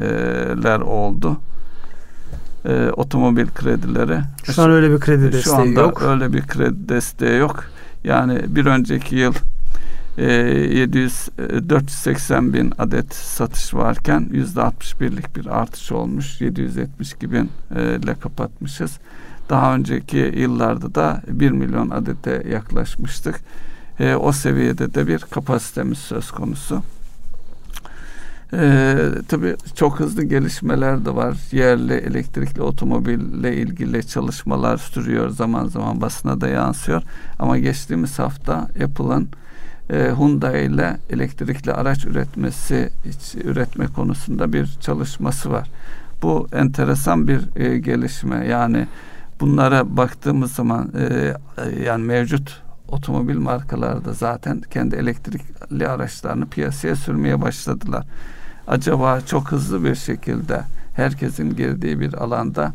krediler 0.00 0.80
oldu 0.80 1.40
e, 2.64 2.90
otomobil 2.90 3.46
kredileri. 3.46 4.20
Şu 4.44 4.62
an 4.62 4.70
öyle 4.70 4.90
bir 4.90 5.00
kredi 5.00 5.32
desteği 5.32 5.42
Şu 5.42 5.56
anda 5.56 5.80
yok. 5.80 6.02
öyle 6.02 6.32
bir 6.32 6.42
kredi 6.42 6.88
desteği 6.88 7.38
yok. 7.38 7.64
Yani 8.04 8.40
bir 8.46 8.66
önceki 8.66 9.16
yıl 9.16 9.34
e, 10.18 10.32
700 10.32 11.28
e, 11.38 11.68
480 11.68 12.52
bin 12.52 12.72
adet 12.78 13.14
satış 13.14 13.74
varken 13.74 14.28
yüzde 14.32 14.60
61'lik 14.60 15.36
bir 15.36 15.46
artış 15.46 15.92
olmuş. 15.92 16.40
772 16.40 17.32
bin 17.32 17.50
e, 17.76 17.96
ile 17.96 18.14
kapatmışız. 18.14 18.98
Daha 19.50 19.74
önceki 19.74 20.32
yıllarda 20.36 20.94
da 20.94 21.22
1 21.28 21.50
milyon 21.50 21.90
adete 21.90 22.42
yaklaşmıştık. 22.50 23.40
E, 24.00 24.14
o 24.14 24.32
seviyede 24.32 24.94
de 24.94 25.06
bir 25.06 25.18
kapasitemiz 25.18 25.98
söz 25.98 26.30
konusu. 26.30 26.82
Ee, 28.52 28.96
tabii 29.28 29.56
çok 29.74 30.00
hızlı 30.00 30.22
gelişmeler 30.22 31.04
de 31.04 31.14
var. 31.14 31.36
Yerli 31.52 31.92
elektrikli 31.92 32.62
otomobille 32.62 33.56
ilgili 33.56 34.06
çalışmalar 34.06 34.76
sürüyor. 34.76 35.30
Zaman 35.30 35.66
zaman 35.66 36.00
basına 36.00 36.40
da 36.40 36.48
yansıyor. 36.48 37.02
Ama 37.38 37.58
geçtiğimiz 37.58 38.18
hafta 38.18 38.54
Apple'ın 38.54 39.28
e, 39.90 40.12
Hyundai 40.16 40.64
ile 40.64 40.96
elektrikli 41.10 41.72
araç 41.72 42.04
üretmesi 42.04 42.90
üretme 43.44 43.86
konusunda 43.86 44.52
bir 44.52 44.66
çalışması 44.80 45.50
var. 45.50 45.70
Bu 46.22 46.48
enteresan 46.52 47.28
bir 47.28 47.56
e, 47.56 47.78
gelişme. 47.78 48.46
Yani 48.46 48.86
bunlara 49.40 49.96
baktığımız 49.96 50.52
zaman 50.52 50.92
e, 50.98 51.34
yani 51.84 52.04
mevcut 52.04 52.62
otomobil 52.88 53.36
markaları 53.36 54.04
da 54.04 54.12
zaten 54.12 54.60
kendi 54.70 54.96
elektrikli 54.96 55.88
araçlarını 55.88 56.46
piyasaya 56.46 56.96
sürmeye 56.96 57.40
başladılar 57.40 58.06
acaba 58.66 59.20
çok 59.20 59.52
hızlı 59.52 59.84
bir 59.84 59.94
şekilde 59.94 60.62
herkesin 60.94 61.56
girdiği 61.56 62.00
bir 62.00 62.14
alanda 62.14 62.72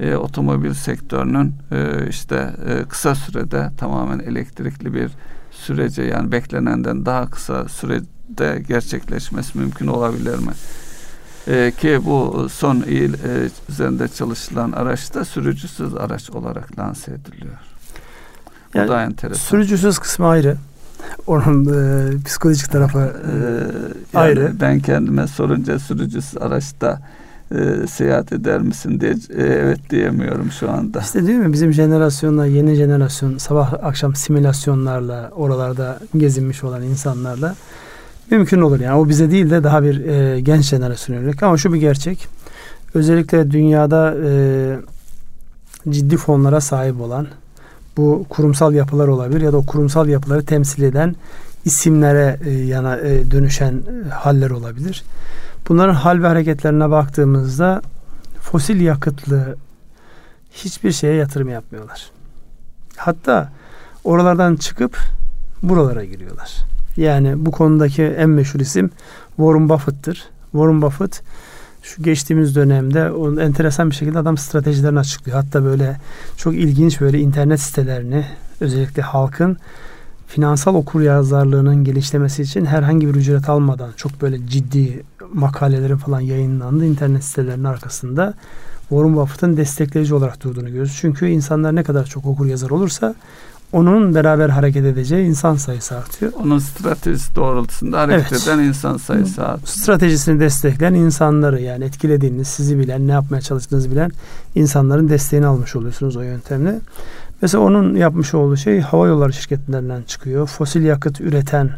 e, 0.00 0.14
otomobil 0.14 0.74
sektörünün 0.74 1.54
e, 1.72 2.08
işte 2.08 2.50
e, 2.68 2.84
kısa 2.88 3.14
sürede 3.14 3.70
tamamen 3.78 4.18
elektrikli 4.18 4.94
bir 4.94 5.10
sürece 5.50 6.02
yani 6.02 6.32
beklenenden 6.32 7.06
daha 7.06 7.30
kısa 7.30 7.68
sürede 7.68 8.62
gerçekleşmesi 8.68 9.58
mümkün 9.58 9.86
olabilir 9.86 10.38
mi? 10.38 10.52
E, 11.48 11.72
ki 11.80 12.00
bu 12.04 12.48
son 12.52 12.76
il 12.76 13.14
e, 13.14 13.48
üzerinde 13.68 14.08
çalışılan 14.08 14.72
araçta 14.72 15.24
sürücüsüz 15.24 15.94
araç 15.94 16.30
olarak 16.30 16.78
lanse 16.78 17.12
ediliyor. 17.12 17.58
Yani, 18.74 18.88
bu 18.88 18.92
da 18.92 19.02
enteresan. 19.02 19.40
Sürücüsüz 19.40 19.98
kısmı 19.98 20.26
ayrı 20.26 20.56
onun 21.26 21.66
e, 21.66 22.22
psikolojik 22.24 22.70
tarafı 22.70 22.98
e, 22.98 23.32
yani 24.12 24.24
ayrı. 24.24 24.52
Ben 24.60 24.80
kendime 24.80 25.26
sorunca 25.26 25.78
sürücüsüz 25.78 26.42
araçta 26.42 27.00
e, 27.54 27.86
seyahat 27.86 28.32
eder 28.32 28.60
misin 28.60 29.00
diye 29.00 29.10
e, 29.10 29.42
evet 29.42 29.90
diyemiyorum 29.90 30.50
şu 30.50 30.70
anda. 30.70 31.00
İşte 31.00 31.26
değil 31.26 31.38
mi 31.38 31.52
bizim 31.52 31.72
jenerasyonla 31.72 32.46
yeni 32.46 32.74
jenerasyon 32.74 33.38
sabah 33.38 33.72
akşam 33.82 34.14
simülasyonlarla 34.14 35.30
oralarda 35.36 35.98
gezinmiş 36.16 36.64
olan 36.64 36.82
insanlarla 36.82 37.54
mümkün 38.30 38.60
olur 38.60 38.80
yani 38.80 38.98
o 38.98 39.08
bize 39.08 39.30
değil 39.30 39.50
de 39.50 39.64
daha 39.64 39.82
bir 39.82 40.04
e, 40.04 40.40
genç 40.40 40.64
jenerasyon 40.64 41.16
yönelik 41.16 41.42
ama 41.42 41.56
şu 41.56 41.72
bir 41.72 41.78
gerçek 41.78 42.28
özellikle 42.94 43.50
dünyada 43.50 44.14
e, 44.24 44.30
ciddi 45.88 46.16
fonlara 46.16 46.60
sahip 46.60 47.00
olan 47.00 47.26
bu 48.00 48.26
kurumsal 48.28 48.74
yapılar 48.74 49.08
olabilir 49.08 49.40
ya 49.40 49.52
da 49.52 49.56
o 49.56 49.66
kurumsal 49.66 50.08
yapıları 50.08 50.44
temsil 50.44 50.82
eden 50.82 51.16
isimlere 51.64 52.38
e, 52.44 52.50
yana 52.50 52.96
e, 52.96 53.30
dönüşen 53.30 53.74
e, 53.74 54.08
haller 54.08 54.50
olabilir. 54.50 55.04
Bunların 55.68 55.94
hal 55.94 56.22
ve 56.22 56.26
hareketlerine 56.26 56.90
baktığımızda 56.90 57.82
fosil 58.40 58.80
yakıtlı 58.80 59.56
hiçbir 60.52 60.92
şeye 60.92 61.14
yatırım 61.14 61.48
yapmıyorlar. 61.48 62.10
Hatta 62.96 63.52
oralardan 64.04 64.56
çıkıp 64.56 64.98
buralara 65.62 66.04
giriyorlar. 66.04 66.56
Yani 66.96 67.46
bu 67.46 67.50
konudaki 67.50 68.02
en 68.02 68.30
meşhur 68.30 68.60
isim 68.60 68.90
Warren 69.36 69.68
Buffett'tır. 69.68 70.28
Warren 70.52 70.82
Buffett 70.82 71.22
şu 71.82 72.02
geçtiğimiz 72.02 72.56
dönemde 72.56 73.10
o 73.10 73.40
enteresan 73.40 73.90
bir 73.90 73.94
şekilde 73.94 74.18
adam 74.18 74.36
stratejilerini 74.36 74.98
açıklıyor. 74.98 75.42
Hatta 75.42 75.64
böyle 75.64 75.96
çok 76.36 76.54
ilginç 76.54 77.00
böyle 77.00 77.18
internet 77.18 77.60
sitelerini 77.60 78.24
özellikle 78.60 79.02
halkın 79.02 79.56
finansal 80.26 80.74
okur 80.74 81.00
yazarlığının 81.00 81.84
gelişlemesi 81.84 82.42
için 82.42 82.64
herhangi 82.64 83.08
bir 83.08 83.14
ücret 83.14 83.48
almadan 83.48 83.90
çok 83.96 84.22
böyle 84.22 84.46
ciddi 84.46 85.02
makalelerin 85.32 85.96
falan 85.96 86.20
yayınlandı 86.20 86.86
internet 86.86 87.24
sitelerinin 87.24 87.64
arkasında 87.64 88.34
Warren 88.88 89.16
Buffett'ın 89.16 89.56
destekleyici 89.56 90.14
olarak 90.14 90.42
durduğunu 90.42 90.66
görüyoruz. 90.66 90.96
Çünkü 91.00 91.26
insanlar 91.26 91.76
ne 91.76 91.82
kadar 91.82 92.04
çok 92.04 92.26
okur 92.26 92.46
yazar 92.46 92.70
olursa 92.70 93.14
onun 93.72 94.14
beraber 94.14 94.48
hareket 94.48 94.84
edeceği 94.84 95.26
insan 95.26 95.56
sayısı 95.56 95.96
artıyor. 95.96 96.32
Onun 96.44 96.58
stratejisi 96.58 97.34
doğrultusunda 97.34 98.00
hareket 98.00 98.32
evet. 98.32 98.42
eden 98.42 98.58
insan 98.58 98.96
sayısı 98.96 99.46
artıyor. 99.46 99.66
Stratejisini 99.66 100.40
destekleyen 100.40 100.94
insanları 100.94 101.60
yani 101.60 101.84
etkilediğiniz, 101.84 102.48
sizi 102.48 102.78
bilen, 102.78 103.08
ne 103.08 103.12
yapmaya 103.12 103.40
çalıştığınızı 103.40 103.90
bilen 103.90 104.10
insanların 104.54 105.08
desteğini 105.08 105.46
almış 105.46 105.76
oluyorsunuz 105.76 106.16
o 106.16 106.22
yöntemle. 106.22 106.80
Mesela 107.42 107.64
onun 107.64 107.94
yapmış 107.94 108.34
olduğu 108.34 108.56
şey 108.56 108.80
hava 108.80 109.06
yolları 109.06 109.32
şirketlerinden 109.32 110.02
çıkıyor. 110.02 110.46
Fosil 110.46 110.82
yakıt 110.82 111.20
üreten 111.20 111.70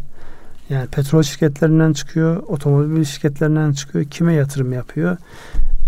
yani 0.71 0.87
petrol 0.87 1.23
şirketlerinden 1.23 1.93
çıkıyor, 1.93 2.37
otomobil 2.37 3.05
şirketlerinden 3.05 3.73
çıkıyor. 3.73 4.05
Kime 4.05 4.35
yatırım 4.35 4.73
yapıyor? 4.73 5.17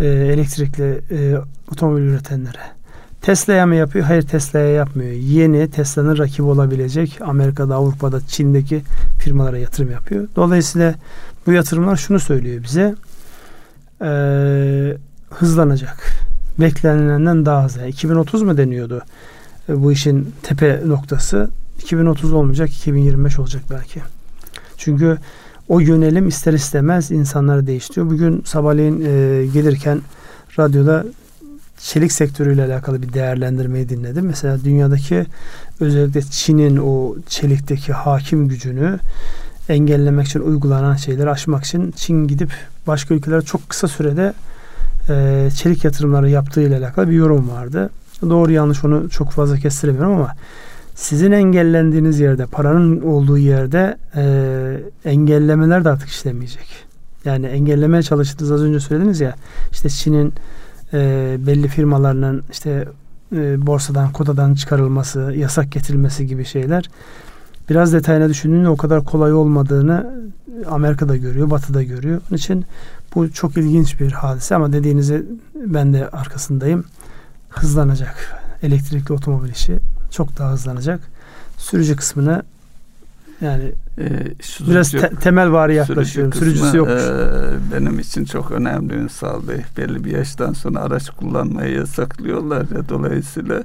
Ee, 0.00 0.07
elektrikli 0.07 1.00
e, 1.11 1.38
otomobil 1.72 2.02
üretenlere. 2.02 2.74
Tesla'ya 3.25 3.66
mı 3.66 3.75
yapıyor? 3.75 4.05
Hayır 4.05 4.22
Tesla'ya 4.22 4.68
yapmıyor. 4.68 5.11
Yeni 5.11 5.70
Tesla'nın 5.70 6.18
rakibi 6.18 6.43
olabilecek 6.43 7.18
Amerika'da, 7.20 7.75
Avrupa'da, 7.75 8.20
Çin'deki 8.20 8.83
firmalara 9.18 9.59
yatırım 9.59 9.91
yapıyor. 9.91 10.29
Dolayısıyla 10.37 10.95
bu 11.47 11.53
yatırımlar 11.53 11.97
şunu 11.97 12.20
söylüyor 12.20 12.62
bize. 12.62 12.95
Ee, 14.03 14.97
hızlanacak. 15.31 16.11
Beklenilenden 16.61 17.47
daha 17.47 17.64
hızlı. 17.64 17.87
2030 17.87 18.43
mu 18.43 18.57
deniyordu? 18.57 19.03
Ee, 19.68 19.83
bu 19.83 19.93
işin 19.93 20.35
tepe 20.43 20.81
noktası. 20.87 21.51
2030 21.79 22.33
olmayacak, 22.33 22.70
2025 22.70 23.39
olacak 23.39 23.62
belki. 23.70 24.01
Çünkü 24.77 25.18
o 25.68 25.81
yönelim 25.81 26.29
ister 26.29 26.53
istemez 26.53 27.11
insanları 27.11 27.66
değiştiriyor. 27.66 28.07
Bugün 28.07 28.43
sabahleyin 28.47 29.01
e, 29.01 29.47
gelirken 29.47 30.01
radyoda 30.59 31.05
çelik 31.85 32.12
sektörüyle 32.12 32.64
alakalı 32.64 33.03
bir 33.03 33.12
değerlendirmeyi 33.12 33.89
dinledim. 33.89 34.26
Mesela 34.26 34.64
dünyadaki 34.64 35.26
özellikle 35.80 36.22
Çin'in 36.22 36.76
o 36.76 37.16
çelikteki 37.28 37.93
hakim 37.93 38.49
gücünü 38.49 38.99
engellemek 39.68 40.26
için 40.26 40.41
uygulanan 40.41 40.97
şeyleri 40.97 41.30
aşmak 41.30 41.64
için 41.64 41.91
Çin 41.97 42.28
gidip 42.28 42.51
başka 42.87 43.14
ülkelere 43.14 43.43
çok 43.43 43.68
kısa 43.68 43.89
sürede 43.89 44.32
e, 45.09 45.49
çelik 45.57 45.85
yatırımları 45.85 46.30
yaptığı 46.30 46.62
ile 46.62 46.76
alakalı 46.76 47.09
bir 47.09 47.14
yorum 47.14 47.51
vardı. 47.51 47.91
Doğru 48.22 48.53
yanlış 48.53 48.85
onu 48.85 49.11
çok 49.11 49.30
fazla 49.30 49.57
kestiremiyorum 49.57 50.12
ama 50.12 50.35
sizin 50.95 51.32
engellendiğiniz 51.32 52.20
yerde, 52.20 52.47
paranın 52.47 53.01
olduğu 53.01 53.39
yerde 53.39 53.97
e, 54.16 55.11
engellemeler 55.11 55.85
de 55.85 55.89
artık 55.89 56.09
işlemeyecek. 56.09 56.85
Yani 57.24 57.47
engellemeye 57.47 58.03
çalıştınız 58.03 58.53
az 58.53 58.62
önce 58.62 58.80
söylediniz 58.80 59.20
ya 59.20 59.35
işte 59.72 59.89
Çin'in 59.89 60.35
e, 60.93 61.37
belli 61.39 61.68
firmalarının 61.68 62.43
işte 62.51 62.89
e, 63.32 63.66
borsadan, 63.66 64.12
kotadan 64.12 64.55
çıkarılması, 64.55 65.20
yasak 65.37 65.72
getirilmesi 65.72 66.26
gibi 66.26 66.45
şeyler 66.45 66.91
biraz 67.70 67.93
detayına 67.93 68.28
düşündüğünde 68.28 68.68
o 68.68 68.76
kadar 68.76 69.05
kolay 69.05 69.32
olmadığını 69.32 70.14
Amerika'da 70.70 71.16
görüyor, 71.16 71.51
Batı'da 71.51 71.82
görüyor. 71.82 72.20
Onun 72.30 72.39
için 72.39 72.64
bu 73.14 73.32
çok 73.32 73.57
ilginç 73.57 74.01
bir 74.01 74.12
hadise 74.12 74.55
ama 74.55 74.72
dediğinizi 74.72 75.26
ben 75.55 75.93
de 75.93 76.09
arkasındayım. 76.09 76.85
Hızlanacak. 77.49 78.41
Elektrikli 78.62 79.12
otomobil 79.12 79.51
işi 79.51 79.78
çok 80.11 80.39
daha 80.39 80.53
hızlanacak. 80.53 81.01
Sürücü 81.59 81.97
kısmını 81.97 82.43
yani 83.41 83.72
ee, 83.99 84.34
biraz 84.68 84.90
te, 84.90 85.11
temel 85.20 85.53
vari 85.53 85.74
yaklaşıyorum. 85.74 86.32
Sürücü 86.32 86.59
Sürücüsü 86.59 86.76
yok. 86.76 86.88
E, 86.88 87.01
benim 87.72 87.99
için 87.99 88.24
çok 88.24 88.51
önemli 88.51 88.95
Ünsal 88.95 89.49
Bey. 89.49 89.57
Belli 89.76 90.05
bir 90.05 90.11
yaştan 90.11 90.53
sonra 90.53 90.80
araç 90.80 91.11
kullanmayı 91.11 91.74
yasaklıyorlar 91.74 92.61
ya 92.61 92.88
dolayısıyla 92.88 93.57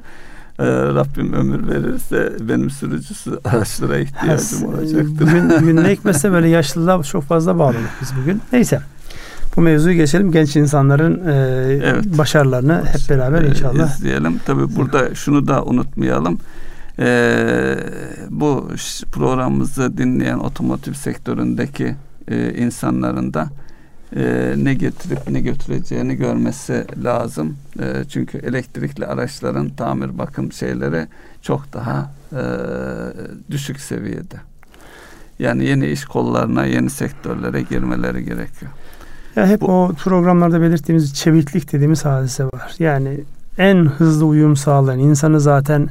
e, 0.59 0.65
Rabbim 0.67 1.34
ömür 1.34 1.67
verirse 1.67 2.34
benim 2.39 2.69
sürücüsü 2.69 3.39
araçlara 3.45 3.97
ihtiyacım 3.97 4.65
olacaktır. 4.65 5.19
Bugün, 5.19 5.49
bugün 5.49 5.75
ne 5.84 5.91
hikmetse 5.91 6.32
böyle 6.32 6.47
yaşlılığa 6.47 7.03
çok 7.03 7.23
fazla 7.23 7.59
bağladık 7.59 7.89
biz 8.01 8.09
bugün. 8.21 8.41
Neyse. 8.53 8.82
Bu 9.55 9.61
mevzuyu 9.61 9.95
geçelim. 9.95 10.32
Genç 10.32 10.55
insanların 10.55 11.27
e, 11.27 11.34
evet. 11.84 12.05
başarılarını 12.17 12.84
hep 12.86 13.09
beraber 13.09 13.41
inşallah 13.41 13.97
izleyelim. 13.97 14.39
Tabii 14.45 14.75
burada 14.75 15.15
şunu 15.15 15.47
da 15.47 15.63
unutmayalım. 15.65 16.39
Ee, 16.99 17.77
bu 18.29 18.69
programımızı 19.11 19.97
dinleyen 19.97 20.39
otomotiv 20.39 20.93
sektöründeki 20.93 21.95
e, 22.27 22.53
insanların 22.53 23.33
da 23.33 23.49
e, 24.15 24.53
ne 24.57 24.73
getirip 24.73 25.29
ne 25.29 25.39
götüreceğini 25.41 26.15
görmesi 26.15 26.85
lazım. 27.03 27.57
E, 27.79 28.03
çünkü 28.09 28.37
elektrikli 28.37 29.05
araçların 29.05 29.69
tamir 29.69 30.17
bakım 30.17 30.51
şeyleri 30.51 31.07
çok 31.41 31.73
daha 31.73 32.11
e, 32.31 32.43
düşük 33.51 33.79
seviyede. 33.79 34.35
Yani 35.39 35.65
yeni 35.65 35.87
iş 35.87 36.05
kollarına, 36.05 36.65
yeni 36.65 36.89
sektörlere 36.89 37.61
girmeleri 37.61 38.25
gerekiyor. 38.25 38.71
Ya 39.35 39.47
hep 39.47 39.61
Bu, 39.61 39.65
o 39.65 39.91
programlarda 39.93 40.61
belirttiğimiz 40.61 41.13
çeviklik 41.13 41.73
dediğimiz 41.73 42.05
hadise 42.05 42.45
var. 42.45 42.75
Yani 42.79 43.19
en 43.57 43.85
hızlı 43.85 44.25
uyum 44.25 44.55
sağlayan 44.55 44.99
insanı 44.99 45.39
zaten 45.39 45.89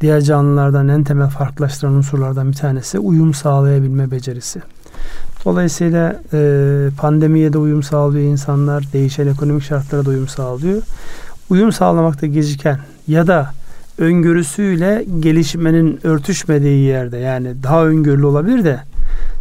diğer 0.00 0.20
canlılardan 0.20 0.88
en 0.88 1.04
temel 1.04 1.28
farklılaştıran 1.28 1.92
unsurlardan 1.92 2.50
bir 2.50 2.56
tanesi 2.56 2.98
uyum 2.98 3.34
sağlayabilme 3.34 4.10
becerisi. 4.10 4.62
Dolayısıyla 5.44 6.20
e, 6.32 6.90
pandemiye 6.98 7.52
de 7.52 7.58
uyum 7.58 7.82
sağlıyor 7.82 8.24
insanlar, 8.24 8.84
değişen 8.92 9.26
ekonomik 9.26 9.62
şartlara 9.62 10.04
da 10.04 10.10
uyum 10.10 10.28
sağlıyor. 10.28 10.82
Uyum 11.50 11.72
sağlamakta 11.72 12.26
geciken 12.26 12.78
ya 13.08 13.26
da 13.26 13.50
öngörüsüyle 13.98 15.04
gelişmenin 15.20 16.00
örtüşmediği 16.02 16.84
yerde 16.84 17.16
yani 17.18 17.62
daha 17.62 17.86
öngörülü 17.86 18.26
olabilir 18.26 18.64
de 18.64 18.80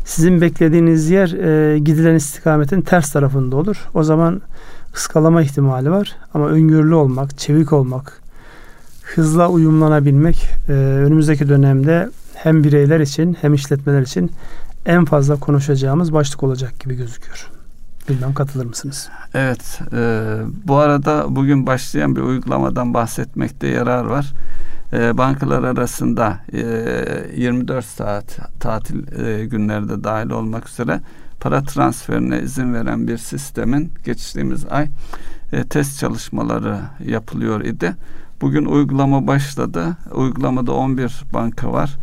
sizin 0.06 0.42
beklediğiniz 0.42 1.10
yer 1.10 1.30
e, 1.32 1.80
gidilen 1.80 2.16
istikametin 2.16 2.82
ters 2.82 3.12
tarafında 3.12 3.56
olur. 3.56 3.78
O 3.94 4.04
zaman 4.04 4.42
ıskalama 4.96 5.42
ihtimali 5.42 5.92
var 5.92 6.16
ama 6.34 6.48
öngörülü 6.48 6.94
olmak, 6.94 7.38
çevik 7.38 7.74
olmak, 7.74 8.22
hızla 9.16 9.50
uyumlanabilmek 9.50 10.50
e, 10.70 10.72
önümüzdeki 10.72 11.50
dönemde 11.50 12.10
hem 12.34 12.64
bireyler 12.64 13.00
için 13.00 13.38
hem 13.42 13.54
işletmeler 13.54 14.02
için 14.02 14.32
en 14.86 15.06
fazla 15.06 15.36
konuşacağımız 15.36 16.14
başlık 16.14 16.44
olacak 16.44 16.80
gibi 16.80 16.96
gözüküyor. 16.96 17.50
Bilmem 18.10 18.34
katılır 18.34 18.66
mısınız? 18.66 19.10
Evet. 19.34 19.80
E, 19.94 20.36
bu 20.68 20.76
arada 20.76 21.26
bugün 21.30 21.68
başlayan 21.68 22.16
bir 22.16 22.22
uygulamadan 22.22 22.94
bahsetmekte 22.94 23.68
yarar 23.68 24.06
var. 24.06 24.34
E, 24.94 25.18
bankalar 25.18 25.64
arasında 25.64 26.40
e, 26.54 26.62
24 27.36 27.86
saat 27.86 28.40
tatil 28.60 29.26
e, 29.26 29.46
günleri 29.46 30.04
dahil 30.04 30.30
olmak 30.30 30.70
üzere 30.70 31.02
para 31.40 31.64
transferine 31.64 32.42
izin 32.42 32.74
veren 32.74 33.08
bir 33.08 33.18
sistemin 33.18 33.92
geçtiğimiz 34.06 34.66
ay 34.70 34.88
e, 35.52 35.64
test 35.64 36.00
çalışmaları 36.00 36.80
yapılıyor 37.06 37.62
idi. 37.62 37.96
Bugün 38.42 38.66
uygulama 38.66 39.28
başladı. 39.28 39.98
Uygulamada 40.12 40.74
11 40.74 41.24
banka 41.34 41.74
var. 41.74 41.98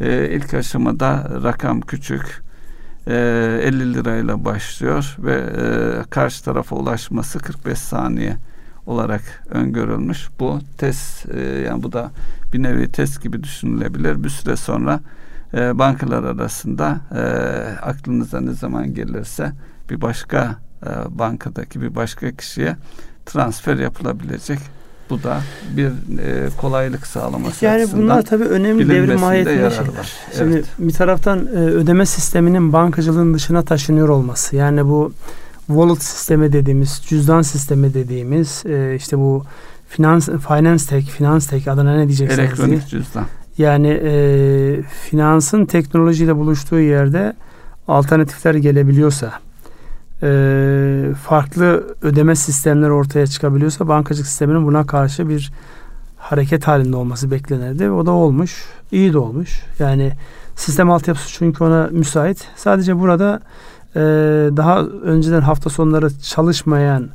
Ee, 0.00 0.28
ilk 0.30 0.54
aşamada 0.54 1.40
rakam 1.42 1.80
küçük. 1.80 2.42
Ee, 3.06 3.60
50 3.62 3.94
lirayla 3.94 4.44
başlıyor 4.44 5.16
ve 5.18 5.34
e, 5.34 5.64
karşı 6.10 6.44
tarafa 6.44 6.76
ulaşması 6.76 7.38
45 7.38 7.78
saniye 7.78 8.36
olarak 8.86 9.22
öngörülmüş. 9.50 10.28
Bu 10.40 10.58
test 10.78 11.34
e, 11.34 11.40
yani 11.40 11.82
bu 11.82 11.92
da 11.92 12.10
bir 12.52 12.62
nevi 12.62 12.92
test 12.92 13.22
gibi 13.22 13.42
düşünülebilir. 13.42 14.24
Bir 14.24 14.28
süre 14.28 14.56
sonra 14.56 15.00
e, 15.54 15.78
bankalar 15.78 16.24
arasında 16.24 17.00
e, 17.14 17.22
aklınıza 17.82 18.40
ne 18.40 18.52
zaman 18.52 18.94
gelirse 18.94 19.52
bir 19.90 20.00
başka 20.00 20.58
e, 20.86 21.18
bankadaki 21.18 21.80
bir 21.80 21.94
başka 21.94 22.30
kişiye 22.30 22.76
transfer 23.26 23.76
yapılabilecek 23.76 24.79
bu 25.10 25.22
da 25.22 25.40
bir 25.76 25.86
e, 25.86 26.48
kolaylık 26.56 27.06
sağlaması 27.06 27.64
yani 27.64 27.82
açısından. 27.82 28.00
Yani 28.00 28.10
bunlar 28.10 28.22
tabii 28.22 28.44
önemli 28.44 28.88
devrim 28.88 29.20
mahiyetinde 29.20 29.70
şeyler. 29.70 29.98
Var. 29.98 30.12
Şimdi 30.38 30.54
evet. 30.54 30.66
bir 30.78 30.92
taraftan 30.92 31.46
e, 31.46 31.50
ödeme 31.50 32.06
sisteminin 32.06 32.72
bankacılığın 32.72 33.34
dışına 33.34 33.62
taşınıyor 33.62 34.08
olması. 34.08 34.56
Yani 34.56 34.84
bu 34.86 35.12
wallet 35.66 36.02
sistemi 36.02 36.52
dediğimiz, 36.52 37.02
cüzdan 37.06 37.42
sistemi 37.42 37.94
dediğimiz 37.94 38.62
e, 38.66 38.94
işte 38.96 39.18
bu 39.18 39.44
finans 39.88 40.28
finance 40.28 40.86
tech, 40.86 41.10
finans 41.10 41.46
tech 41.46 41.68
adına 41.68 41.96
ne 41.96 42.08
diyeceksiniz? 42.08 42.38
Elektronik 42.38 42.90
diye. 42.90 43.02
cüzdan. 43.02 43.24
Yani 43.58 44.00
e, 44.04 44.82
finansın 44.82 45.64
teknolojiyle 45.64 46.36
buluştuğu 46.36 46.80
yerde 46.80 47.32
alternatifler 47.88 48.54
gelebiliyorsa 48.54 49.32
e, 50.22 51.14
farklı 51.22 51.94
ödeme 52.02 52.36
sistemleri 52.36 52.92
ortaya 52.92 53.26
çıkabiliyorsa 53.26 53.88
bankacılık 53.88 54.26
sisteminin 54.28 54.66
buna 54.66 54.86
karşı 54.86 55.28
bir 55.28 55.52
hareket 56.16 56.66
halinde 56.66 56.96
olması 56.96 57.30
beklenirdi. 57.30 57.90
O 57.90 58.06
da 58.06 58.10
olmuş. 58.10 58.64
İyi 58.92 59.12
de 59.12 59.18
olmuş. 59.18 59.62
Yani 59.78 60.12
sistem 60.56 60.90
altyapısı 60.90 61.28
çünkü 61.28 61.64
ona 61.64 61.88
müsait. 61.92 62.48
Sadece 62.56 62.98
burada 62.98 63.40
e, 63.96 64.00
daha 64.56 64.80
önceden 64.82 65.40
hafta 65.40 65.70
sonları 65.70 66.18
çalışmayan 66.18 67.08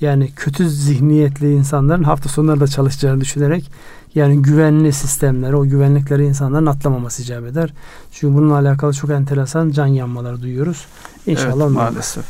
yani 0.00 0.30
kötü 0.36 0.68
zihniyetli 0.68 1.52
insanların 1.52 2.02
hafta 2.02 2.28
sonları 2.28 2.60
da 2.60 2.66
çalışacağını 2.66 3.20
düşünerek 3.20 3.70
yani 4.14 4.42
güvenli 4.42 4.92
sistemleri, 4.92 5.56
o 5.56 5.62
güvenlikleri 5.64 6.24
insanların 6.24 6.66
atlamaması 6.66 7.22
icap 7.22 7.44
eder. 7.44 7.72
Çünkü 8.12 8.34
bununla 8.34 8.54
alakalı 8.54 8.92
çok 8.92 9.10
enteresan 9.10 9.70
can 9.70 9.86
yanmaları 9.86 10.42
duyuyoruz. 10.42 10.86
İnşallah 11.26 11.64
evet, 11.64 11.76
maalesef. 11.76 12.24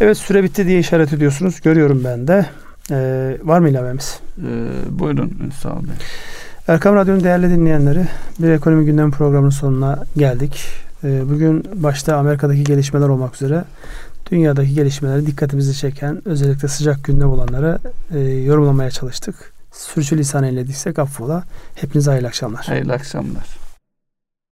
Evet 0.00 0.18
süre 0.18 0.44
bitti 0.44 0.66
diye 0.66 0.78
işaret 0.78 1.12
ediyorsunuz. 1.12 1.60
Görüyorum 1.60 2.02
ben 2.04 2.28
de. 2.28 2.46
Ee, 2.90 3.38
var 3.44 3.58
mı 3.58 3.68
ilavemiz? 3.68 4.20
Ee, 4.38 4.42
buyurun 4.90 5.32
Ünsal 5.46 5.82
Bey. 5.82 5.94
Erkam 6.68 6.96
Radyo'nun 6.96 7.24
değerli 7.24 7.50
dinleyenleri 7.50 8.06
bir 8.38 8.48
ekonomi 8.48 8.84
gündem 8.84 9.10
programının 9.10 9.50
sonuna 9.50 9.98
geldik. 10.16 10.66
Ee, 11.04 11.22
bugün 11.30 11.64
başta 11.74 12.16
Amerika'daki 12.16 12.64
gelişmeler 12.64 13.08
olmak 13.08 13.34
üzere 13.34 13.64
dünyadaki 14.30 14.74
gelişmeleri 14.74 15.26
dikkatimizi 15.26 15.74
çeken 15.74 16.22
özellikle 16.24 16.68
sıcak 16.68 17.04
gündem 17.04 17.28
olanları 17.28 17.78
e, 18.14 18.20
yorumlamaya 18.20 18.90
çalıştık. 18.90 19.53
Sürçülisan 19.74 20.44
eylediysek 20.44 20.98
affola. 20.98 21.44
Hepinize 21.74 22.10
hayırlı 22.10 22.28
akşamlar. 22.28 22.64
Hayırlı 22.64 22.92
akşamlar. 22.92 23.63